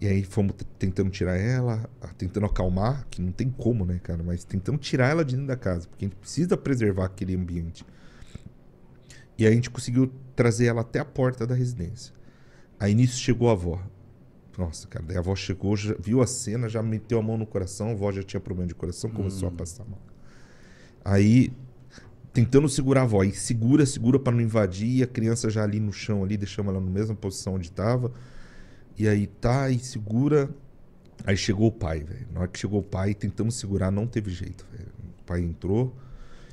[0.00, 4.22] E aí fomos tentando tirar ela, tentando acalmar, que não tem como, né, cara?
[4.22, 7.84] Mas tentando tirar ela de dentro da casa, porque a gente precisa preservar aquele ambiente.
[9.36, 12.14] E aí a gente conseguiu trazer ela até a porta da residência.
[12.78, 13.82] Aí nisso chegou a avó.
[14.56, 17.46] Nossa, cara, daí a avó chegou, já, viu a cena, já meteu a mão no
[17.46, 19.52] coração, a avó já tinha problema de coração, começou hum.
[19.52, 20.00] a passar mal.
[21.04, 21.52] Aí,
[22.32, 25.92] tentando segurar a avó, aí segura, segura para não invadir, a criança já ali no
[25.92, 28.12] chão, ali, deixamos ela na mesma posição onde estava
[29.00, 30.50] e aí tá, e segura.
[31.24, 32.26] Aí chegou o pai, velho.
[32.32, 34.92] Na hora que chegou o pai, tentamos segurar, não teve jeito, velho.
[35.20, 35.96] O pai entrou,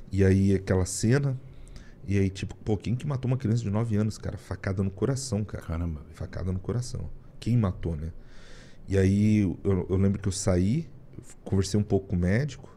[0.09, 1.37] e aí aquela cena.
[2.07, 4.37] E aí, tipo, pô, quem que matou uma criança de 9 anos, cara?
[4.37, 5.61] Facada no coração, cara.
[5.61, 5.99] Caramba.
[6.03, 6.15] Véio.
[6.15, 7.09] Facada no coração.
[7.37, 8.13] Quem matou, né?
[8.87, 10.87] E aí eu, eu lembro que eu saí,
[11.43, 12.76] conversei um pouco com o médico.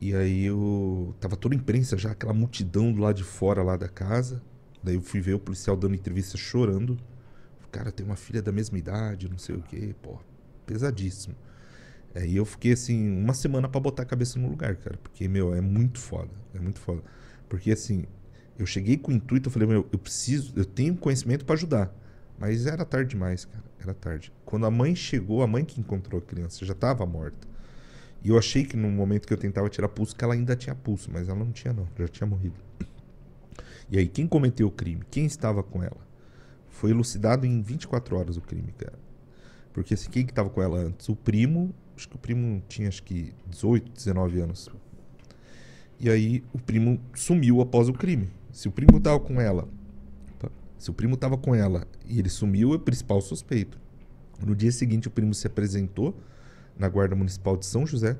[0.00, 1.14] E aí eu.
[1.20, 4.42] Tava toda imprensa já, aquela multidão do lado de fora lá da casa.
[4.82, 6.98] Daí eu fui ver o policial dando entrevista chorando
[7.74, 10.20] cara tem uma filha da mesma idade, não sei o quê, pô,
[10.64, 11.34] pesadíssimo.
[12.14, 15.52] E eu fiquei assim, uma semana para botar a cabeça no lugar, cara, porque, meu,
[15.52, 17.02] é muito foda, é muito foda.
[17.48, 18.04] Porque assim,
[18.56, 21.92] eu cheguei com o intuito, eu falei, meu, eu preciso, eu tenho conhecimento para ajudar.
[22.38, 24.32] Mas era tarde demais, cara, era tarde.
[24.44, 27.48] Quando a mãe chegou, a mãe que encontrou a criança já estava morta.
[28.24, 30.74] E eu achei que no momento que eu tentava tirar pulso, que ela ainda tinha
[30.74, 32.56] pulso, mas ela não tinha não, já tinha morrido.
[33.90, 35.02] E aí, quem cometeu o crime?
[35.10, 35.98] Quem estava com ela?
[36.68, 38.98] Foi elucidado em 24 horas o crime, cara.
[39.74, 41.06] Porque assim, quem que tava com ela antes?
[41.10, 44.70] O primo, acho que o primo tinha acho que 18, 19 anos.
[46.00, 48.30] E aí o primo sumiu após o crime.
[48.50, 49.68] Se o primo tava com ela,
[50.78, 53.78] se o primo tava com ela e ele sumiu, é o principal suspeito.
[54.44, 56.16] No dia seguinte o primo se apresentou
[56.78, 58.16] na Guarda Municipal de São José,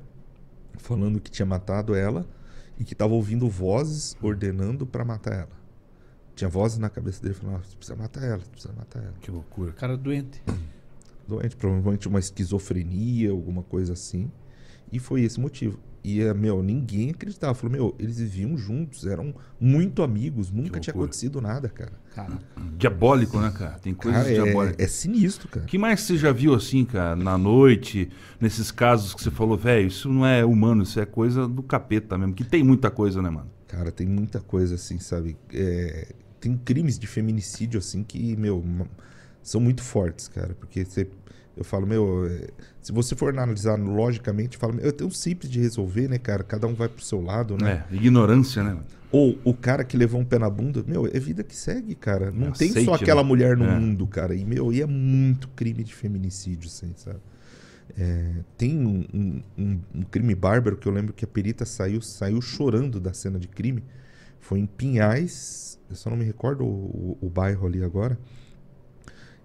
[0.77, 2.25] falando que tinha matado ela
[2.79, 5.65] e que estava ouvindo vozes ordenando para matar ela.
[6.35, 9.13] Tinha vozes na cabeça dele falando: ah, você precisa matar ela, você precisa matar ela.
[9.21, 9.71] Que loucura.
[9.73, 10.41] Cara doente.
[11.27, 14.29] Doente, provavelmente uma esquizofrenia, alguma coisa assim.
[14.91, 15.79] E foi esse motivo.
[16.05, 17.55] E, eh, meu, ninguém acreditava.
[17.55, 21.93] Falou, meu, eles viviam juntos, eram muito amigos, nunca tinha acontecido nada, cara.
[22.13, 22.43] Caraca.
[22.77, 23.79] Diabólico, né, cara?
[23.79, 24.85] Tem coisas cara, é, diabólicas.
[24.85, 25.65] É sinistro, cara.
[25.65, 28.07] O que mais você já viu assim, cara, na noite,
[28.39, 32.15] nesses casos que você falou, velho, isso não é humano, isso é coisa do capeta
[32.19, 32.35] mesmo.
[32.35, 33.49] Que tem muita coisa, né, mano?
[33.67, 35.35] Cara, tem muita coisa assim, sabe?
[35.51, 38.63] É, tem crimes de feminicídio, assim, que, meu,
[39.41, 40.53] são muito fortes, cara.
[40.53, 41.09] Porque você,
[41.55, 42.49] eu falo, meu, é,
[42.81, 46.43] se você for analisar logicamente, fala, eu tenho simples de resolver, né, cara?
[46.43, 47.85] Cada um vai pro seu lado, né?
[47.89, 48.77] É, ignorância, né?
[49.11, 52.31] Ou o cara que levou um pé na bunda, meu, é vida que segue, cara.
[52.31, 53.27] Não Aceite, tem só aquela né?
[53.27, 53.79] mulher no é.
[53.79, 54.35] mundo, cara.
[54.35, 57.19] E, meu, e é muito crime de feminicídio, assim, sabe?
[57.97, 62.01] É, tem um, um, um, um, crime bárbaro que eu lembro que a perita saiu,
[62.01, 63.83] saiu chorando da cena de crime.
[64.41, 68.19] Foi em Pinhais, eu só não me recordo o, o, o bairro ali agora.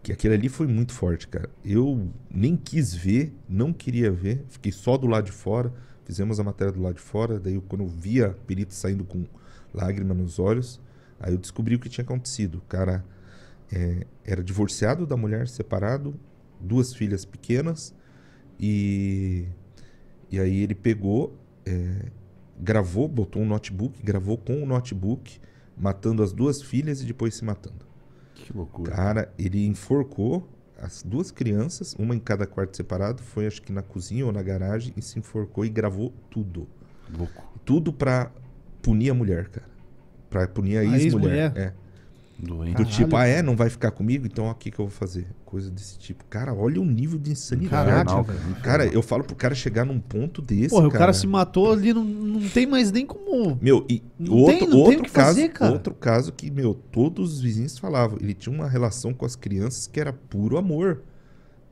[0.02, 1.50] Que aquele ali foi muito forte, cara.
[1.64, 5.72] Eu nem quis ver, não queria ver, fiquei só do lado de fora.
[6.04, 7.38] Fizemos a matéria do lado de fora.
[7.38, 9.24] Daí, quando eu vi a perita saindo com
[9.72, 10.80] lágrima nos olhos,
[11.20, 12.56] aí eu descobri o que tinha acontecido.
[12.56, 13.04] O cara
[13.70, 16.14] é, era divorciado da mulher, separado,
[16.60, 17.94] duas filhas pequenas,
[18.58, 19.46] e,
[20.30, 22.06] e aí ele pegou, é,
[22.58, 25.40] gravou, botou um notebook, gravou com o notebook
[25.76, 27.89] matando as duas filhas e depois se matando.
[28.44, 28.90] Que loucura.
[28.92, 30.48] Cara, ele enforcou
[30.80, 34.42] as duas crianças, uma em cada quarto separado, foi acho que na cozinha ou na
[34.42, 36.66] garagem e se enforcou e gravou tudo.
[37.16, 37.60] Louco.
[37.64, 38.30] Tudo pra
[38.80, 39.68] punir a mulher, cara.
[40.30, 41.52] Pra punir a, a ex-mulher.
[41.54, 41.74] Ex é.
[42.42, 42.76] Doente.
[42.76, 44.26] Do tipo, ah, é, não vai ficar comigo?
[44.26, 45.26] Então o que, que eu vou fazer?
[45.44, 46.24] Coisa desse tipo.
[46.24, 47.70] Cara, olha o nível de insanidade.
[47.70, 48.60] Caraca, cara.
[48.62, 50.70] cara, eu falo pro cara chegar num ponto desse.
[50.70, 50.94] Porra, cara.
[50.94, 53.58] o cara se matou ali, não, não tem mais nem como.
[53.60, 57.78] Meu, e não outro, tem, outro caso, fazer, outro caso que, meu, todos os vizinhos
[57.78, 58.16] falavam.
[58.20, 61.02] Ele tinha uma relação com as crianças que era puro amor.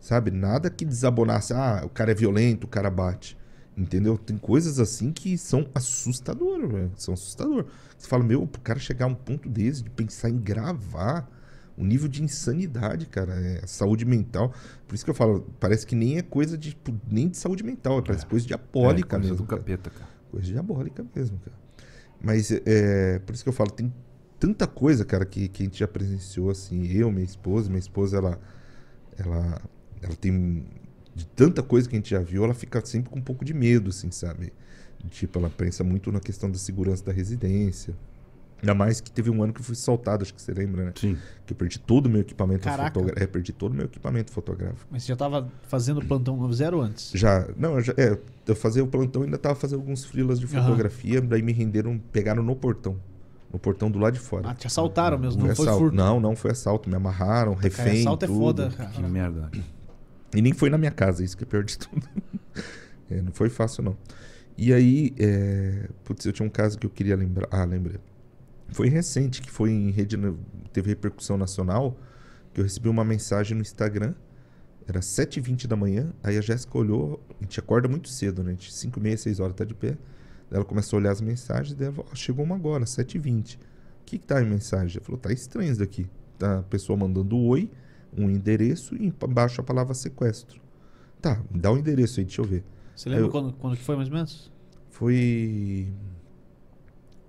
[0.01, 0.31] Sabe?
[0.31, 1.53] Nada que desabonasse.
[1.53, 3.38] Ah, o cara é violento, o cara bate.
[3.79, 4.19] Entendeu?
[4.19, 6.91] Tem coisas assim que são assustadoras, velho.
[6.97, 7.67] São assustadoras.
[7.97, 11.31] Você fala, meu, pro cara chegar a um ponto desse, de pensar em gravar,
[11.77, 14.53] o nível de insanidade, cara, é saúde mental.
[14.87, 16.77] Por isso que eu falo, parece que nem é coisa de,
[17.09, 18.29] nem de saúde mental, parece é.
[18.29, 19.47] coisa diabólica é, coisa mesmo.
[19.47, 20.11] do capeta, cara.
[20.29, 21.57] Coisa diabólica mesmo, cara.
[22.21, 23.95] Mas é, por isso que eu falo, tem
[24.41, 28.17] tanta coisa, cara, que, que a gente já presenciou, assim, eu, minha esposa, minha esposa,
[28.17, 28.41] ela,
[29.17, 29.63] ela,
[30.03, 30.67] ela tem
[31.19, 33.53] de tanta coisa que a gente já viu, ela fica sempre com um pouco de
[33.53, 34.53] medo, assim, sabe?
[35.11, 37.95] Tipo, ela pensa muito na questão da segurança da residência.
[38.61, 40.93] Ainda mais que teve um ano que eu fui soltado, acho que você lembra, né?
[40.97, 41.17] Sim.
[41.47, 43.23] Que eu perdi todo o meu equipamento fotográfico.
[43.23, 44.87] É, perdi todo o meu equipamento fotográfico.
[44.91, 47.13] Mas você já tava fazendo plantão no zero antes.
[47.15, 50.39] Já, não, eu já, é, eu fazia o plantão e ainda tava fazendo alguns freelas
[50.41, 52.97] de fotografia, daí me renderam, pegaram no portão.
[53.53, 54.51] No portão do lado de fora.
[54.51, 55.81] Ah, te assaltaram mesmo, não foi assalto.
[55.85, 55.97] furto.
[55.97, 58.39] Não, não foi assalto, me amarraram, Cara, refém, assalto é tudo.
[58.39, 58.91] foda, cara.
[58.91, 59.51] Que merda.
[60.35, 62.07] E nem foi na minha casa, isso que é pior de tudo.
[63.11, 63.97] É, não foi fácil, não.
[64.57, 65.89] E aí, é...
[66.05, 67.49] putz, eu tinha um caso que eu queria lembrar.
[67.51, 67.99] Ah, lembrei.
[68.71, 70.17] Foi recente, que foi em rede,
[70.73, 71.97] teve repercussão nacional,
[72.53, 74.15] que eu recebi uma mensagem no Instagram.
[74.87, 78.51] Era 7h20 da manhã, aí a Jéssica olhou, a gente acorda muito cedo, né?
[78.51, 79.97] A gente 5 meia, 6 horas tá de pé.
[80.51, 83.57] Ela começou a olhar as mensagens, ela falou, "Ó, chegou uma agora, 7h20.
[83.57, 83.59] O
[84.07, 84.97] que que tá em mensagem?
[84.97, 86.07] Ela falou, tá estranho isso daqui.
[86.39, 87.71] Tá a pessoa mandando oi,
[88.17, 90.61] um endereço e embaixo a palavra sequestro.
[91.21, 92.65] Tá, me dá o endereço aí, deixa eu ver.
[92.95, 94.53] Você lembra Eu- quando, quando que foi mais ou menos?
[94.91, 95.89] Foi.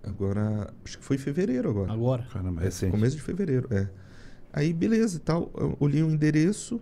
[0.03, 0.73] Agora.
[0.85, 1.91] Acho que foi em fevereiro agora.
[1.91, 2.23] Agora.
[2.31, 2.91] Caramba, É, recente.
[2.91, 3.89] começo de fevereiro, é.
[4.51, 5.51] Aí, beleza e tal.
[5.55, 6.81] Eu olhei o endereço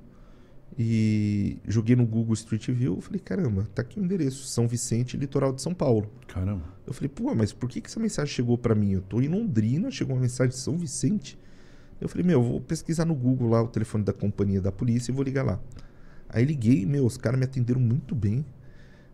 [0.77, 3.01] e joguei no Google Street View.
[3.01, 4.45] Falei, caramba, tá aqui o endereço.
[4.47, 6.09] São Vicente, litoral de São Paulo.
[6.27, 6.63] Caramba.
[6.85, 8.91] Eu falei, pô, mas por que, que essa mensagem chegou pra mim?
[8.93, 11.37] Eu tô em Londrina, chegou uma mensagem de São Vicente.
[11.99, 15.15] Eu falei, meu, vou pesquisar no Google lá o telefone da companhia da polícia e
[15.15, 15.59] vou ligar lá.
[16.29, 18.45] Aí liguei, meu, os caras me atenderam muito bem.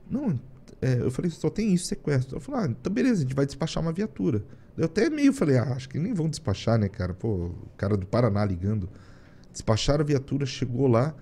[0.10, 0.40] Não,
[0.82, 2.38] é, eu falei, só tem isso, sequestro.
[2.38, 4.44] Eu falei, ah, então beleza, a gente vai despachar uma viatura.
[4.76, 7.14] Eu até meio falei, ah, acho que nem vão despachar, né, cara?
[7.14, 8.90] Pô, o cara do Paraná ligando.
[9.52, 11.14] Despacharam a viatura, chegou lá,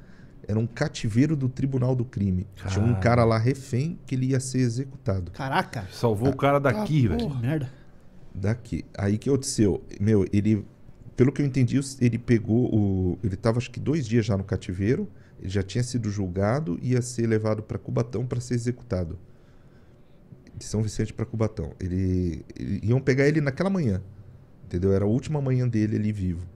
[0.47, 2.47] era um cativeiro do Tribunal do Crime.
[2.67, 3.23] Tinha um Cara.
[3.23, 5.31] lá refém que ele ia ser executado.
[5.31, 5.87] Caraca.
[5.91, 7.29] Salvou o cara daqui, Que velho.
[7.39, 7.69] merda.
[8.33, 8.85] Daqui.
[8.97, 9.83] Aí que aconteceu?
[9.99, 10.65] Meu, ele.
[11.21, 13.19] Pelo que eu entendi, ele pegou o.
[13.23, 15.07] Ele tava acho que dois dias já no cativeiro.
[15.39, 19.19] Ele já tinha sido julgado e ia ser levado para Cubatão para ser executado.
[20.57, 21.73] De São Vicente para Cubatão.
[21.79, 24.01] Ele, ele- Iam pegar ele naquela manhã.
[24.65, 24.93] Entendeu?
[24.93, 26.47] Era a última manhã dele ali vivo.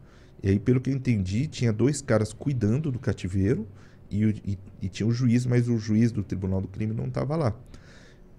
[0.42, 3.68] E aí, pelo que eu entendi, tinha dois caras cuidando do cativeiro
[4.10, 7.36] e, e- e tinha o juiz, mas o juiz do Tribunal do Crime não estava
[7.36, 7.56] lá.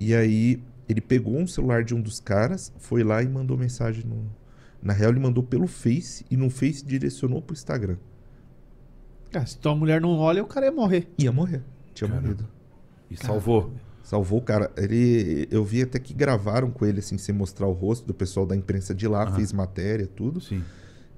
[0.00, 4.02] E aí ele pegou um celular de um dos caras, foi lá e mandou mensagem
[4.04, 4.26] no.
[4.86, 7.96] Na real, ele mandou pelo Face e no Face direcionou pro Instagram.
[9.30, 11.08] Cara, se tua mulher não olha, o cara ia morrer.
[11.18, 11.62] Ia morrer.
[11.92, 12.28] Tinha Caramba.
[12.28, 12.48] morrido.
[13.10, 13.72] E salvou.
[14.02, 14.70] Salvou o cara.
[14.76, 18.46] Ele, eu vi até que gravaram com ele, assim, sem mostrar o rosto do pessoal
[18.46, 20.40] da imprensa de lá, fez matéria, tudo.
[20.40, 20.62] Sim.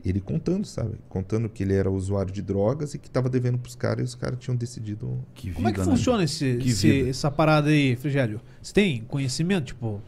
[0.04, 0.94] Ele contando, sabe?
[1.08, 4.14] Contando que ele era usuário de drogas e que tava devendo pros caras e os
[4.14, 5.18] caras tinham decidido.
[5.34, 5.84] Que vida, Como é que né?
[5.84, 8.40] funciona esse, Que esse- essa parada aí, Frigério?
[8.62, 9.66] Você tem conhecimento?
[9.66, 10.00] Tipo,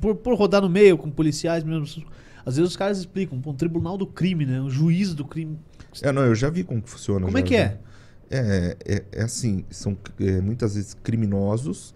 [0.00, 1.86] por, por rodar no meio com policiais mesmo.
[2.46, 4.60] Às vezes os caras explicam, um tribunal do crime, né?
[4.60, 5.58] Um juiz do crime.
[6.00, 7.26] É, não, eu já vi como que funciona.
[7.26, 7.60] Como já é que vi.
[7.60, 7.78] é?
[8.30, 11.94] É, é, é assim, são é, muitas vezes criminosos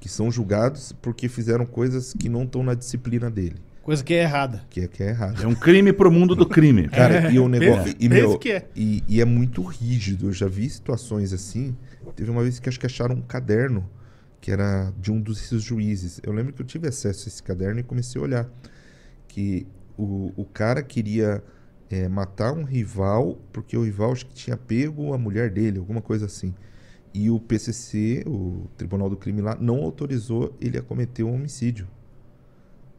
[0.00, 4.22] que são julgados porque fizeram coisas que não estão na disciplina dele, Coisa que é
[4.22, 4.62] errada.
[4.70, 5.42] que é, que é errado.
[5.42, 6.86] É um crime pro mundo do crime.
[6.90, 7.84] Cara, e o negócio.
[7.84, 8.68] Pensa- e, meu, que é.
[8.76, 10.28] e, e é muito rígido.
[10.28, 11.74] Eu já vi situações assim.
[12.14, 13.88] Teve uma vez que acho que acharam um caderno
[14.40, 16.20] que era de um dos juízes.
[16.22, 18.48] Eu lembro que eu tive acesso a esse caderno e comecei a olhar.
[19.26, 19.66] Que
[19.98, 21.42] o, o cara queria
[21.90, 26.00] é, matar um rival, porque o rival acho que tinha pego a mulher dele, alguma
[26.00, 26.54] coisa assim.
[27.12, 31.88] E o PCC, o Tribunal do Crime lá, não autorizou ele a cometer um homicídio.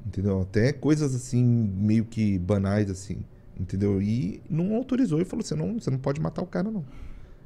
[0.05, 0.41] Entendeu?
[0.41, 3.23] Até coisas assim, meio que banais, assim.
[3.57, 4.01] Entendeu?
[4.01, 6.83] E não autorizou e falou: você não, você não pode matar o cara, não.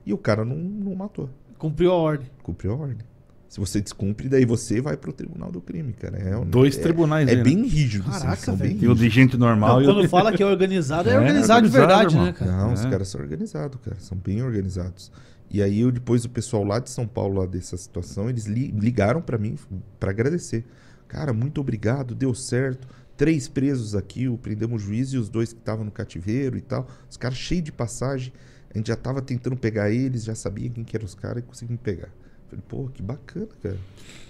[0.06, 1.30] E o cara não, não matou.
[1.58, 2.30] Cumpriu a ordem.
[2.42, 3.06] Cumpriu a ordem.
[3.54, 6.18] Se você descumpre, daí você vai pro Tribunal do Crime, cara.
[6.18, 7.44] É, Dois é, tribunais É aí, né?
[7.44, 8.86] bem rígido, assim, Caraca, são bem velho.
[8.86, 11.20] E o de gente normal Não, e o quando fala que é organizado, é, É,
[11.20, 12.26] organizado, de organizado, verdade, irmão.
[12.26, 12.52] né, cara?
[12.52, 12.90] Não, os É.
[12.90, 13.98] caras são organizados, cara.
[14.00, 15.12] São bem organizados.
[15.52, 18.72] E aí, eu, depois o pessoal lá de São Paulo, lá dessa situação, eles li-
[18.72, 19.56] ligaram pra mim
[20.00, 20.66] pra agradecer.
[21.08, 22.88] Cara, muito obrigado, deu certo.
[23.16, 26.62] Três presos aqui, o prendemos o juiz e os dois que estavam no cativeiro e
[26.62, 26.88] tal.
[27.08, 28.34] Os caras cheios de passagem.
[28.74, 31.46] A gente já tava tentando pegar eles, já sabia quem que eram os caras e
[31.46, 32.10] conseguimos pegar.
[32.49, 33.78] Falei, pô, que bacana, cara.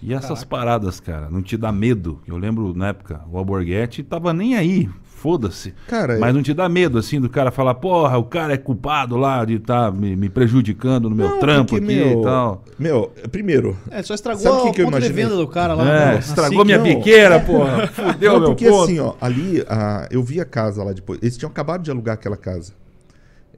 [0.02, 2.22] E essas paradas, cara, não te dá medo?
[2.28, 5.74] Eu lembro na época, o Alborguete tava nem aí, foda-se.
[5.88, 9.16] Cara, Mas não te dá medo, assim, do cara falar, porra, o cara é culpado
[9.16, 12.64] lá de estar me, me prejudicando no meu Não, trampo porque, aqui meu, e tal.
[12.78, 15.24] Meu, primeiro, É, só estragou Sabe o que a que eu ponto de imaginei?
[15.24, 15.86] venda do cara lá.
[15.90, 16.66] É, na estragou SIC.
[16.66, 16.84] minha não.
[16.84, 17.88] biqueira, porra.
[17.94, 18.84] Fudeu não, meu porque ponto.
[18.84, 21.18] assim, ó, ali ah, eu vi a casa lá depois.
[21.22, 22.74] Eles tinham acabado de alugar aquela casa.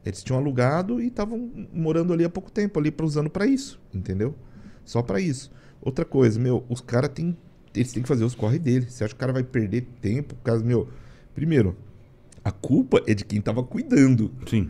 [0.05, 4.35] Eles tinham alugado e estavam morando ali há pouco tempo, ali usando pra isso, entendeu?
[4.85, 5.51] Só pra isso.
[5.81, 7.35] Outra coisa, meu, os caras têm
[7.79, 8.85] eles têm que fazer os corre dele.
[8.89, 10.35] Você acha que o cara vai perder tempo?
[10.35, 10.87] Por causa, meu.
[11.33, 11.75] Primeiro,
[12.43, 14.31] a culpa é de quem tava cuidando.
[14.47, 14.69] Sim.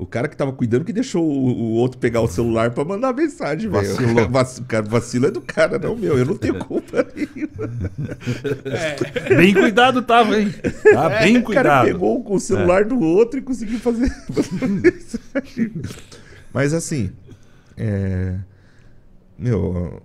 [0.00, 3.12] O cara que tava cuidando que deixou o, o outro pegar o celular pra mandar
[3.12, 3.86] mensagem, velho.
[3.96, 4.28] Vacilou.
[4.30, 6.16] Vac- cara, vacilo é do cara, não, meu.
[6.16, 7.68] Eu não tenho culpa nenhuma.
[9.36, 10.52] Bem cuidado tava, hein?
[10.92, 11.46] Tá bem O cara
[11.82, 11.84] cuidado.
[11.84, 14.10] pegou o celular do outro e conseguiu fazer.
[16.52, 17.10] Mas assim,
[17.76, 18.34] é...
[19.38, 20.02] meu, eu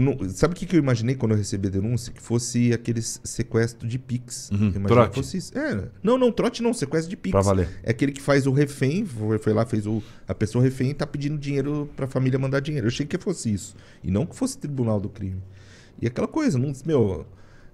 [0.00, 0.16] não...
[0.30, 2.12] sabe o que que eu imaginei quando eu recebi a denúncia?
[2.12, 4.50] Que fosse aqueles sequestro de Pix.
[4.50, 5.10] Uhum, trote.
[5.10, 5.58] que fosse isso.
[5.58, 7.32] É, não, não, trote não, sequestro de Pix.
[7.32, 7.68] Pra valer.
[7.82, 10.94] É aquele que faz o refém, foi, foi lá, fez o, a pessoa refém e
[10.94, 12.86] tá pedindo dinheiro pra família mandar dinheiro.
[12.86, 13.76] Eu achei que fosse isso.
[14.02, 15.42] E não que fosse tribunal do crime.
[16.00, 17.26] E aquela coisa, não, meu,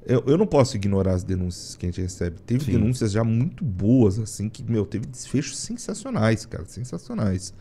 [0.04, 2.40] eu, eu não posso ignorar as denúncias que a gente recebe.
[2.40, 2.72] Teve Sim.
[2.72, 7.52] denúncias já muito boas, assim, que, meu, teve desfechos sensacionais, cara, sensacionais.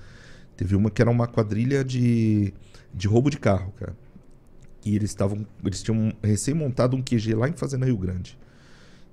[0.56, 2.54] Teve uma que era uma quadrilha de,
[2.94, 3.96] de roubo de carro, cara.
[4.88, 8.38] E eles estavam, eles tinham recém montado um QG lá em Fazenda Rio Grande.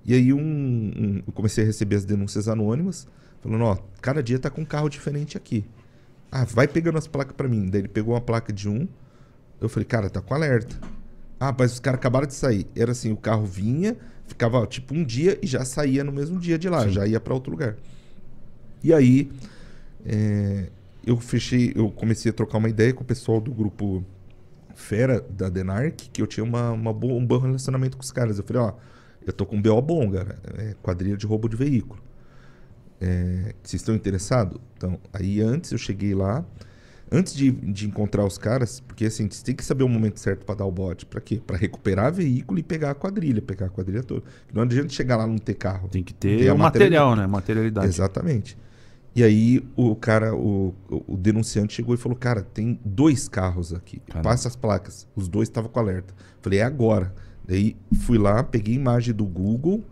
[0.04, 3.06] E aí um, um- eu comecei a receber as denúncias anônimas,
[3.42, 5.64] falando, ó, cada dia tá com um carro diferente aqui.
[6.30, 7.66] Ah, vai pegando as placas pra mim.
[7.68, 8.86] Daí ele pegou uma placa de um,
[9.60, 10.76] eu falei, cara, tá com alerta.
[11.40, 12.66] Ah, mas os caras acabaram de sair.
[12.76, 13.96] Era assim, o carro vinha,
[14.26, 17.18] ficava ó, tipo um dia e já saía no mesmo dia de lá, já ia
[17.18, 17.76] pra outro lugar.
[18.82, 19.30] E aí
[20.04, 20.68] é,
[21.06, 24.04] eu fechei, eu comecei a trocar uma ideia com o pessoal do grupo
[24.74, 28.38] Fera da Denarc, que eu tinha uma, uma boa- um bom relacionamento com os caras.
[28.38, 28.72] Eu falei, ó,
[29.26, 30.38] eu tô com um BO bom, cara.
[30.58, 32.00] É quadrilha de roubo de veículo.
[33.00, 34.58] É, vocês estão interessados?
[34.76, 36.44] Então, aí antes eu cheguei lá,
[37.10, 40.44] antes de, de encontrar os caras, porque assim, você tem que saber o momento certo
[40.44, 41.04] para dar o bote.
[41.04, 41.40] Para quê?
[41.44, 44.22] Para recuperar veículo e pegar a quadrilha, pegar a quadrilha toda.
[44.52, 45.88] Não adianta chegar lá e não ter carro.
[45.88, 47.26] Tem que ter a o material, né?
[47.26, 47.86] Materialidade.
[47.88, 48.56] Exatamente.
[49.14, 54.00] E aí o cara, o, o denunciante chegou e falou: Cara, tem dois carros aqui.
[54.00, 54.28] Caramba.
[54.28, 55.06] Passa as placas.
[55.14, 56.12] Os dois estavam com alerta.
[56.42, 57.14] Falei, é agora.
[57.46, 59.84] Daí fui lá, peguei imagem do Google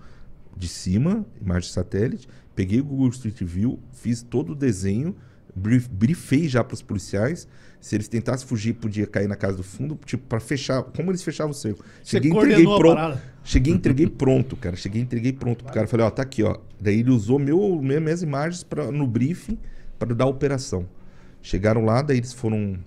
[0.57, 5.15] de cima, imagem de satélite, peguei o Google Street View, fiz todo o desenho,
[5.55, 7.47] brief, briefei já para os policiais.
[7.82, 10.84] Se eles tentassem fugir, podia cair na casa do fundo, tipo, para fechar.
[10.84, 11.84] Como eles fechavam o cerco?
[12.02, 13.22] Você Cheguei, coordenou entreguei a pronto.
[13.42, 14.76] Cheguei, entreguei pronto, cara.
[14.76, 15.88] Cheguei, entreguei pronto pro cara.
[15.88, 16.59] Falei, ó, tá aqui, ó.
[16.80, 19.59] Daí ele usou meu, minha- minhas imagens pra, no briefing
[19.98, 20.86] para dar a operação.
[21.42, 22.78] Chegaram lá, daí eles foram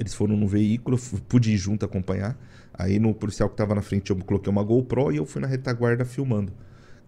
[0.00, 0.98] eles foram no veículo,
[1.28, 2.36] pude ir junto acompanhar.
[2.72, 5.46] Aí no policial que tava na frente eu coloquei uma GoPro e eu fui na
[5.46, 6.52] retaguarda filmando.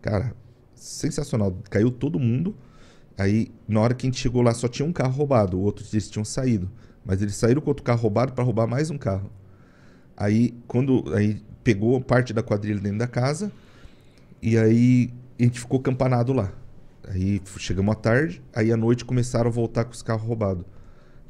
[0.02, 0.32] Cara,
[0.74, 1.56] sensacional.
[1.70, 2.54] Caiu todo mundo.
[3.16, 5.58] Aí, na hora que a gente chegou lá, só tinha um carro roubado.
[5.58, 6.70] Outros eles tinham saído.
[7.04, 9.30] Mas eles saíram com outro carro roubado para roubar mais um carro.
[10.16, 13.50] Aí, quando aí pegou parte da quadrilha dentro da casa,
[14.40, 16.52] e aí a gente ficou campanado lá.
[17.08, 20.64] Aí chegamos à tarde, aí à noite começaram a voltar com os carros roubados.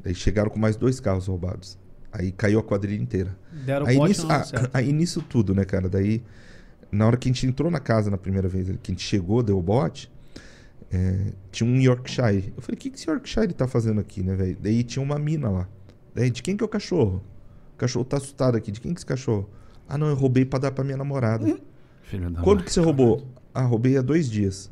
[0.02, 1.78] Daí chegaram com mais dois carros roubados.
[2.12, 3.36] Aí caiu a quadrilha inteira.
[3.64, 5.88] Deram Aí bote nisso, hora ah, aí nisso tudo, né, cara?
[5.88, 6.22] Daí,
[6.92, 9.42] na hora que a gente entrou na casa na primeira vez, que a gente chegou,
[9.42, 10.12] deu o bote,
[10.94, 12.52] é, tinha um Yorkshire.
[12.56, 14.56] Eu falei, o que, que esse Yorkshire tá fazendo aqui, né, velho?
[14.60, 15.68] Daí tinha uma mina lá.
[16.14, 17.22] Daí, de quem que é o cachorro?
[17.74, 18.70] O cachorro tá assustado aqui.
[18.70, 19.48] De quem que é esse cachorro?
[19.88, 21.44] Ah, não, eu roubei pra dar pra minha namorada.
[22.02, 22.64] Filho da Quando mãe.
[22.66, 23.26] que você roubou?
[23.52, 24.70] Ah, roubei há dois dias.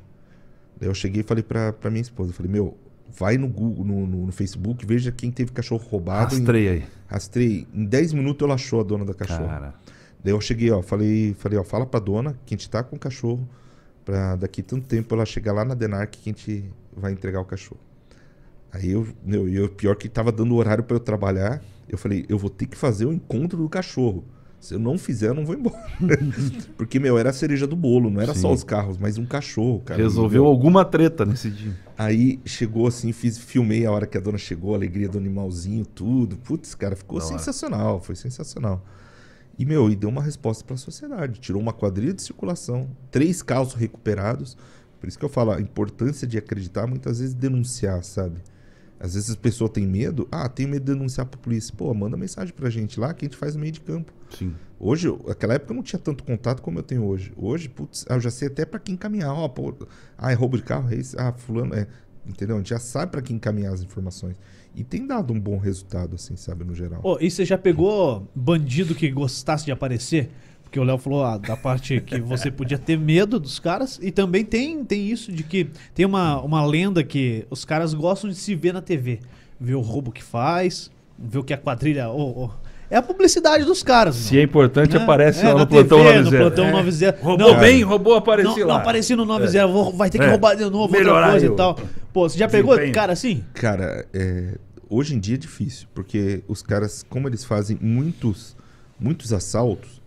[0.79, 2.77] Daí eu cheguei e falei pra, pra minha esposa, falei, meu,
[3.19, 6.35] vai no Google, no, no- no Facebook, veja quem teve cachorro roubado.
[6.35, 6.85] Rastrei aí.
[7.07, 7.67] Rastrei.
[7.75, 9.47] Em 10 minutos ela achou a dona da cachorro.
[9.47, 9.75] Cara.
[10.25, 12.95] Daí eu cheguei, ó, falei, falei, ó, fala pra dona que a gente tá com
[12.97, 13.47] o cachorro
[14.05, 17.45] pra daqui tanto tempo ela chegar lá na Denarc que a gente vai entregar o
[17.45, 17.81] cachorro.
[18.73, 22.39] Aí eu, meu, eu, pior que tava dando horário pra eu trabalhar, eu falei, eu
[22.39, 24.25] vou ter que fazer o encontro do cachorro.
[24.59, 25.77] Se eu não fizer, eu não vou embora.
[26.79, 28.43] Porque, meu, era a cereja do bolo, não era Sim.
[28.43, 30.01] só os carros, mas um cachorro, cara.
[30.01, 31.77] Resolveu alguma treta nesse dia.
[31.99, 35.85] Aí chegou assim, fiz, filmei a hora que a dona chegou, a alegria do animalzinho,
[35.85, 36.37] tudo.
[36.37, 37.27] Putz, cara, ficou hora.
[37.27, 38.85] sensacional, foi sensacional.
[39.59, 41.41] E, meu, e deu uma resposta para a sociedade.
[41.41, 44.57] Tirou uma quadrilha de circulação, três carros recuperados.
[44.99, 48.41] Por isso que eu falo, a importância de acreditar, muitas vezes denunciar, sabe?
[49.03, 50.29] Às vezes as pessoas têm medo.
[50.31, 51.75] Ah, tenho medo de denunciar pra polícia.
[51.77, 54.13] Pô, manda mensagem pra gente lá que a gente faz no meio de campo.
[54.31, 54.55] Sim.
[54.79, 57.33] Hoje, naquela época eu não tinha tanto contato como eu tenho hoje.
[57.37, 59.35] Hoje, putz, eu já sei até pra quem encaminhar.
[59.35, 59.75] Ó, pô,
[60.17, 60.93] ah, é roubo de carro?
[60.93, 61.17] É isso?
[61.19, 61.89] Ah, fulano, é.
[62.27, 62.57] Entendeu?
[62.57, 64.37] A gente já sabe pra quem encaminhar as informações.
[64.75, 67.01] E tem dado um bom resultado, assim, sabe, no geral.
[67.03, 70.31] Ô, e você já pegou bandido que gostasse de aparecer?
[70.63, 73.99] Porque o Léo falou ah, da parte que você podia ter medo dos caras.
[74.01, 78.31] E também tem, tem isso de que tem uma, uma lenda que os caras gostam
[78.31, 79.21] de se ver na TV.
[79.61, 82.09] Ver o roubo que faz, ver o que a quadrilha.
[82.09, 82.51] ô, ô.
[82.93, 84.17] É a publicidade dos caras.
[84.17, 85.03] Se é importante, né?
[85.03, 86.31] aparece É, lá na no plantão TV, 90.
[86.31, 86.73] No plantão É.
[86.73, 87.19] 90.
[87.23, 88.75] Roubou Não, bem, roubou, apareci não, lá.
[88.75, 90.29] não apareci no 90, vou- vai ter que É.
[90.29, 91.53] roubar de novo, Melhorar outra coisa eu.
[91.55, 91.79] e tal.
[92.13, 92.95] Pô, você já pegou Desempenho.
[92.95, 93.43] cara assim?
[93.55, 94.59] Cara, é,
[94.91, 98.55] hoje em dia é difícil, porque os caras, como eles fazem muitos,
[99.01, 100.02] muitos assaltos,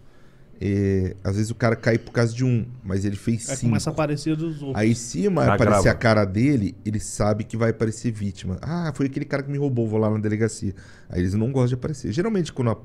[0.61, 3.69] é, às vezes o cara cai por causa de um, mas ele fez Aí cinco.
[3.69, 4.75] começa a aparecer dos outros.
[4.81, 5.89] Aí em cima Já aparecer grava.
[5.91, 8.57] a cara dele, ele sabe que vai aparecer vítima.
[8.61, 10.73] Ah, foi aquele cara que me roubou, vou lá na delegacia.
[11.09, 12.11] Aí eles não gostam de aparecer.
[12.11, 12.77] Geralmente, quando a-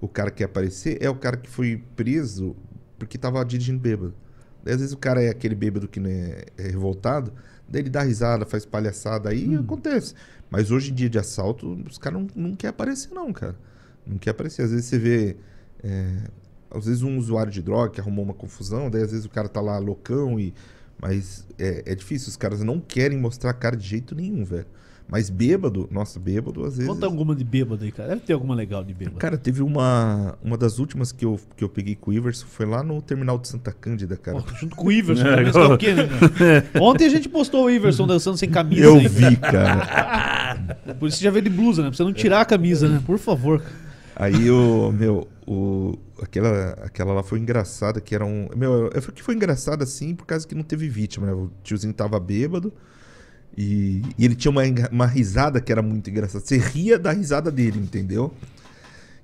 [0.00, 2.54] o cara quer aparecer, é o cara que foi preso
[2.98, 4.14] porque tava dirigindo bêbado.
[4.64, 7.32] Daí, às vezes o cara é aquele bêbado que né, é revoltado,
[7.68, 10.14] daí ele dá risada, faz palhaçada, aí acontece.
[10.50, 13.56] Mas hoje em dia de assalto, os caras não, não querem aparecer, não, cara.
[14.06, 14.62] Não quer aparecer.
[14.62, 15.36] Às vezes você vê.
[15.82, 16.16] é,
[16.70, 19.48] às vezes um usuário de droga que arrumou uma confusão, daí às vezes o cara
[19.48, 20.52] tá lá loucão e.
[21.00, 24.66] Mas é, é difícil, os caras não querem mostrar a cara de jeito nenhum, velho.
[25.08, 26.92] Mas bêbado, nossa, bêbado às vezes.
[26.92, 28.08] Conta alguma de bêbado aí, cara.
[28.08, 29.18] Deve ter alguma legal de bêbado.
[29.18, 30.36] Cara, teve uma.
[30.42, 33.38] Uma das últimas que eu, que eu peguei com o Iverson foi lá no terminal
[33.38, 34.40] de Santa Cândida, cara.
[34.40, 36.08] Pô, junto com o Iverson, é o quê, né?
[36.80, 38.82] Ontem a gente postou o Iverson dançando sem camisa.
[38.82, 39.06] Eu aí.
[39.06, 40.58] vi, cara.
[40.98, 41.88] Por isso você já veio de blusa, né?
[41.88, 43.00] Pra você não tirar a camisa, né?
[43.06, 43.62] Por favor.
[44.16, 44.90] Aí o.
[44.90, 45.96] Meu, o.
[46.22, 48.48] Aquela, aquela lá foi engraçada, que era um.
[48.56, 51.32] Meu, é que foi engraçada assim por causa que não teve vítima, né?
[51.32, 52.72] O tiozinho tava bêbado.
[53.56, 56.44] E, e ele tinha uma, uma risada que era muito engraçada.
[56.44, 58.32] Você ria da risada dele, entendeu?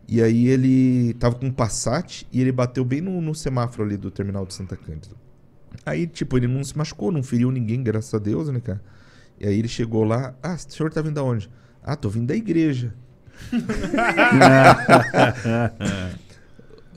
[0.07, 3.97] E aí ele tava com um Passat e ele bateu bem no, no semáforo ali
[3.97, 5.15] do terminal de Santa Cândida.
[5.87, 8.83] Aí, tipo, ele não se machucou, não feriu ninguém, graças a Deus, né, cara?
[9.41, 11.51] E aí ele chegou lá, ah, o senhor tá vindo da onde?
[11.83, 12.93] Ah, tô vindo da igreja.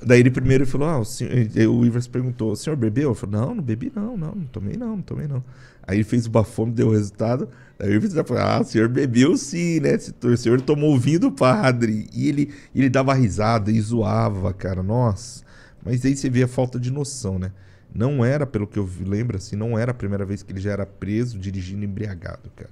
[0.06, 1.32] Daí ele primeiro falou, ah, o, senhor,
[1.70, 3.10] o Ivers perguntou, o senhor bebeu?
[3.10, 5.44] Eu falei, não, não bebi não, não, não tomei não, não tomei não.
[5.88, 7.50] Aí ele fez o bafômetro, deu o resultado,
[7.80, 9.98] aí o Ivers falou, ah, o senhor bebeu sim, né?
[10.24, 12.08] O senhor tomou o vinho do padre.
[12.14, 15.44] E ele, ele dava risada e zoava, cara, nossa.
[15.84, 17.52] Mas aí você vê a falta de noção, né?
[17.94, 20.72] Não era, pelo que eu lembro, assim, não era a primeira vez que ele já
[20.72, 22.72] era preso dirigindo embriagado, cara.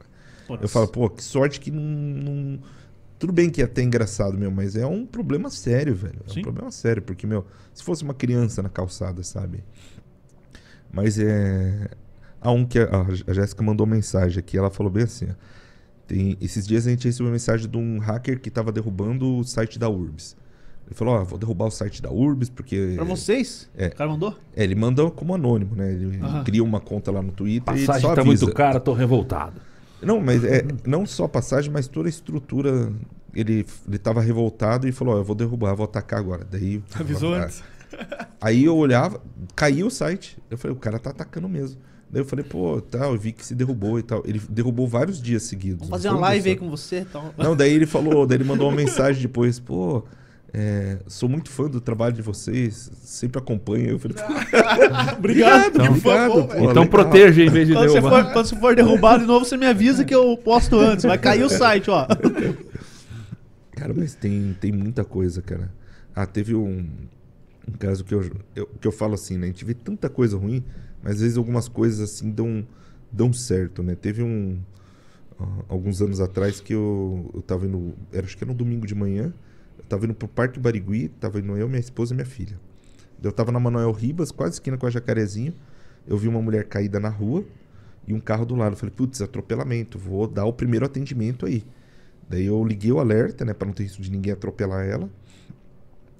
[0.61, 2.59] Eu falo, pô, que sorte que não, não-
[3.23, 6.19] Tudo bem que é até engraçado, meu, mas é um problema sério, velho.
[6.27, 6.41] É Sim.
[6.41, 9.63] um problema sério, porque, meu, se fosse uma criança na calçada, sabe?
[10.91, 11.87] Mas é.
[12.41, 12.79] Há um que.
[12.79, 15.35] A, a Jéssica mandou mensagem aqui, ela falou bem assim: ó,
[16.05, 19.43] tem, esses dias a gente recebeu uma mensagem de um hacker que tava derrubando o
[19.45, 20.35] site da Urbs.
[20.85, 22.91] Ele falou: Ó, vou derrubar o site da Urbs porque.
[22.97, 23.69] Pra vocês?
[23.77, 23.87] É.
[23.87, 24.37] O cara mandou?
[24.53, 25.93] É, ele manda como anônimo, né?
[25.93, 26.43] Ele Aham.
[26.43, 28.45] cria uma conta lá no Twitter e Passagem só tá avisa.
[28.45, 29.61] muito cara, tô revoltado.
[30.05, 32.91] Não, mas é não só a passagem, mas toda a estrutura.
[33.35, 36.45] Ele, ele tava revoltado e falou: Ó, eu vou derrubar, vou atacar agora.
[36.49, 36.81] Daí.
[36.93, 37.63] Avisou Ah, antes.
[38.41, 39.21] Aí eu olhava,
[39.55, 40.37] caiu o site.
[40.49, 41.79] Eu falei: o cara tá atacando mesmo.
[42.09, 44.21] Daí eu falei: pô, tá, eu vi que se derrubou e tal.
[44.25, 45.79] Ele derrubou vários dias seguidos.
[45.87, 47.33] Vamos fazer uma um live aí com você e tal.
[47.37, 50.03] Não, daí ele falou, daí ele mandou uma mensagem depois: pô.
[50.53, 53.89] É, sou muito fã do trabalho de vocês, sempre acompanho.
[53.89, 54.17] Eu falei,
[55.17, 55.71] Obrigado.
[55.75, 56.87] Então- obrigado, pô, então legal.
[56.87, 58.25] proteja em vez de Quando você, derrubar.
[58.25, 61.05] for, quando você for derrubado de novo, você me avisa que eu posto antes.
[61.05, 62.05] Vai cair o site, ó.
[63.71, 65.71] Cara, mas tem, tem muita coisa, cara.
[66.15, 66.87] Ah, teve um,
[67.67, 69.45] um caso que eu, eu- que eu falo assim, né?
[69.45, 70.63] A gente vê tanta coisa ruim,
[71.01, 72.65] mas às vezes algumas coisas assim dão,
[73.11, 73.95] dão certo, né?
[73.95, 74.59] Teve um.
[75.39, 77.93] ah, alguns anos atrás que eu, eu tava indo.
[78.11, 79.33] Era, acho que era um domingo de manhã.
[79.87, 82.59] Tava indo pro Parque Barigui, tava indo eu, minha esposa e minha filha.
[83.21, 85.53] Eu tava na Manuel Ribas, quase esquina com a Jacarezinho.
[86.07, 87.45] Eu vi uma mulher caída na rua
[88.07, 88.73] e um carro do lado.
[88.73, 91.63] Eu falei, putz, atropelamento, vou dar o primeiro atendimento aí.
[92.29, 95.09] Daí eu liguei o alerta, né, pra não ter risco de ninguém atropelar ela.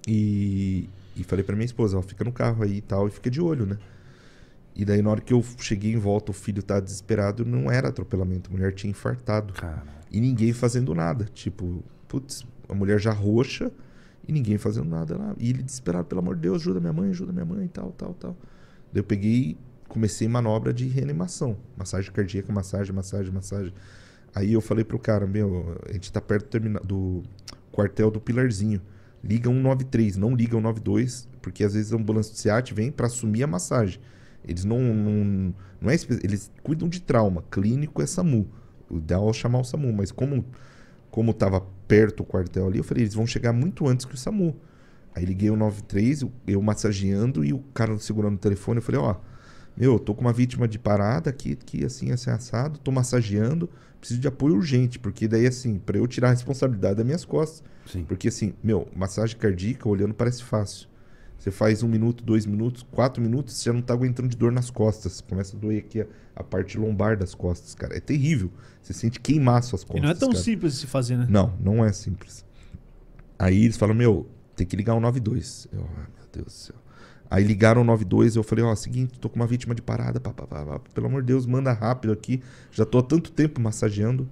[0.07, 3.30] E, e falei pra minha esposa, ó, fica no carro aí e tal, e fica
[3.30, 3.77] de olho, né?
[4.76, 7.90] E daí na hora que eu cheguei em volta, o filho tá desesperado, não era
[7.90, 9.53] atropelamento, a mulher tinha infartado.
[9.53, 11.26] Cara, E ninguém fazendo nada.
[11.34, 13.72] Tipo, putz, a mulher já roxa
[14.27, 15.35] e ninguém fazendo nada lá.
[15.38, 18.14] E ele desesperado, pelo amor de Deus, ajuda minha mãe, ajuda minha mãe, tal, tal,
[18.14, 18.38] tal.
[18.91, 19.57] Daí eu peguei,
[19.88, 21.57] comecei manobra de reanimação.
[21.77, 23.73] Massagem cardíaca, massagem, massagem, massagem.
[24.34, 27.23] Aí eu falei pro cara, meu, a gente tá perto do, termina- do
[27.72, 28.81] quartel do Pilarzinho.
[29.23, 33.44] Liga 193, não liga 192, porque às vezes a ambulância do SEAT vem pra assumir
[33.44, 33.99] a massagem.
[34.45, 38.45] Eles não, não, não é eles cuidam de trauma, clínico é SAMU.
[38.90, 40.44] O ideal é chamar o SAMU, mas como
[41.10, 44.17] como tava perto o quartel ali, eu falei, eles vão chegar muito antes que o
[44.17, 44.55] SAMU.
[45.15, 49.15] Aí liguei o 93, eu- massageando e o cara segurando o telefone, eu falei, ó,
[49.77, 53.69] meu, eu tô com uma vítima de parada aqui, que assim, assim, assado, tô massageando,
[53.99, 57.63] preciso de apoio urgente, porque daí assim, pra eu tirar a responsabilidade das minhas costas.
[57.85, 58.03] sim.
[58.05, 60.87] Porque assim, meu, massagem cardíaca olhando parece fácil.
[61.43, 64.49] Você faz um minuto, dois minutos, quatro minutos, você já não tá aguentando de dor
[64.49, 65.19] nas costas.
[65.19, 66.07] Começa a doer aqui a,
[66.37, 67.97] a parte lombar das costas, cara.
[67.97, 68.49] É terrível.
[68.81, 70.01] Você sente queimar suas costas.
[70.01, 70.41] E não é tão cara.
[70.41, 71.27] simples de se fazer, né?
[71.29, 72.45] Não, não é simples.
[73.37, 74.25] Aí eles falam, meu,
[74.55, 75.67] tem que ligar o 92.
[75.73, 76.75] Eu, ai, meu Deus do céu.
[77.29, 80.31] Aí ligaram o 92, eu falei, ó, seguinte, tô com uma vítima de parada, pá,
[80.31, 82.41] pá, pá, pá, pelo amor de Deus, manda rápido aqui.
[82.71, 84.29] Já tô há tanto tempo massageando.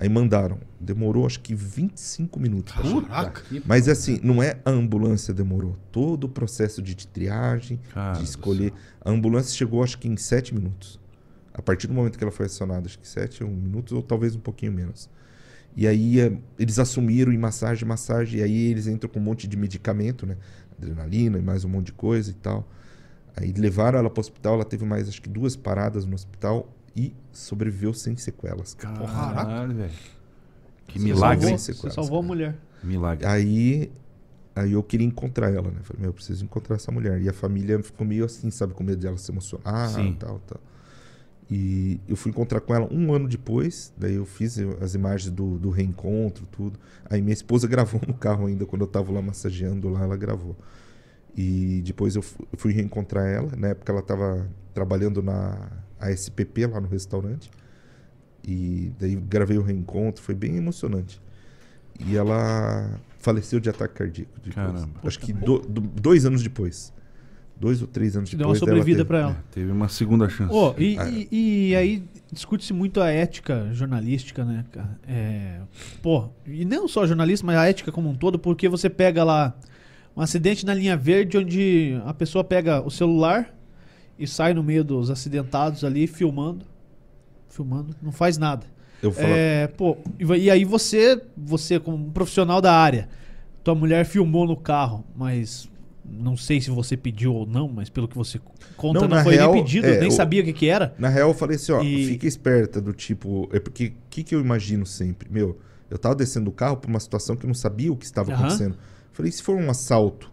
[0.00, 0.58] Aí mandaram.
[0.80, 2.72] Demorou acho que 25 minutos.
[2.72, 3.42] Caraca.
[3.66, 5.76] Mas assim, não é a ambulância demorou.
[5.92, 8.72] Todo o processo de triagem, Cara de escolher.
[8.98, 10.98] A ambulância chegou acho que em 7 minutos.
[11.52, 14.40] A partir do momento que ela foi acionada, acho que 7 minutos ou talvez um
[14.40, 15.10] pouquinho menos.
[15.76, 19.46] E aí eh, eles assumiram em massagem, massagem, e aí eles entram com um monte
[19.46, 20.38] de medicamento, né?
[20.78, 22.66] Adrenalina e mais um monte de coisa e tal.
[23.36, 26.74] Aí levaram ela para o hospital, ela teve mais acho que duas paradas no hospital
[26.96, 28.74] e sobreviveu sem sequelas.
[28.74, 29.06] cara.
[29.06, 29.92] Caralho, velho.
[30.86, 31.58] Que Você milagre, salvou?
[31.58, 32.56] Você Sequelas, salvou a mulher.
[32.82, 33.26] Milagre.
[33.26, 33.92] Aí,
[34.54, 35.78] aí eu queria encontrar ela, né?
[35.82, 37.20] Falei, meu, eu preciso encontrar essa mulher.
[37.20, 40.10] E a família ficou meio assim, sabe, com medo dela se emocionar Sim.
[40.10, 40.60] e tal, tal.
[41.50, 45.58] E eu fui encontrar com ela um ano depois, daí eu fiz as imagens do,
[45.58, 46.78] do reencontro, tudo.
[47.08, 50.56] Aí minha esposa gravou no carro ainda, quando eu tava lá massageando lá, ela gravou.
[51.36, 55.70] E depois eu fui reencontrar ela, na época ela tava trabalhando na
[56.00, 57.50] ASPP lá no restaurante.
[58.46, 61.20] E daí gravei o reencontro, foi bem emocionante.
[62.06, 64.32] E ela faleceu de ataque cardíaco.
[64.42, 64.54] depois.
[64.54, 65.00] Caramba.
[65.04, 66.92] Acho que do- do- dois anos depois.
[67.60, 68.66] Dois ou três anos Te deu uma depois.
[68.66, 69.44] dela sobrevida teve- pra É, ela.
[69.52, 70.50] teve uma segunda chance.
[70.54, 71.06] Ô, e, Ah.
[71.10, 71.28] e-
[71.70, 72.02] e aí
[72.32, 74.98] discute-se muito a ética jornalística, né, cara?
[75.06, 75.60] É,
[76.00, 79.54] pô, e não só jornalista, mas a ética como um todo, porque você pega lá
[80.16, 83.54] um acidente na linha verde onde a pessoa pega o celular
[84.20, 86.64] e sai no meio dos acidentados ali filmando,
[87.48, 88.66] filmando, não faz nada.
[89.02, 93.08] Eu falo, É, pô, e aí você, você como um profissional da área,
[93.64, 95.68] tua mulher filmou no carro, mas
[96.04, 98.40] não sei se você pediu ou não, mas pelo que você
[98.76, 100.94] conta Não, não, foi real, nem pedido, é, nem o- sabia o que que era.
[100.98, 103.48] Na real, eu falei assim, ó, E- fica esperta do tipo.
[103.52, 105.28] É porque o que, que eu imagino sempre?
[105.30, 105.58] Meu,
[105.90, 108.30] eu tava descendo do carro pra uma situação que eu não sabia o que estava
[108.30, 108.38] Aham.
[108.40, 108.76] acontecendo.
[109.12, 110.30] Falei, se for um assalto?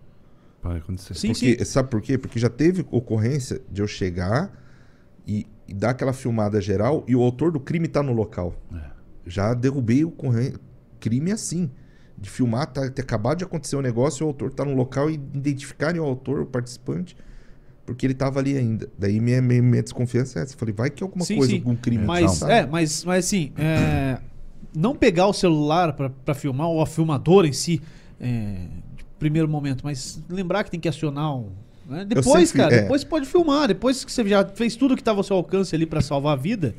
[0.62, 1.14] Vai acontecer.
[1.16, 2.18] Sim, Porque, Sabe por quê?
[2.18, 4.52] Porque já teve ocorrência de eu chegar
[5.26, 8.54] e, e dar aquela filmada geral e o autor do crime tá no local.
[8.74, 8.90] É.
[9.26, 10.14] Já derrubei o
[11.00, 11.70] crime assim.
[12.20, 15.14] De filmar, tá, ter acabado de acontecer o negócio, o autor tá no local e
[15.14, 17.16] identificarem o autor, o participante,
[17.86, 18.90] porque ele tava ali ainda.
[18.98, 20.58] Daí minha, minha, minha desconfiança é essa.
[20.58, 21.60] Falei, vai que é alguma Sim, coisa, sim.
[21.60, 22.04] algum crime.
[22.04, 22.54] Mas, sabe?
[22.54, 24.20] é, mas, mas assim, é,
[24.76, 27.82] não pegar o celular pra filmar, ou a filmadora em si,
[28.20, 28.68] é,
[29.20, 31.50] primeiro momento, mas lembrar que tem que acionar um.
[31.86, 32.06] né?
[32.06, 32.82] Depois, cara, é.
[32.82, 35.86] depois pode filmar, depois que você já fez tudo que estava ao seu alcance ali
[35.86, 36.76] pra salvar a vida.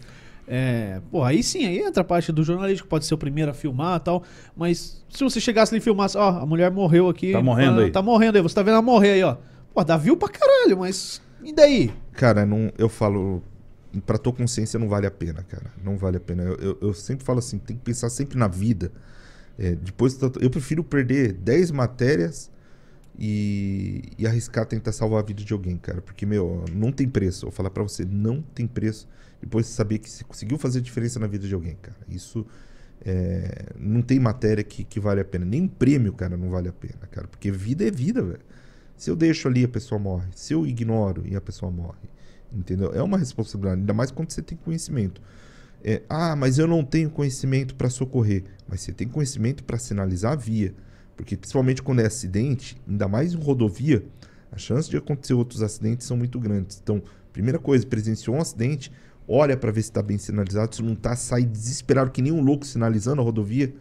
[0.50, 3.50] É, pô, aí sim, aí entra a parte do jornalista, que pode ser o primeiro
[3.50, 4.22] a filmar e tal.
[4.56, 7.32] Mas se você chegasse ali e filmasse, ó, a mulher morreu aqui.
[7.32, 7.90] Tá morrendo ah, aí.
[7.90, 9.36] Tá morrendo aí, você tá vendo ela morrer aí, ó.
[9.74, 11.20] Pô, dá view pra caralho, mas.
[11.44, 11.92] E daí?
[12.12, 13.42] Cara, não, eu falo,
[14.06, 15.70] pra tua consciência não vale a pena, cara.
[15.84, 16.42] Não vale a pena.
[16.42, 18.90] Eu, eu, eu sempre falo assim, tem que pensar sempre na vida.
[19.58, 22.50] É, depois eu prefiro perder 10 matérias
[23.18, 26.00] e, e arriscar tentar salvar a vida de alguém, cara.
[26.00, 27.46] Porque, meu, não tem preço.
[27.46, 29.08] Eu vou falar pra você, não tem preço.
[29.40, 31.98] Depois de saber que você conseguiu fazer diferença na vida de alguém, cara.
[32.08, 32.46] Isso
[33.04, 35.44] é, não tem matéria que, que vale a pena.
[35.44, 37.26] Nem prêmio, cara, não vale a pena, cara.
[37.26, 38.40] Porque vida é vida, velho.
[38.96, 40.28] Se eu deixo ali, a pessoa morre.
[40.34, 42.08] Se eu ignoro e a pessoa morre.
[42.52, 42.92] Entendeu?
[42.94, 45.20] É uma responsabilidade, ainda mais quando você tem conhecimento.
[45.82, 48.44] É, ah, mas eu não tenho conhecimento para socorrer.
[48.68, 50.74] Mas você tem conhecimento para sinalizar a via.
[51.16, 54.04] Porque principalmente quando é acidente, ainda mais em rodovia,
[54.52, 56.80] a chance de acontecer outros acidentes são muito grandes.
[56.82, 57.02] Então,
[57.32, 58.92] primeira coisa, presenciou um acidente,
[59.26, 62.40] olha para ver se está bem sinalizado, se não tá, sai desesperado que nem um
[62.40, 63.74] louco sinalizando a rodovia.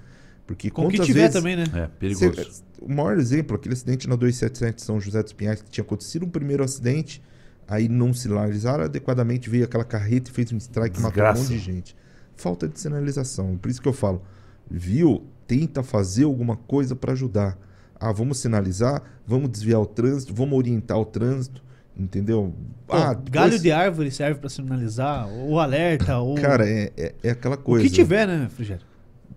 [0.45, 1.33] Porque Com o que quantas tiver vezes...
[1.35, 1.65] também, né?
[1.73, 2.33] É, perigoso.
[2.33, 6.25] Cê- o maior exemplo, aquele acidente na 277 São José dos Pinhais, que tinha acontecido
[6.25, 7.21] um primeiro acidente,
[7.67, 11.41] aí não sinalizaram adequadamente, veio aquela carreta e fez um strike, matou um Desgraça.
[11.41, 11.95] monte de gente.
[12.35, 13.57] Falta de sinalização.
[13.57, 14.21] Por isso que eu falo,
[14.69, 15.25] viu?
[15.47, 17.57] Tenta fazer alguma coisa para ajudar.
[17.99, 21.63] Ah, vamos sinalizar, vamos desviar o trânsito, vamos orientar o trânsito,
[21.97, 22.53] entendeu?
[22.85, 26.35] Pô, ah, galho dois- de árvore serve pra sinalizar, ou alerta, ou.
[26.35, 27.85] Cara, é, é, é aquela o coisa.
[27.87, 28.85] que tiver, né, Frigério?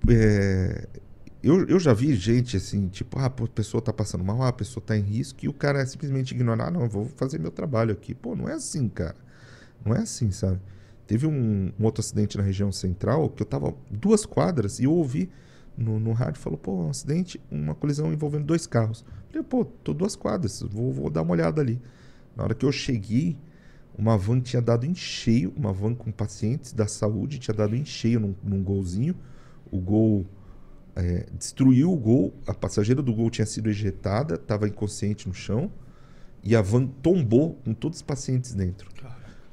[0.08, 0.86] é,
[1.42, 4.52] eu, eu já vi gente assim, tipo, ah, a pessoa tá passando mal, ah, a
[4.52, 7.50] pessoa tá em risco, e o cara simplesmente ignorar, ah, não, eu vou fazer meu
[7.50, 8.14] trabalho aqui.
[8.14, 9.16] Pô, não é assim, cara.
[9.84, 10.60] Não é assim, sabe?
[11.06, 14.92] Teve um, um outro acidente na região central que eu tava duas quadras e eu
[14.92, 15.30] ouvi
[15.76, 19.04] no, no rádio, falou, pô, um acidente, uma colisão envolvendo dois carros.
[19.28, 21.80] Falei, pô, tô duas quadras, vou, vou dar uma olhada ali.
[22.36, 23.36] Na hora que eu cheguei,
[23.96, 27.84] uma van tinha dado em cheio, uma van com pacientes da saúde tinha dado em
[27.84, 29.16] cheio num, num golzinho.
[29.70, 30.26] O gol
[31.00, 35.70] é, destruiu o gol, a passageira do gol tinha sido ejetada, estava inconsciente no chão,
[36.44, 38.90] e a van tombou com todos os pacientes dentro.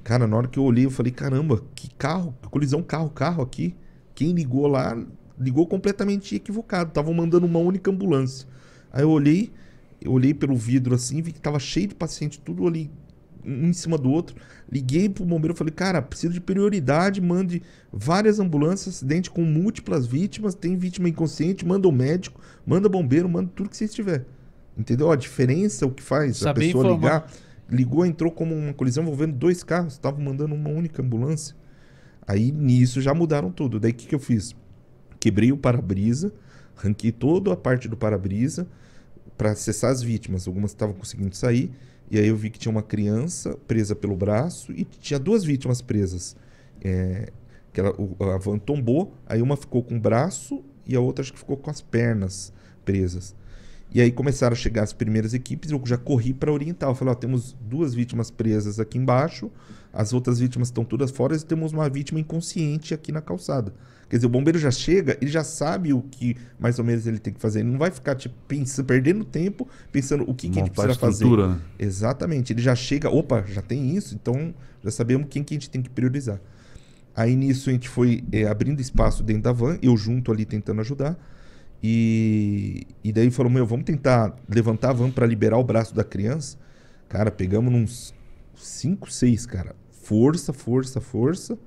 [0.04, 3.76] Cara, na hora que eu olhei, eu falei, caramba, que carro, que colisão carro-carro aqui.
[4.16, 4.98] Quem ligou lá,
[5.38, 6.90] ligou completamente equivocado.
[6.90, 8.48] Estavam mandando uma única ambulância.
[8.92, 9.52] Aí eu olhei,
[10.02, 12.90] eu olhei pelo vidro assim, vi que tava cheio de paciente, tudo ali
[13.46, 14.36] um em cima do outro.
[14.72, 17.62] Liguei pro bombeiro falei, cara, preciso de prioridade, mande
[17.92, 23.50] várias ambulâncias, acidente com múltiplas vítimas, tem vítima inconsciente, manda o médico, manda bombeiro, manda
[23.56, 24.26] tudo que vocês tiver.
[24.78, 25.12] Entendeu?
[25.12, 26.96] A diferença, o que faz Saber a pessoa informar.
[26.96, 27.32] ligar,
[27.70, 31.56] ligou, entrou como uma colisão envolvendo dois carros, estavam mandando uma única ambulância.
[32.28, 33.80] Aí nisso já mudaram tudo.
[33.80, 34.56] Daí o que, que eu fiz?
[35.20, 36.32] Quebrei o para-brisa,
[36.76, 38.68] ranquei toda a parte do para-brisa
[39.38, 40.48] para acessar as vítimas.
[40.48, 41.72] Algumas estavam conseguindo sair.
[42.10, 45.82] E aí eu vi que tinha uma criança presa pelo braço e tinha duas vítimas
[45.82, 46.36] presas.
[46.82, 47.32] É,
[47.74, 47.94] que ela,
[48.34, 51.58] a van tombou, aí uma ficou com o braço e a outra acho que ficou
[51.58, 52.52] com as pernas
[52.84, 53.36] presas.
[53.94, 56.90] E aí começaram a chegar as primeiras equipes, eu já corri para orientar.
[56.90, 59.52] Eu falei, ó, temos duas vítimas presas aqui embaixo,
[59.94, 63.74] as outras vítimas estão todas fora e temos uma vítima inconsciente aqui na calçada.
[64.10, 67.20] Quer dizer, o bombeiro já chega, ele já sabe o que mais ou menos ele
[67.20, 67.60] tem que fazer.
[67.60, 71.26] Ele não vai ficar tipo, pensando, perdendo tempo pensando o que, que ele precisa fazer.
[71.26, 71.62] estrutura, né?
[71.78, 72.54] Exatamente.
[72.54, 74.54] Ele já chega, opa, já tem isso, então
[74.84, 76.40] já sabemos quem que a gente tem que priorizar.
[77.14, 80.80] Aí nisso a gente foi é, abrindo espaço dentro da van, eu junto ali tentando
[80.82, 81.18] ajudar.
[81.84, 86.04] E, e daí falou, meu, vamos tentar levantar a van para liberar o braço da
[86.04, 86.58] criança.
[87.10, 88.14] Cara, pegamos uns
[88.56, 89.76] 5, 6, cara.
[90.04, 91.58] Força, força, força.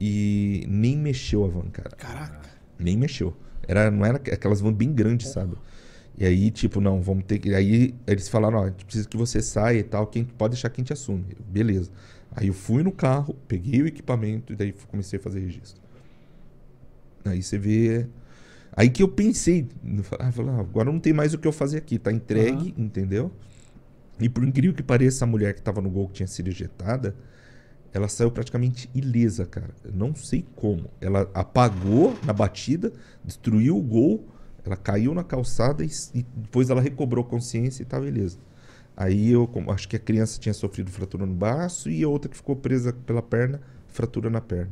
[0.00, 1.90] E nem mexeu a van, cara.
[1.90, 2.48] Caraca.
[2.78, 3.36] Nem mexeu.
[3.68, 5.56] Era, não era aquelas vans bem grandes, sabe?
[6.16, 7.54] E aí, tipo, não, vamos ter que.
[7.54, 10.70] Aí eles falaram, ó, a gente precisa que você saia e tal, quem pode deixar
[10.70, 11.24] quem te assume.
[11.46, 11.90] Beleza.
[12.32, 15.80] Aí eu fui no carro, peguei o equipamento e daí comecei a fazer registro.
[17.24, 18.06] Aí você vê.
[18.72, 19.68] Aí que eu pensei,
[20.18, 23.32] ah, ah, agora não tem mais o que eu fazer aqui, tá entregue, entendeu?
[24.20, 27.16] E por incrível que pareça, a mulher que tava no gol que tinha sido ejetada,
[27.92, 29.70] ela saiu praticamente ilesa, cara.
[29.84, 30.90] Eu não sei como.
[31.00, 32.92] Ela apagou na batida,
[33.24, 34.28] destruiu o gol,
[34.64, 38.38] ela caiu na calçada e, e depois ela recobrou consciência e tava ilesa.
[38.96, 42.30] Aí eu como- acho que a criança tinha sofrido fratura no braço e a outra
[42.30, 44.70] que ficou presa pela perna, fratura na perna.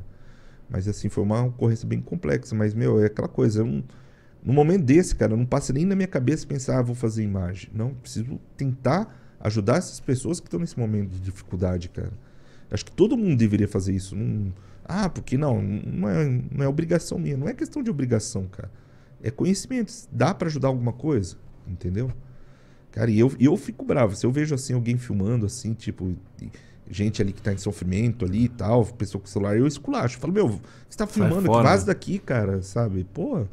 [0.69, 2.55] Mas assim, foi uma ocorrência bem complexa.
[2.55, 3.61] Mas, meu, é aquela coisa.
[3.61, 3.85] Eu não,
[4.45, 7.71] no momento desse, cara, não passa nem na minha cabeça pensar, ah, vou fazer imagem.
[7.75, 12.13] Não, preciso tentar ajudar essas pessoas que estão nesse momento de dificuldade, cara.
[12.71, 14.15] Acho que todo mundo deveria fazer isso.
[14.17, 14.53] Não-
[14.85, 17.37] ah, porque não, não é, não é obrigação minha.
[17.37, 18.71] Não é questão de obrigação, cara.
[19.23, 19.93] É conhecimento.
[20.13, 21.37] Dá pra ajudar alguma coisa,
[21.67, 22.11] entendeu?
[22.93, 24.15] Cara, e eu, eu fico bravo.
[24.17, 26.15] Se eu vejo assim alguém filmando assim, tipo,
[26.91, 30.19] gente ali que tá em sofrimento ali e tal, pessoa com celular, eu esculacho.
[30.19, 30.49] Falo, meu,
[30.89, 31.87] você tá filmando, vaza né?
[31.89, 33.05] daqui, cara, sabe?
[33.13, 33.45] Pô,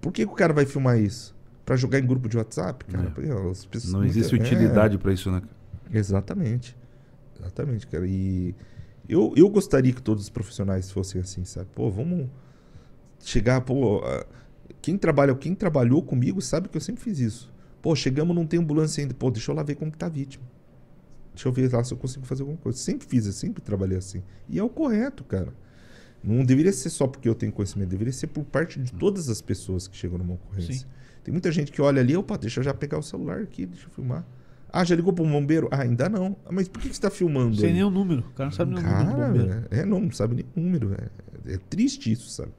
[0.00, 1.34] por que, que o cara vai filmar isso?
[1.64, 3.12] Pra jogar em grupo de WhatsApp, cara?
[3.16, 3.50] É.
[3.50, 4.38] As pessoas- Não existe é.
[4.40, 5.40] utilidade pra isso, né?
[5.92, 6.76] Exatamente.
[7.40, 8.06] Exatamente, cara.
[8.06, 8.54] E
[9.08, 11.68] eu, eu gostaria que todos os profissionais fossem assim, sabe?
[11.74, 12.28] Pô, vamos
[13.22, 14.02] chegar, pô,
[14.80, 17.52] quem trabalha, quem trabalhou comigo sabe que eu sempre fiz isso.
[17.82, 19.14] Pô, chegamos, não tem ambulância ainda.
[19.14, 20.44] Pô, deixa eu lá ver como que tá a vítima.
[21.34, 22.78] Deixa eu ver lá se eu consigo fazer alguma coisa.
[22.78, 24.22] Sempre fiz, eu sempre trabalhei assim.
[24.48, 25.52] E é o correto, cara.
[26.22, 29.40] Não deveria ser só porque eu tenho conhecimento, deveria ser por parte de todas as
[29.40, 30.74] pessoas que chegam numa ocorrência.
[30.74, 30.86] Sim.
[31.24, 33.86] Tem muita gente que olha ali, opa, deixa eu já pegar o celular aqui, deixa
[33.86, 34.26] eu filmar.
[34.72, 35.68] Ah, já ligou para um bombeiro?
[35.70, 36.36] Ah, ainda não.
[36.46, 37.56] Ah, mas por que que você está filmando?
[37.56, 38.20] Sem o número.
[38.20, 39.64] O cara não sabe nem o número do Cara, bombeiro.
[39.70, 40.94] é, não, não sabe nem o número.
[40.94, 42.52] É, é triste isso, sabe?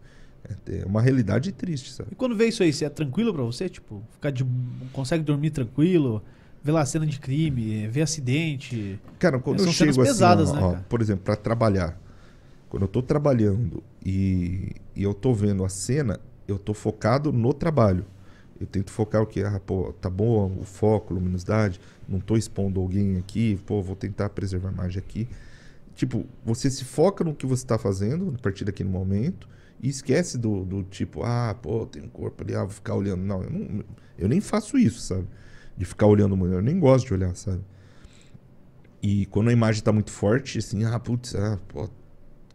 [0.67, 2.09] É, é uma realidade triste, sabe?
[2.11, 3.69] E quando vê isso aí, você é tranquilo pra você?
[3.69, 4.45] Tipo, ficar de.
[4.91, 6.21] consegue dormir tranquilo?
[6.63, 8.99] Ver lá a cena de crime, ver acidente.
[9.17, 10.85] Cara, quando São eu cenas chego pesadas, assim, ó, né, ó, cara?
[10.89, 11.99] por exemplo, para trabalhar,
[12.69, 17.51] quando eu tô trabalhando e, e eu tô vendo a cena, eu tô focado no
[17.53, 18.05] trabalho.
[18.61, 22.79] Eu tento focar o que, ah, pô, tá bom o foco, luminosidade, não tô expondo
[22.79, 25.27] alguém aqui, pô, vou tentar preservar a imagem aqui.
[25.95, 29.47] Tipo, você se foca no que você tá fazendo a partir daquele momento
[29.81, 33.23] e esquece do, do tipo, ah, pô, tem um corpo ali, ah, vou ficar olhando.
[33.23, 33.83] Não, eu, não,
[34.17, 35.27] eu nem faço isso, sabe?
[35.77, 36.53] De ficar olhando muito.
[36.53, 37.61] Eu nem gosto de olhar, sabe?
[39.01, 41.89] E quando a imagem tá muito forte, assim, ah, putz, ah, pô,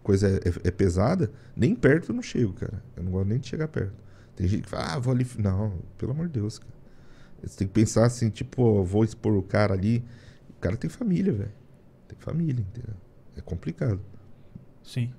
[0.03, 2.83] coisa é, é- é pesada, nem perto eu não chego, cara.
[2.97, 3.95] Eu não gosto nem de chegar perto.
[4.37, 5.27] Tem gente que fala, ah, vou ali.
[5.39, 6.77] Não, pelo amor de Deus, cara.
[7.43, 10.05] Você tem que pensar assim, tipo, vou expor o cara ali.
[10.51, 11.53] O cara tem família, velho.
[12.07, 12.95] Tem família, entendeu?
[13.37, 14.01] É complicado.
[14.83, 15.13] Sim.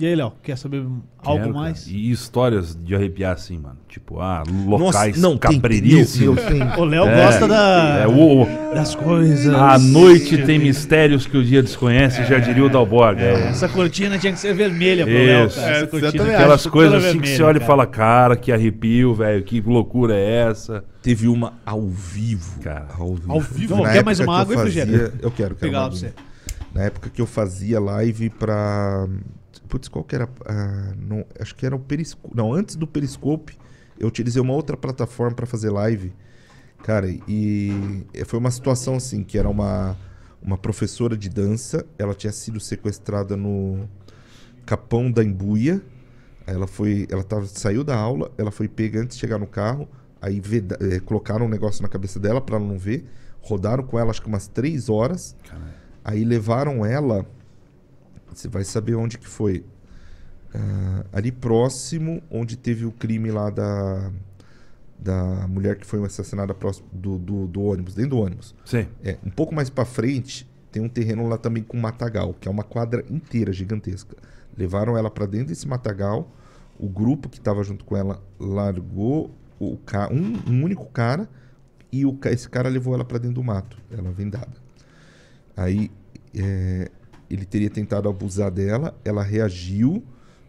[0.00, 0.84] E aí, Léo, quer saber
[1.24, 1.84] algo Quero, mais?
[1.84, 1.96] cara.
[1.96, 3.76] E histórias de arrepiar assim, mano.
[3.88, 6.42] Tipo, ah, locais cabreiríssimos.
[6.42, 9.54] meu, meu, tem- O Léo É, gosta da, É, o, das coisas.
[9.54, 13.20] a noite tem mistérios que o dia desconhece, já diria o Dalborg.
[13.20, 15.76] É, Essa cortina tinha que ser vermelha pro Léo, cara.
[15.76, 17.66] É, Aquelas coisas assim que você vermelha, olha e cara.
[17.66, 20.82] fala, cara, que arrepio, velho, que loucura é essa?
[21.02, 22.60] Teve uma ao vivo.
[22.60, 22.88] Cara.
[22.98, 23.32] Ao vivo.
[23.32, 23.76] Ao vivo?
[23.82, 24.94] Na Quer mais época uma que eu água e fazia-?
[25.20, 26.12] Eu quero, quero Pegar uma pra você.
[26.74, 29.06] Na época que eu fazia live pra.
[29.72, 30.28] Putz, qual que era?
[30.44, 32.36] Ah, não, acho que era o Periscope.
[32.36, 33.56] Não, antes do Periscope,
[33.98, 36.12] eu utilizei uma outra plataforma pra fazer live.
[36.82, 39.96] Cara, e foi uma situação assim, que era uma,
[40.42, 41.86] uma professora de dança.
[41.98, 43.88] Ela tinha sido sequestrada no
[44.66, 45.80] Capão da Embuia.
[46.46, 49.46] Aí Ela foi, ela tava, saiu da aula, ela foi pega antes de chegar no
[49.46, 49.88] carro.
[50.20, 53.06] Aí veda- eh, colocaram um negócio na cabeça dela para ela não ver.
[53.40, 55.34] Rodaram com ela acho que umas três horas.
[56.04, 57.24] Aí levaram ela.
[58.34, 59.64] Você vai saber onde que foi.
[60.54, 64.10] Ah, ali próximo, onde teve o crime lá da
[64.98, 68.54] da mulher que foi assassinada próximo do, do, do ônibus, dentro do ônibus.
[68.64, 68.86] Sim.
[69.02, 72.50] É, um pouco mais pra frente tem um terreno lá também com matagal, que é
[72.50, 74.16] uma quadra inteira gigantesca.
[74.56, 76.30] Levaram ela pra dentro desse matagal.
[76.78, 80.08] O grupo que tava junto com ela largou o ca...
[80.10, 81.28] um, um único cara
[81.90, 84.56] e o, esse cara levou ela pra dentro do mato, ela vendada.
[85.56, 85.90] Aí
[86.34, 86.90] é,
[87.34, 90.02] ele teria tentado abusar dela, ela reagiu,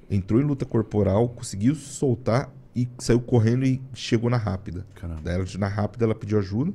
[0.10, 4.86] entrou em luta corporal, conseguiu se soltar e saiu correndo e chegou na rápida.
[4.96, 5.22] Caramba.
[5.24, 6.74] Daí ela, na rápida ela pediu ajuda.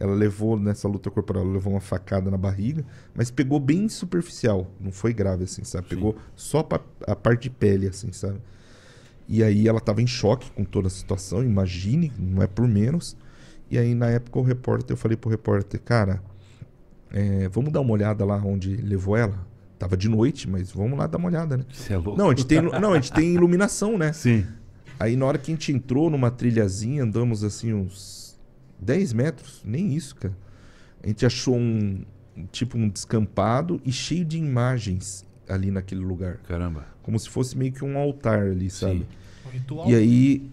[0.00, 4.70] Ela levou nessa luta corporal, ela levou uma facada na barriga, mas pegou bem superficial,
[4.80, 5.88] não foi grave assim, sabe?
[5.88, 8.38] Pegou só pa- a parte de pele assim, sabe?
[9.26, 13.16] E aí ela tava em choque com toda a situação, imagine, não é por menos.
[13.68, 16.22] E aí na época o repórter, eu falei pro repórter, cara,
[17.10, 19.47] é, vamos dar uma olhada lá onde levou ela?
[19.78, 21.64] Tava de noite, mas vamos lá dar uma olhada, né?
[21.72, 22.18] Você é louco?
[22.18, 24.12] Não, a gente tem, não, a gente tem iluminação, né?
[24.12, 24.44] Sim.
[24.98, 28.38] Aí na hora que a gente entrou numa trilhazinha, andamos assim uns
[28.80, 30.36] 10 metros, nem isso, cara.
[31.02, 32.04] A gente achou um
[32.52, 36.38] tipo um descampado e cheio de imagens ali naquele lugar.
[36.48, 36.86] Caramba.
[37.02, 38.98] Como se fosse meio que um altar ali, sabe?
[38.98, 39.06] Sim.
[39.46, 39.90] Um ritual.
[39.90, 40.50] E aí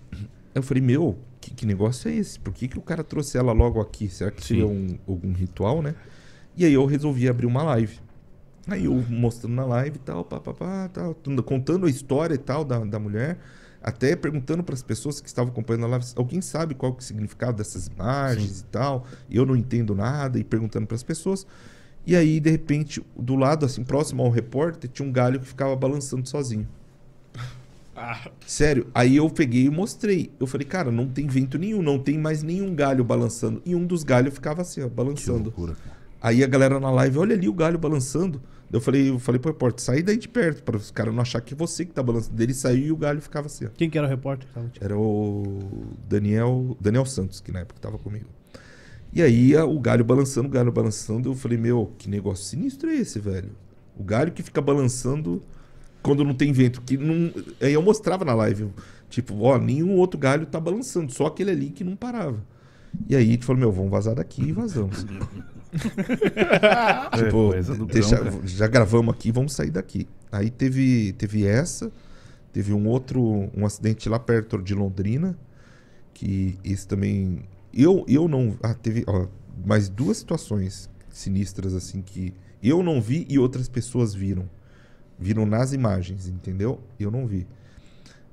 [0.53, 2.39] eu falei, meu, que, que negócio é esse?
[2.39, 4.10] Por que, que o cara trouxe ela logo aqui?
[4.10, 5.95] Será que seria um, algum ritual, né?
[6.57, 7.99] E aí eu resolvi abrir uma live.
[8.68, 12.38] Aí eu mostrando na live e tal, pá, pá, pá, tal, contando a história e
[12.38, 13.38] tal da, da mulher,
[13.82, 17.04] até perguntando para as pessoas que estavam acompanhando a live, alguém sabe qual que é
[17.04, 19.06] o significado dessas imagens e tal?
[19.30, 21.46] Eu não entendo nada e perguntando para as pessoas.
[22.08, 25.76] E aí, de repente, do lado, assim, próximo ao repórter, tinha um galho que ficava
[25.76, 26.68] balançando sozinho.
[28.46, 30.32] Sério, aí eu peguei e mostrei.
[30.40, 33.62] Eu falei, cara, não tem vento nenhum, não tem mais nenhum galho balançando.
[33.66, 35.44] E um dos galhos ficava assim, ó, Que balançando.
[35.46, 35.96] loucura, cara.
[36.22, 38.42] Aí a galera na live, olha ali o galho balançando.
[38.72, 41.40] Eu falei, eu falei pro repórter, sai daí de perto, para os caras não achar
[41.40, 42.42] que é você que tá balançando.
[42.42, 43.70] Ele saiu e o galho ficava assim, ó.
[43.78, 44.48] Quem que era o repórter?
[44.48, 48.26] que tava te- Era o Daniel, Daniel Santos, que na época tava comigo.
[49.14, 51.30] E aí o galho balançando, o galho balançando.
[51.30, 53.52] Eu falei, meu, que negócio sinistro é esse, velho?
[53.98, 55.42] O galho que fica balançando
[56.02, 56.82] quando não tem vento.
[56.82, 57.32] Que não...
[57.62, 58.68] Aí eu mostrava na live,
[59.10, 62.44] tipo, ó, nenhum outro galho tá balançando, só aquele ali que não parava.
[63.08, 65.06] E aí a gente falou, meu, vamos vazar daqui e vazamos.
[67.11, 68.31] É, tipo, deixa- cara.
[68.45, 70.07] já gravamos aqui, vamos sair daqui.
[70.31, 71.91] Aí teve, teve essa,
[72.52, 75.38] teve um outro, um acidente lá perto de Londrina,
[76.14, 77.43] que esse também.
[77.73, 78.57] Eu, eu não.
[78.64, 79.27] Ah, teve ó,
[79.65, 82.34] mais duas situações sinistras assim que
[82.64, 84.49] eu não vi e outras pessoas viram.
[85.18, 86.80] Viram nas imagens, entendeu?
[86.99, 87.47] Eu não vi.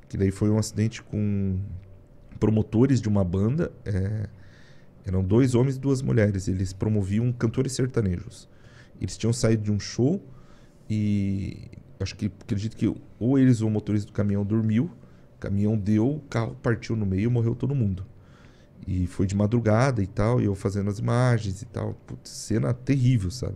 [0.08, 1.58] Que daí foi um acidente com
[2.40, 3.70] promotores de uma banda.
[3.84, 4.28] é,
[5.04, 6.48] eram dois homens e duas mulheres.
[6.48, 8.48] Eles promoviam cantores sertanejos.
[9.00, 10.22] Eles tinham saído de um show
[10.88, 14.90] e acho que acredito que ou eles ou o motorista do caminhão dormiu,
[15.36, 18.04] o caminhão deu, o carro partiu no meio morreu todo mundo.
[18.86, 21.94] E foi de madrugada e tal, e eu fazendo as imagens e tal.
[22.06, 23.54] Putz, cena terrível, sabe?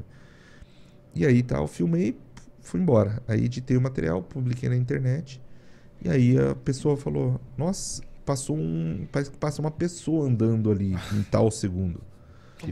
[1.14, 2.16] E aí tal, filmei,
[2.60, 3.22] fui embora.
[3.26, 5.42] Aí editei o material, publiquei na internet.
[6.04, 9.06] E aí a pessoa falou: Nossa, passou um.
[9.10, 12.00] Parece que passa uma pessoa andando ali em tal segundo.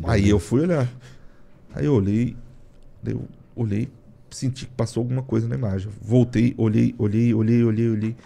[0.03, 0.91] Aí eu fui olhar.
[1.75, 2.37] Aí eu olhei,
[3.05, 3.27] eu
[3.57, 3.89] olhei,
[4.31, 5.91] senti que passou alguma coisa na imagem.
[6.01, 8.17] Voltei, olhei, olhei, olhei, olhei, olhei,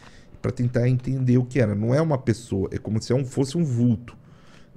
[0.42, 1.74] para tentar entender o que era.
[1.74, 4.16] Não é uma pessoa, é como se é fosse um vulto.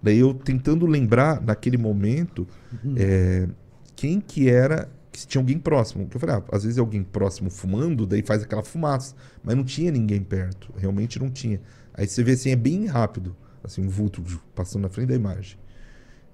[0.01, 2.47] Daí eu tentando lembrar naquele momento
[2.95, 3.47] é,
[3.95, 6.07] quem que era, que se tinha alguém próximo.
[6.07, 9.55] Que eu falei, ah, às vezes é alguém próximo fumando, daí faz aquela fumaça, mas
[9.55, 11.61] não tinha ninguém perto, realmente não tinha.
[11.93, 14.23] Aí você vê assim, é bem rápido, assim, um vulto
[14.55, 15.57] passando na frente da imagem.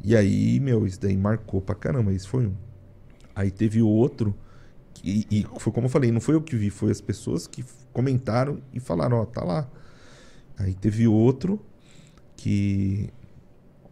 [0.04, 2.56] E aí, meu, isso daí marcou pra caramba, isso foi um.
[3.36, 4.36] Aí teve outro,
[4.94, 7.64] que, e foi como eu falei, não foi eu que vi, foi as pessoas que
[7.92, 9.70] comentaram e falaram, ó, tá lá.
[10.58, 11.60] Aí teve outro
[12.36, 13.10] que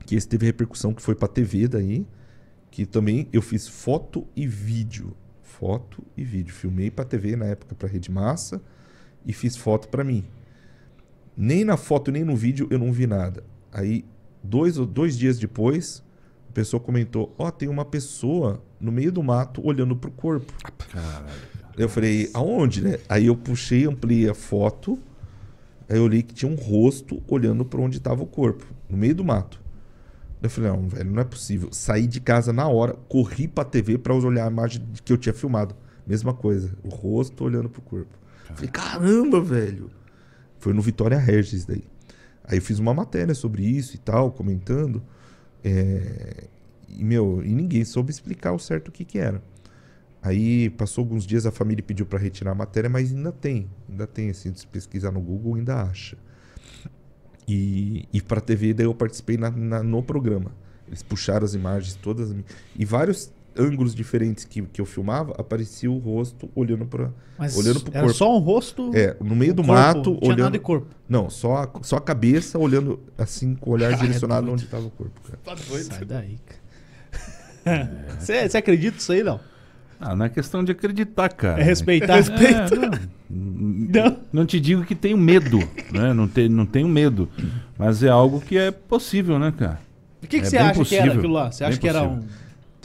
[0.06, 2.06] que esse teve repercussão que foi pra TV daí,
[2.70, 7.74] que também eu fiz foto e vídeo, foto e vídeo, filmei pra TV na época
[7.74, 8.62] pra Rede Massa
[9.26, 10.24] e fiz foto pra mim.
[11.36, 13.44] Nem na foto nem no vídeo eu não vi nada.
[13.72, 14.06] Aí
[14.44, 16.04] dois ou dois dias depois,
[16.50, 20.54] a pessoa comentou: "Ó, tem uma pessoa no meio do mato olhando pro corpo".
[20.92, 21.56] Caralho.
[21.78, 23.00] Eu falei, aonde, né?
[23.10, 24.98] Aí eu puxei, ampliei a foto.
[25.90, 29.14] Aí eu olhei que tinha um rosto olhando para onde estava o corpo, no meio
[29.14, 29.62] do mato.
[30.42, 31.70] Eu falei, não, velho, não é possível.
[31.72, 35.18] Saí de casa na hora, corri pra TV pra olhar a imagem de que eu
[35.18, 35.76] tinha filmado.
[36.08, 38.18] Mesma coisa, o rosto olhando pro corpo.
[38.54, 39.90] Falei, caramba, velho.
[40.66, 41.84] Foi no Vitória Regis daí.
[42.44, 45.00] Aí eu fiz uma matéria sobre isso e tal, comentando.
[45.64, 46.46] É,
[46.90, 49.44] E, meu, e ninguém soube explicar o certo o que que era.
[50.24, 53.70] Aí passou alguns dias, a família pediu pra retirar a matéria, mas ainda tem.
[53.88, 56.18] Ainda tem, assim, se pesquisar no Google, ainda acha.
[57.48, 60.52] E, e pra TV, daí eu participei na- na- no programa.
[60.88, 62.36] Eles puxaram as imagens todas.
[62.76, 67.10] E vários ângulos diferentes que, que eu filmava, aparecia o rosto olhando para
[67.56, 68.14] olhando pro era corpo.
[68.18, 68.92] só um rosto.
[68.94, 70.54] É, no meio do corpo, mato, não tinha nada olhando.
[70.54, 70.88] de corpo.
[71.08, 74.54] Não, só a, só a cabeça olhando assim, com o olhar Ah, é direcionado doido.
[74.54, 75.40] onde estava o corpo, cara.
[75.44, 75.84] Tá doido.
[75.94, 76.62] Sai daí, cara.
[78.20, 79.40] Você você acredita nisso aí, não?
[80.00, 81.60] Ah, não é questão de acreditar, cara.
[81.60, 82.18] É respeitar.
[82.20, 83.16] É, não.
[83.28, 84.18] Não.
[84.32, 85.58] Não te digo que tenho medo,
[85.92, 86.14] né?
[86.14, 87.28] Não, te, não tenho medo.
[87.76, 89.80] Mas é algo que é possível, né, cara?
[90.24, 91.14] O que, que É você bem acha que era possível.
[91.20, 91.52] aquilo lá?
[91.52, 92.24] Você Bem acha que era um.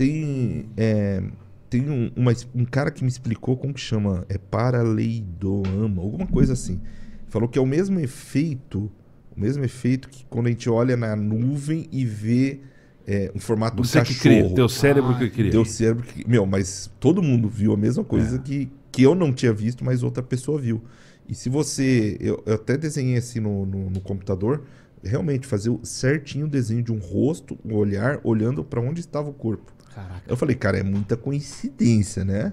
[0.05, 1.23] Tem, é,
[1.69, 4.25] tem um, uma- um cara que me explicou como que chama.
[4.31, 6.81] É paraleidoama, alguma coisa assim.
[7.29, 8.91] Falou que é o mesmo efeito,
[9.37, 12.61] o mesmo efeito que quando a gente olha na nuvem e vê
[13.07, 14.41] é, um formato Você do que cachorro.
[14.45, 15.51] cria, teu cérebro Ah, que cria.
[15.51, 16.27] Deu cérebro que.
[16.27, 18.39] Meu, mas todo mundo viu a mesma coisa É.
[18.39, 20.83] que, que eu não tinha visto, mas outra pessoa viu.
[21.29, 22.17] E se você.
[22.21, 24.63] Eu, eu até desenhei assim no, no, no computador,
[25.05, 29.29] realmente fazer o- certinho o desenho de um rosto, um olhar, olhando para onde estava
[29.29, 29.73] o corpo.
[29.95, 30.23] Caraca.
[30.27, 32.53] Eu falei, cara, é muita coincidência, né?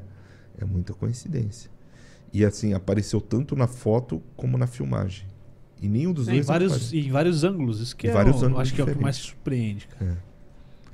[0.59, 1.69] É muita coincidência.
[2.33, 5.25] E assim, apareceu tanto na foto como na filmagem.
[5.81, 6.45] E nenhum dos Em dois.
[6.47, 6.97] vários, aparece.
[6.97, 7.79] em vários ângulos.
[7.79, 10.17] Isso que Em é vários o- ângulos acho que é o que mais surpreende, cara.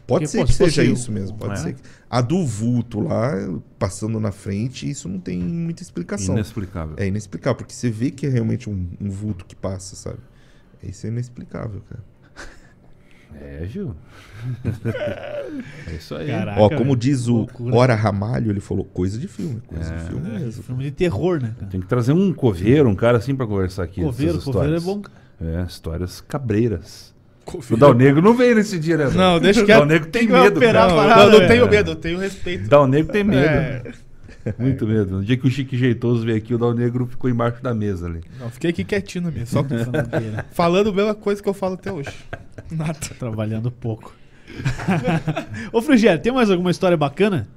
[0.06, 1.56] Pode Porque, ser pô, que se seja isso mesmo, pode É.
[1.56, 1.74] ser.
[1.76, 3.32] que- A do vulto lá,
[3.80, 6.36] passando na frente, isso não tem muita explicação.
[6.36, 6.96] Inexplicável.
[7.00, 10.20] É inexplicável, porque você vê que é realmente um, um vulto que passa, sabe?
[10.84, 12.04] Isso é inexplicável, cara.
[13.42, 13.96] É, Gil.
[15.88, 16.28] é isso aí.
[16.28, 16.82] Caraca, Ó, velho.
[16.82, 17.76] como diz o loucura.
[17.76, 19.98] Ora Ramalho, ele falou coisa de filme, coisa É.
[19.98, 20.64] de filme É, mesmo.
[20.64, 21.72] filme de terror, né, cara?
[21.72, 24.02] Tem que trazer um coveiro, um cara assim pra conversar aqui.
[24.02, 25.02] Coveiro, coveiro é bom.
[25.42, 27.14] É, histórias cabreiras.
[27.46, 27.76] O Confia.
[27.76, 29.10] Dal Negro não veio nesse dia, né?
[29.14, 29.80] Não, deixa O quieto.
[29.80, 31.48] Dal Negro tem que medo, Não, parada, não velho.
[31.48, 32.70] tenho medo, eu tenho respeito.
[32.70, 33.40] Dal Negro tem medo.
[33.46, 33.84] É.
[34.60, 35.18] Muito medo.
[35.18, 38.08] No dia que o Chique Jeitoso veio aqui, o Dal Negro ficou embaixo da mesa
[38.08, 38.22] ali.
[38.40, 40.46] Não, fiquei aqui quietinho minha, só Fanadeira.
[40.52, 42.10] falando a mesma coisa que eu falo até hoje.
[42.70, 42.94] Nada.
[43.18, 44.14] Trabalhando pouco.
[45.72, 47.48] Ô, Frigério, tem mais alguma história bacana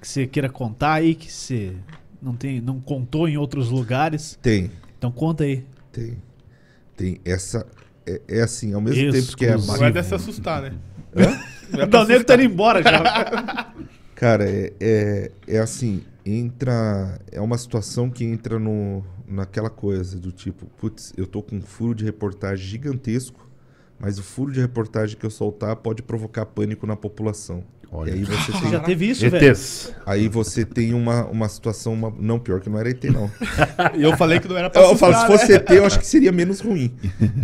[0.00, 1.72] que você queira contar aí, que você
[2.20, 4.38] não, tem, não contou em outros lugares?
[4.42, 5.64] Tem, Então conta aí.
[5.92, 6.18] tem.
[6.96, 7.20] Tem.
[7.24, 7.66] Essa.
[8.06, 9.48] É, é assim, ao mesmo tempo que é.
[9.50, 9.78] Exclusivo.
[9.78, 10.72] Não é de se assustar, né?
[11.16, 11.82] Hã?
[11.82, 13.72] O Dal Negro tá indo embora já.
[14.14, 17.20] Cara, é, é, é assim, entra.
[17.30, 21.62] É uma situação que entra no, naquela coisa do tipo, putz, eu tô com um
[21.62, 23.48] furo de reportagem gigantesco,
[23.98, 27.64] mas o furo de reportagem que eu soltar pode provocar pânico na população.
[27.92, 28.10] Olha.
[28.10, 29.46] E aí você tem, já teve isso, velho?
[29.46, 29.94] ETs.
[30.04, 31.92] aí você tem uma, uma situação.
[31.92, 33.30] Uma, não, pior que não era ET, não.
[33.94, 35.56] E eu falei que não era pra Eu, eu falo, se fosse né?
[35.56, 36.92] ET, eu acho que seria menos ruim.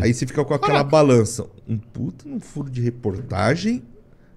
[0.01, 1.47] Aí você fica com aquela balança.
[1.69, 3.83] Um puta num furo de reportagem,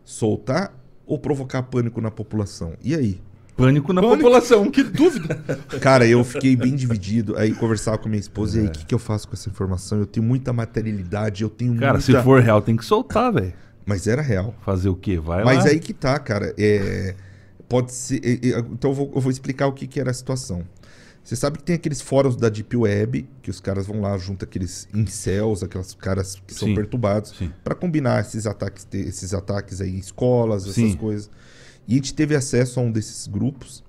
[0.04, 2.74] soltar ou provocar pânico na população?
[2.84, 3.20] E aí?
[3.56, 4.18] Pânico na Pânico.
[4.18, 4.70] população.
[4.72, 5.36] Que dúvida.
[5.80, 7.38] Cara, eu fiquei bem dividido.
[7.38, 8.62] Aí conversava com minha esposa, É.
[8.62, 10.00] e aí, o que, que eu faço com essa informação?
[10.00, 12.06] Eu tenho muita materialidade, eu tenho Cara, muita...
[12.06, 13.54] se for real, tem que soltar, velho.
[13.86, 14.56] Mas era real.
[14.66, 15.20] Fazer o quê?
[15.20, 15.72] Vai Mas lá.
[15.72, 16.54] aí que tá, cara.
[16.58, 17.16] É...
[17.68, 18.22] Pode ser...
[18.24, 20.64] é, é, Então eu vou, eu vou explicar o que, que era a situação.
[21.24, 24.44] Você sabe que tem aqueles fóruns da Deep Web, que os caras vão lá, junto
[24.44, 26.76] aqueles incels, aqueles caras que são Sim.
[26.76, 27.50] perturbados, Sim.
[27.64, 30.96] pra combinar esses ataques, esses ataques aí em escolas, essas Sim.
[30.96, 31.30] coisas.
[31.88, 33.84] E a gente teve acesso a um desses grupos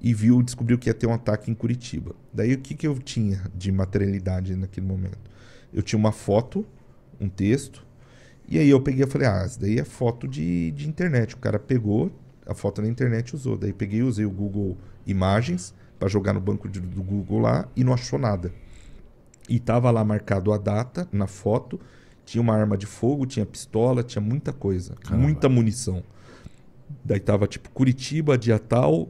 [0.00, 2.14] e viu, descobriu que ia ter um ataque em Curitiba.
[2.32, 5.30] Daí o que, que eu tinha de materialidade naquele momento?
[5.72, 6.64] Eu tinha uma foto,
[7.20, 7.84] um texto,
[8.48, 11.34] e aí eu peguei e falei, ah, isso daí é foto de, de internet.
[11.34, 12.10] O cara pegou
[12.46, 13.56] a foto na internet e usou.
[13.56, 14.76] Daí peguei e usei o Google
[15.06, 18.52] Imagens para jogar no banco de- do Google lá e não achou nada.
[19.48, 21.78] E tava lá marcado a data na foto,
[22.24, 25.22] tinha uma arma de fogo, tinha pistola, tinha muita coisa, Caramba.
[25.22, 26.02] muita munição.
[27.04, 29.08] Daí tava tipo Curitiba, dia tal,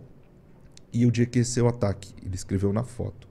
[0.93, 2.13] e o dia que ia ser o ataque.
[2.25, 3.29] Ele escreveu na foto.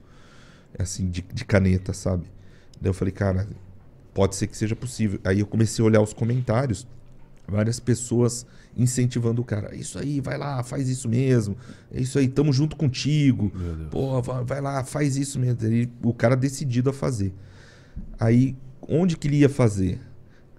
[0.78, 2.26] Assim, de, de caneta, sabe?
[2.82, 3.48] Daí eu falei, cara,
[4.14, 5.20] pode ser que seja possível.
[5.24, 6.88] Aí eu comecei a olhar os comentários,
[7.48, 8.46] várias pessoas
[8.76, 9.76] incentivando o cara.
[9.76, 11.56] "É Isso aí, vai lá, faz isso mesmo.
[11.92, 13.52] É isso aí, tamo junto contigo.
[13.92, 15.60] Pô, vai, vai lá, faz isso mesmo.
[15.64, 17.34] Ele, o cara decidido a fazer.
[18.20, 18.56] Aí,
[18.88, 20.00] onde que ele ia fazer?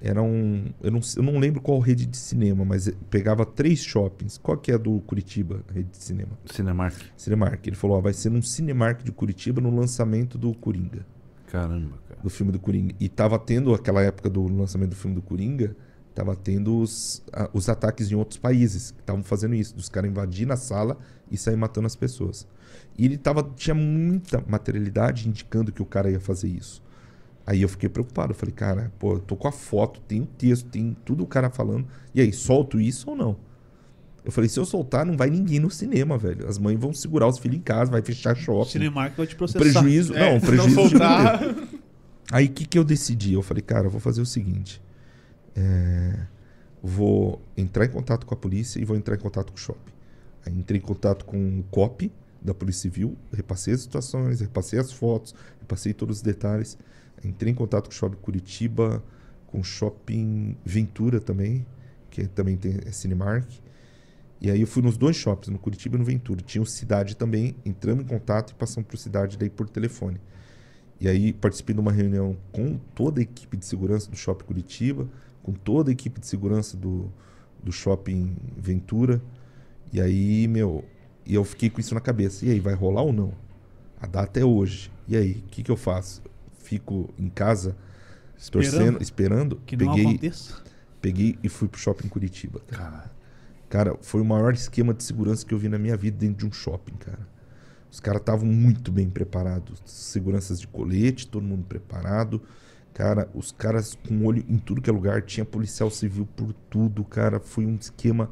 [0.07, 0.67] Era um.
[0.83, 4.37] Eu não, eu não lembro qual rede de cinema, mas pegava três shoppings.
[4.37, 6.39] Qual que é a do Curitiba, a rede de cinema?
[6.45, 6.95] Cinemark.
[7.17, 7.67] Cinemark.
[7.67, 11.07] Ele falou: ó, vai ser num Cinemark de Curitiba no lançamento do Coringa
[11.51, 12.21] Caramba, cara.
[12.23, 12.95] do filme do Coringa.
[13.01, 15.75] E tava tendo aquela época do lançamento do filme do Coringa,
[16.15, 20.11] tava tendo os, a- os ataques em outros países que estavam fazendo isso, dos caras
[20.11, 20.99] invadir na sala
[21.31, 22.47] e sair matando as pessoas.
[22.99, 26.83] E ele tava, tinha muita materialidade indicando que o cara ia fazer isso.
[27.47, 28.33] Aí eu fiquei preocupado.
[28.33, 31.27] Eu falei, cara, pô, eu tô com a foto, tem o texto, tem tudo o
[31.27, 31.87] cara falando.
[32.15, 33.37] E aí, solto isso ou não?
[34.25, 36.49] Eu falei, se eu soltar, não vai ninguém no cinema, velho.
[36.49, 38.71] As mães vão segurar os filhos em casa, vai fechar O shopping.
[38.71, 39.59] Cinemark vai te processar.
[39.59, 40.15] prejuízo.
[40.15, 40.75] É, não, prejuízo.
[40.77, 41.41] não soltar.
[42.33, 43.35] Aí o que, que eu decidi?
[43.35, 44.81] Eu falei, cara, eu vou fazer o seguinte.
[45.55, 46.27] é,
[46.83, 49.93] vou entrar em contato com a polícia e vou entrar em contato com o shopping.
[50.47, 52.11] Aí entrei em contato com o COP
[52.43, 56.77] da Polícia Civil, repassei as situações, repassei as fotos, repassei todos os detalhes.
[57.23, 59.03] Entrei em contato com o shopping Curitiba,
[59.47, 61.65] com o shopping Ventura também,
[62.11, 63.49] que também tem é Cinemark.
[64.41, 66.43] E aí eu fui nos dois shoppings, no Curitiba e no Ventura.
[66.43, 70.21] Tinha o Cidade também, entramos em contato e passamos por Cidade daí por telefone.
[71.01, 75.09] E aí participei de uma reunião com toda a equipe de segurança do Shopping Curitiba,
[75.43, 77.11] com toda a equipe de segurança do,
[77.63, 79.21] do Shopping Ventura.
[79.93, 80.85] E aí, meu,
[81.27, 82.45] e eu fiquei com isso na cabeça.
[82.45, 83.33] E aí, vai rolar ou não?
[84.01, 84.91] A data é hoje.
[85.09, 86.23] E aí, o que, que eu faço?
[86.65, 87.77] Fico em casa,
[88.51, 89.61] torcendo, esperando.
[89.67, 90.63] Que não peguei, aconteça.
[91.01, 92.61] peguei e fui pro Shopping Curitiba.
[92.67, 93.13] cara.
[93.69, 96.47] Cara, foi o maior esquema de segurança que eu vi na minha vida dentro de
[96.47, 97.27] um shopping, cara.
[97.91, 99.83] Os caras estavam muito bem preparados.
[99.85, 102.41] Seguranças de colete, todo mundo preparado.
[102.93, 105.23] Cara, os caras com olho em tudo que é lugar.
[105.23, 107.41] Tinha policial civil por tudo, cara.
[107.41, 108.31] Foi um esquema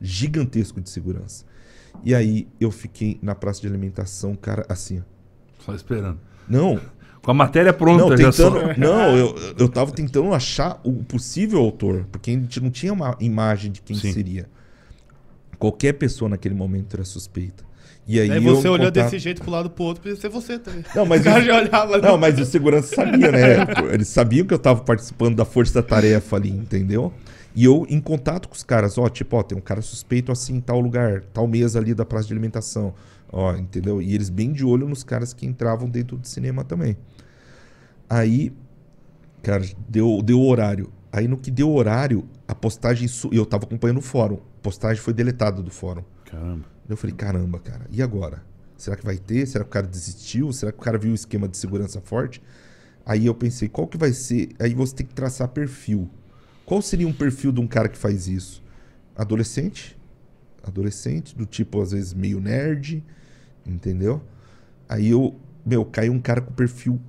[0.00, 1.44] gigantesco de segurança.
[2.04, 5.02] E aí eu fiquei na praça de alimentação, cara, assim.
[5.58, 6.20] só esperando.
[6.48, 6.80] Não,
[7.26, 8.74] Com a matéria pronta, não, já tentando, só.
[8.80, 13.16] não eu, eu tava tentando achar o possível autor, porque a gente não tinha uma
[13.20, 14.12] imagem de quem Sim.
[14.12, 14.46] seria.
[15.58, 17.64] Qualquer pessoa naquele momento era suspeita.
[18.06, 20.28] E aí, Aí eu você olhou contato- desse jeito pro lado pro outro, podia ser
[20.28, 20.84] você também.
[20.94, 21.98] Não, mas o cara já olhava.
[21.98, 23.56] Não, mas o segurança sabia, né?
[23.92, 27.12] Eles sabiam que eu tava participando da força-tarefa ali, entendeu?
[27.56, 30.54] E eu em contato com os caras, ó, tipo, ó, tem um cara suspeito assim
[30.56, 32.94] em tal lugar, tal mesa ali da praça de alimentação,
[33.32, 34.00] ó, entendeu?
[34.00, 36.96] E eles bem de olho nos caras que entravam dentro do cinema também.
[38.08, 38.52] Aí,
[39.42, 40.92] cara, deu, deu horário.
[41.12, 45.14] Aí no que deu horário, a postagem, eu tava acompanhando o fórum, a postagem foi
[45.14, 46.04] deletada do fórum.
[46.24, 46.64] Caramba.
[46.88, 48.42] Eu falei, caramba, cara, e agora?
[48.76, 49.46] Será que vai ter?
[49.46, 50.52] Será que o cara desistiu?
[50.52, 52.42] Será que o cara viu o esquema de segurança forte?
[53.04, 54.50] Aí eu pensei, qual que vai ser?
[54.58, 56.08] Aí você tem que traçar perfil.
[56.64, 58.62] Qual seria um perfil de um cara que faz isso?
[59.16, 59.96] Adolescente?
[60.62, 63.02] Adolescente, do tipo, às vezes, meio nerd,
[63.64, 64.20] entendeu?
[64.88, 65.34] Aí eu,
[65.64, 67.00] meu, caiu um cara com perfil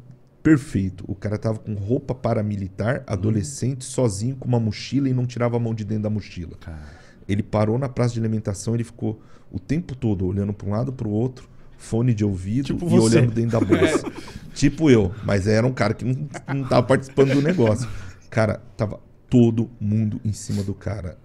[0.48, 1.04] perfeito.
[1.10, 5.60] O cara tava com roupa paramilitar, adolescente, sozinho, com uma mochila e não tirava a
[5.60, 6.56] mão de dentro da mochila.
[6.62, 6.98] Cara.
[7.28, 9.22] Ele parou na praça de alimentação, ele ficou
[9.52, 12.90] o tempo todo olhando para um lado para o outro, fone de ouvido Tipo e
[12.90, 13.18] você.
[13.18, 14.10] olhando dentro da bolsa.
[14.54, 17.86] Tipo eu, mas era um cara que não, não tava participando do negócio.
[18.30, 21.18] Cara, tava todo mundo em cima do cara.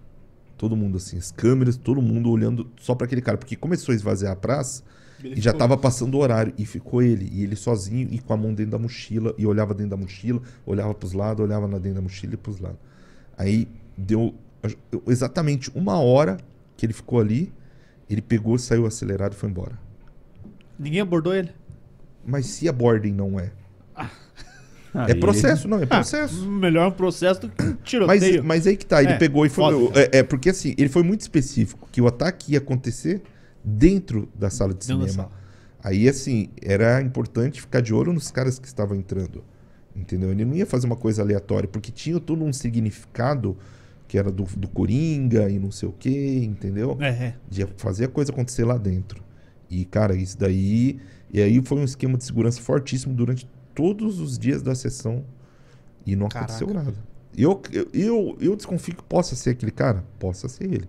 [0.59, 3.94] Todo mundo assim, as câmeras, todo mundo olhando só para aquele cara, porque começou a
[3.94, 4.82] esvaziar a praça
[5.23, 8.32] Ele e já tava passando o horário e ficou ele, e ele sozinho e com
[8.32, 11.78] a mão dentro da mochila e olhava dentro da mochila, olhava pros lados, olhava na
[11.78, 12.78] dentro da mochila e pros lados.
[13.39, 14.35] Aí deu
[15.07, 16.39] exatamente uma hora
[16.77, 17.53] que ele ficou ali,
[18.09, 19.78] ele pegou, saiu acelerado e foi embora.
[20.78, 21.51] Ninguém abordou ele.
[22.24, 23.51] Mas se a boarding não é?
[24.94, 26.47] Aí- É processo, não, é Ah, processo.
[26.47, 28.44] melhor um processo do que um Mas, tiroteio.
[28.44, 29.65] mas aí que tá, ele É, pegou e foi.
[29.94, 33.23] é, é porque assim, ele foi muito específico que o ataque ia acontecer
[33.64, 35.09] dentro da sala de cinema.
[35.09, 35.32] sala.
[35.82, 39.44] Aí, assim, era importante ficar de olho nos caras que estavam entrando.
[39.94, 40.30] Entendeu?
[40.30, 43.56] Ele não ia fazer uma coisa aleatória, porque tinha todo um significado
[44.09, 46.97] que era do, do Coringa e não sei o quê, entendeu?
[47.01, 47.34] É, é.
[47.48, 49.22] De fazer a coisa acontecer lá dentro.
[49.70, 51.01] E, cara, isso daí.
[51.32, 55.24] E aí foi um esquema de segurança fortíssimo durante todos os dias da sessão.
[56.05, 56.52] E não Caraca.
[56.52, 56.94] aconteceu nada.
[57.36, 60.05] Eu, eu, eu, eu desconfio que possa ser aquele cara?
[60.18, 60.89] Possa ser ele.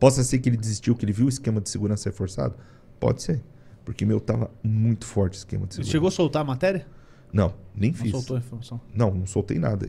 [0.00, 2.56] Possa ser que ele desistiu, que ele viu o esquema de segurança reforçado?
[2.98, 3.40] Pode ser.
[3.84, 5.92] Porque, meu, tava muito forte o esquema de segurança.
[5.92, 6.86] chegou a soltar a matéria?
[7.32, 8.10] Não, nem Não fiz.
[8.10, 8.80] soltou a informação.
[8.94, 9.86] Não, não soltei nada.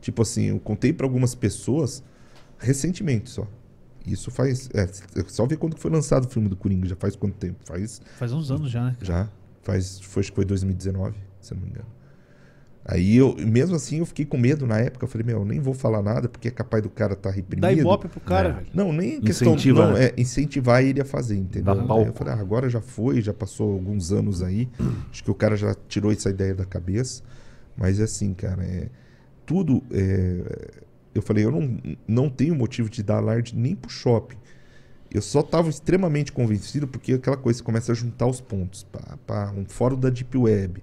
[0.00, 2.02] Tipo assim, eu contei pra algumas pessoas
[2.58, 3.46] recentemente só.
[4.06, 4.68] Isso faz.
[4.74, 4.82] É,
[5.20, 6.88] é só ver quando foi lançado o filme do Coringa.
[6.88, 7.58] Já faz quanto tempo?
[7.64, 8.00] Faz.
[8.18, 8.96] Faz uns anos já, né?
[9.00, 9.28] Já.
[9.62, 10.00] Faz.
[10.00, 11.86] Foi, acho que foi 2019, se eu não me engano.
[12.84, 15.04] Aí eu, mesmo assim, eu fiquei com medo na época.
[15.04, 17.34] Eu falei, meu, eu nem vou falar nada porque é capaz do cara estar tá
[17.34, 17.62] reprimido.
[17.62, 18.52] Dá ibope pro cara, É.
[18.52, 18.66] velho.
[18.74, 20.06] Não, nem questão Incentiva, não, né?
[20.06, 21.74] é incentivar ele a fazer, entendeu?
[21.74, 22.08] Dá palco.
[22.08, 24.68] eu falei, ah, agora já foi, já passou alguns anos aí.
[25.10, 27.22] Acho que o cara já tirou essa ideia da cabeça.
[27.76, 28.88] Mas assim, cara, é,
[29.46, 29.82] tudo.
[29.92, 30.70] é,
[31.14, 31.78] eu falei, eu não,
[32.08, 34.36] não tenho motivo de dar alarde nem pro shopping.
[35.14, 38.86] Eu só estava extremamente convencido porque aquela coisa você começa a juntar os pontos.
[39.26, 40.82] para um fórum da Deep Web,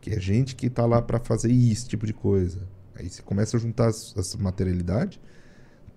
[0.00, 2.60] que é gente que tá lá para fazer isso, tipo de coisa.
[2.96, 5.18] Aí você começa a juntar as, as materialidades,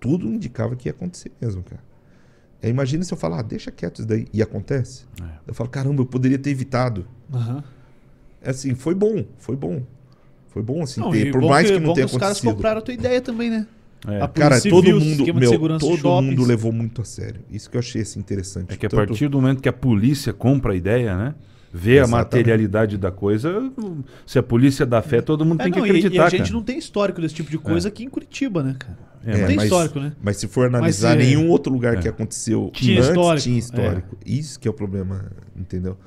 [0.00, 1.82] tudo indicava que ia acontecer mesmo, cara.
[2.62, 5.04] Aí imagina se eu falar, ah, deixa quieto isso daí, e acontece.
[5.20, 5.24] É.
[5.48, 7.06] Eu falo, caramba, eu poderia ter evitado.
[8.42, 9.82] É assim, foi bom, foi bom.
[10.48, 12.38] Foi bom assim Não, ter, por bom mais que, que não bom tenha os caras
[12.38, 12.54] acontecido.
[12.54, 13.66] compraram a tua ideia também, né?
[14.06, 14.20] É.
[14.20, 16.30] A Cara, Polícia todo Civil, mundo, esquema de meu, todo shoppings.
[16.30, 17.40] mundo levou muito a sério.
[17.50, 18.72] Isso que eu achei assim, interessante.
[18.72, 21.34] É que a Tanto- partir do momento que a polícia compra a ideia, né?
[21.76, 22.24] Vê a Exatamente.
[22.24, 23.52] materialidade da coisa,
[24.24, 26.14] se a polícia dá fé, todo mundo É, tem não, que e- acreditar.
[26.22, 26.52] e, a gente cara.
[26.52, 28.96] não tem histórico desse tipo de coisa aqui em Curitiba, né, cara?
[29.26, 30.12] É, não tem mas- histórico, né?
[30.22, 32.00] Mas se for analisar Mas, é, nenhum outro lugar é.
[32.00, 34.16] que aconteceu Tinha antes, histórico, tinha histórico.
[34.24, 35.24] Isso que é o problema,
[35.56, 35.98] entendeu?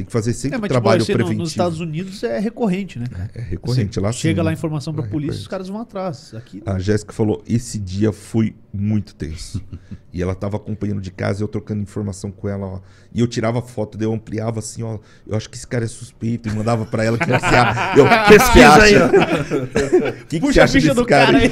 [0.00, 1.42] Tem que fazer sempre É, mas tipo, trabalho assim, no- preventivo.
[1.42, 3.30] nos Estados Unidos é recorrente, né, cara?
[3.34, 4.10] É recorrente Você lá.
[4.12, 4.56] Chega sim, lá né?
[4.56, 5.42] informação pra É polícia, recorrente.
[5.42, 6.32] os caras vão atrás.
[6.34, 9.62] Aqui A Jéssica falou: esse dia foi muito tenso.
[10.10, 12.80] e ela tava acompanhando de casa, eu trocando informação com ela, ó.
[13.12, 14.98] E eu tirava foto, daí eu ampliava assim, ó.
[15.26, 17.98] Eu acho que esse cara é suspeito e mandava pra ela que você acha.
[17.98, 19.10] Eu, o que você Pesquisa aí, acha?
[20.22, 21.50] O que, que Puxa você a acha ficha desse do cara aí.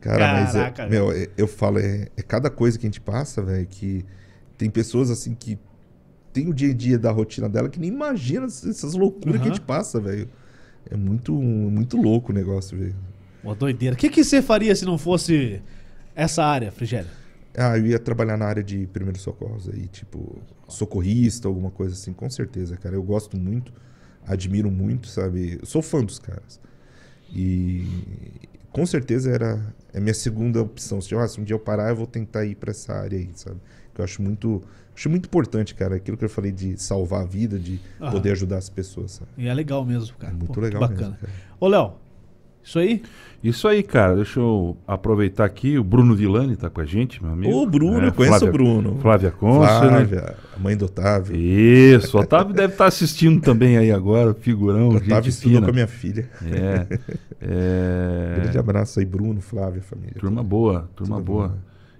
[0.00, 3.00] Cara, mas Caraca, é, meu, é- eu falo, é, é cada coisa que a gente
[3.00, 4.04] passa, velho, que
[4.58, 5.58] tem pessoas assim que
[6.34, 9.50] tem o dia a dia da rotina dela que nem imagina essas- loucuras que a
[9.50, 10.28] gente passa, velho.
[10.90, 12.94] É muito, muito louco o negócio, velho.
[13.42, 13.94] Uma doideira.
[13.94, 15.62] O que, que você faria se não fosse
[16.14, 17.08] essa área, Frigério?
[17.56, 22.12] Ah, eu ia trabalhar na área de primeiros socorros aí, tipo, socorrista, alguma coisa assim,
[22.12, 22.96] com certeza, cara.
[22.96, 23.72] Eu gosto muito,
[24.26, 25.58] admiro muito, sabe?
[25.60, 26.60] Eu sou fã dos caras.
[27.32, 27.86] E
[28.72, 31.00] com certeza era é minha segunda opção.
[31.00, 33.16] Se, eu, ah, se um dia eu parar, eu vou tentar ir pra essa área
[33.18, 33.60] aí, sabe?
[33.94, 34.62] Que eu acho muito,
[34.94, 35.96] acho muito importante, cara.
[35.96, 38.10] Aquilo que eu falei de salvar a vida, de Aham.
[38.12, 39.30] poder ajudar as pessoas, sabe?
[39.38, 40.32] E é legal mesmo, cara.
[40.32, 41.00] É muito Pô, legal bacana.
[41.10, 41.32] mesmo, cara.
[41.60, 41.92] Ô, Léo,
[42.62, 43.02] isso aí?
[43.42, 44.16] Isso aí, cara.
[44.16, 45.76] Deixa eu aproveitar aqui.
[45.78, 47.52] O Bruno Villani tá com a gente, meu amigo.
[47.54, 48.98] O Bruno, É, eu conheço Flávia- o Bruno.
[49.02, 50.06] Flávia Consul, né?
[50.06, 51.36] Flávia, a mãe do Otávio.
[51.36, 55.66] Isso, o Otávio deve estar assistindo também aí agora, figurão, O Otávio gente estudou fina.
[55.66, 56.30] com a minha filha.
[56.42, 56.98] É,
[57.42, 60.14] é, Grande abraço aí, Bruno, Flávia, família.
[60.18, 61.48] turma boa, turma Tudo boa.
[61.48, 61.54] bom.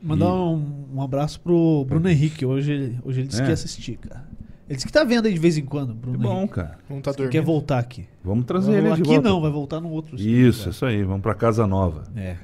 [0.04, 2.44] Mandar um, um abraço pro Bruno Henrique.
[2.44, 3.44] Hoje, ele- hoje ele disse É.
[3.44, 4.24] que ia assistir, cara.
[4.68, 6.54] Ele disse que tá vendo aí de vez em quando, Que Bruno bom, Henrique.
[6.54, 6.78] cara.
[6.88, 7.44] Não tá Quer dormindo.
[7.44, 8.06] voltar aqui.
[8.24, 9.28] Vamos trazer ele de aqui volta.
[9.28, 10.16] não, vai voltar no outro.
[10.16, 11.02] Isso, estúdio, isso aí.
[11.04, 12.04] Vamos pra casa nova.
[12.16, 12.36] É.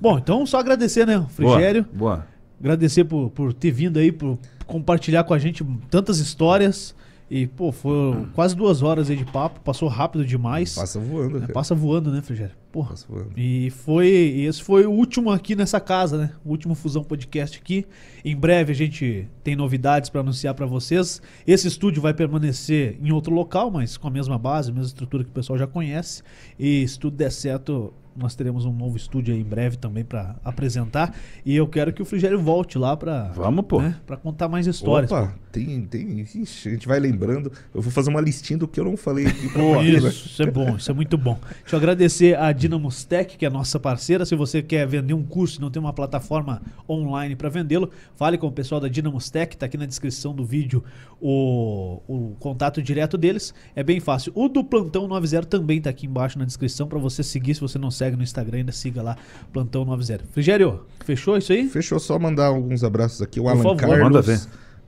[0.00, 1.84] Bom, então só agradecer, né, o Frigério.
[1.92, 2.16] Boa.
[2.16, 2.26] boa.
[2.60, 6.94] Agradecer por, por ter vindo aí, por compartilhar com a gente tantas histórias.
[7.34, 10.74] E, pô, foram quase duas horas aí de papo, passou rápido demais.
[10.74, 11.52] Passa voando, É, cara.
[11.54, 12.54] Passa voando, né, Frigério?
[12.70, 12.90] Porra.
[12.90, 13.30] Passa voando.
[13.38, 14.06] E foi.
[14.06, 16.32] e Esse foi o último aqui nessa casa, né?
[16.44, 17.86] O último Fusão Podcast aqui.
[18.22, 21.22] Em breve a gente tem novidades para anunciar para vocês.
[21.46, 25.24] Esse estúdio vai permanecer em outro local, mas com a mesma base, a mesma estrutura
[25.24, 26.22] que o pessoal já conhece.
[26.58, 30.36] E se tudo der certo, nós teremos um novo estúdio aí em breve também para
[30.44, 31.14] apresentar.
[31.44, 33.80] E eu quero que o Frigério volte lá para Vamos, pô.
[33.80, 35.10] né, para contar mais histórias.
[35.10, 36.20] Opa, tem, tem.
[36.20, 37.50] Ixi, a gente vai lembrando.
[37.74, 39.48] Eu vou fazer uma listinha do que eu não falei aqui.
[39.52, 41.38] Pô, isso, isso é bom, isso é muito bom.
[41.60, 44.24] Deixa eu agradecer a Dynamos Tech, que é a nossa parceira.
[44.24, 48.38] Se você quer vender um curso e não tem uma plataforma online para vendê-lo, fale
[48.38, 50.82] com o pessoal da Dynamos Tech, tá aqui na descrição do vídeo
[51.20, 53.54] o, o contato direto deles.
[53.76, 54.32] É bem fácil.
[54.34, 57.54] O do Plantão 90 também tá aqui embaixo na descrição para você seguir.
[57.54, 59.16] Se você não segue no Instagram, ainda siga lá
[59.52, 60.24] Plantão 90.
[60.32, 61.68] Frigério, fechou isso aí?
[61.68, 63.38] Fechou só mandar alguns abraços aqui.
[63.38, 63.76] O Por Alan favor.
[63.76, 63.98] Carlos.
[64.00, 64.40] Manda ver.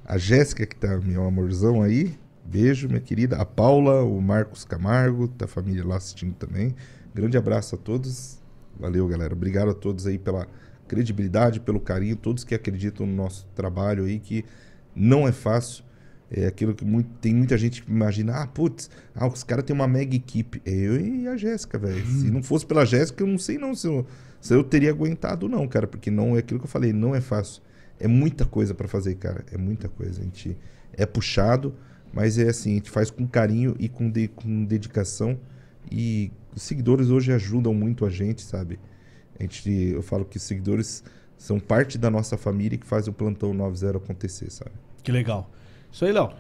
[0.05, 2.15] A Jéssica, que tá meu amorzão aí.
[2.45, 3.37] Beijo, minha querida.
[3.37, 6.75] A Paula, o Marcos Camargo, da família lá assistindo também.
[7.15, 8.39] Grande abraço a todos.
[8.79, 9.33] Valeu, galera.
[9.33, 10.49] Obrigado a todos aí pela
[10.89, 14.45] credibilidade, pelo carinho, todos que acreditam no nosso trabalho aí, que
[14.95, 15.85] não é fácil.
[16.37, 19.75] É aquilo que muito- tem muita gente que imagina, ah, putz, ah, os caras têm
[19.75, 20.61] uma mega equipe.
[20.65, 22.05] É eu e a Jéssica, velho.
[22.07, 24.05] Se não fosse pela Jéssica, eu não sei não se eu,
[24.41, 27.21] se eu teria aguentado, não, cara, porque não é aquilo que eu falei, não é
[27.21, 27.63] fácil.
[28.01, 29.45] É muita coisa pra fazer, cara.
[29.53, 30.21] É muita coisa.
[30.21, 30.57] A gente
[30.93, 31.73] é puxado,
[32.13, 35.39] mas é assim, a gente faz com carinho e com, de- com dedicação.
[35.91, 38.81] E os seguidores hoje ajudam muito a gente, sabe?
[39.39, 41.05] A gente, eu falo que os seguidores
[41.37, 44.73] são parte da nossa família que fazem o plantão 90 acontecer, sabe?
[45.03, 45.51] Que legal.
[45.95, 46.31] Isso aí, Léo.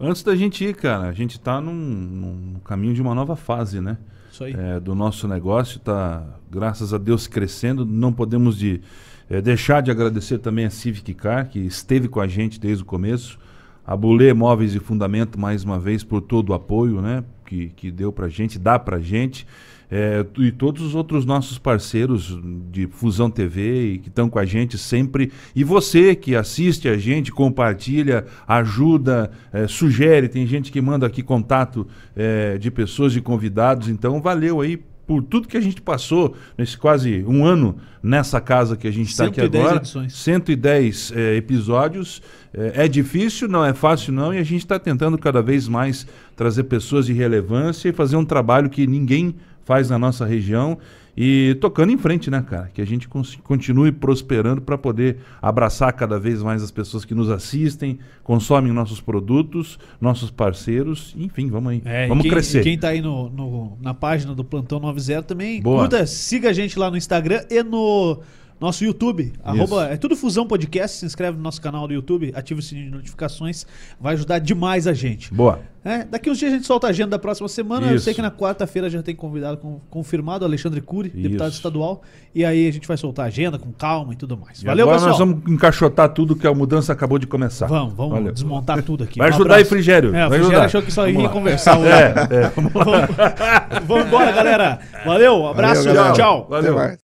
[0.00, 3.78] Antes da gente ir, cara, a gente tá num, num caminho de uma nova fase,
[3.78, 3.98] né?
[4.32, 4.54] Isso aí.
[4.56, 7.84] é, do nosso negócio, tá, graças a Deus, crescendo.
[7.84, 8.80] Não podemos de,
[9.28, 12.86] é, deixar de agradecer também a Civic Car, que esteve com a gente desde o
[12.86, 13.38] começo.
[13.86, 17.90] A Bulê Móveis e Fundamento, mais uma vez, por todo o apoio né, que, que
[17.90, 19.46] deu pra gente, dá pra gente.
[19.94, 22.38] É, e todos os outros nossos parceiros
[22.70, 25.30] de Fusão TV e que estão com a gente sempre.
[25.54, 30.28] E você que assiste a gente, compartilha, ajuda, é, sugere.
[30.28, 31.86] Tem gente que manda aqui contato
[32.16, 33.90] é, de pessoas, de convidados.
[33.90, 38.78] Então, valeu aí por tudo que a gente passou nesse quase um ano nessa casa
[38.78, 39.76] que a gente está aqui 110 agora.
[39.76, 40.14] edições.
[40.14, 42.22] 110 é, episódios.
[42.54, 46.06] É, é difícil, não é fácil não, e a gente está tentando cada vez mais
[46.34, 50.78] trazer pessoas de relevância e fazer um trabalho que ninguém faz na nossa região
[51.16, 52.70] e tocando em frente, né, cara?
[52.72, 53.06] Que a gente
[53.42, 58.98] continue prosperando para poder abraçar cada vez mais as pessoas que nos assistem, consomem nossos
[59.00, 61.82] produtos, nossos parceiros, enfim, vamos aí.
[61.84, 62.62] É, vamos quem, crescer.
[62.62, 65.80] Quem tá aí no, no- na página do Plantão 90 também, Boa.
[65.80, 68.20] curta, siga a gente lá no Instagram e no
[68.62, 69.32] nosso YouTube.
[69.44, 70.98] Arroba, é tudo Fusão Podcast.
[70.98, 73.66] Se inscreve no nosso canal do YouTube, ativa o sininho de notificações.
[74.00, 75.32] Vai ajudar demais a gente.
[75.34, 75.60] Boa.
[75.84, 77.88] É, daqui uns dias a gente solta a agenda da próxima semana.
[77.88, 78.04] Eu Isso.
[78.04, 81.16] sei que na quarta-feira já tem convidado com- confirmado, Alexandre Cury, Isso.
[81.22, 82.02] deputado estadual.
[82.32, 84.62] E aí a gente vai soltar a agenda com calma e tudo mais.
[84.62, 85.10] E Valeu, agora pessoal.
[85.10, 87.66] nós vamos encaixotar tudo que a mudança acabou de começar.
[87.66, 88.32] Vamos, vamos Valeu.
[88.32, 89.18] desmontar tudo aqui.
[89.18, 90.14] Vai Um ajudar aí, Frigério.
[90.14, 90.64] É, o Vai Frigério ajudar.
[90.66, 91.32] achou que só Vamos ia lá.
[91.32, 91.90] conversar hoje.
[91.92, 92.48] É, é.
[92.54, 93.08] Vamos lá.
[93.84, 94.78] Vamos embora, galera.
[95.04, 96.14] Valeu, um abraço, Valeu, galera.
[96.14, 96.46] tchau.
[96.48, 96.78] Valeu.
[96.78, 97.01] Até mais.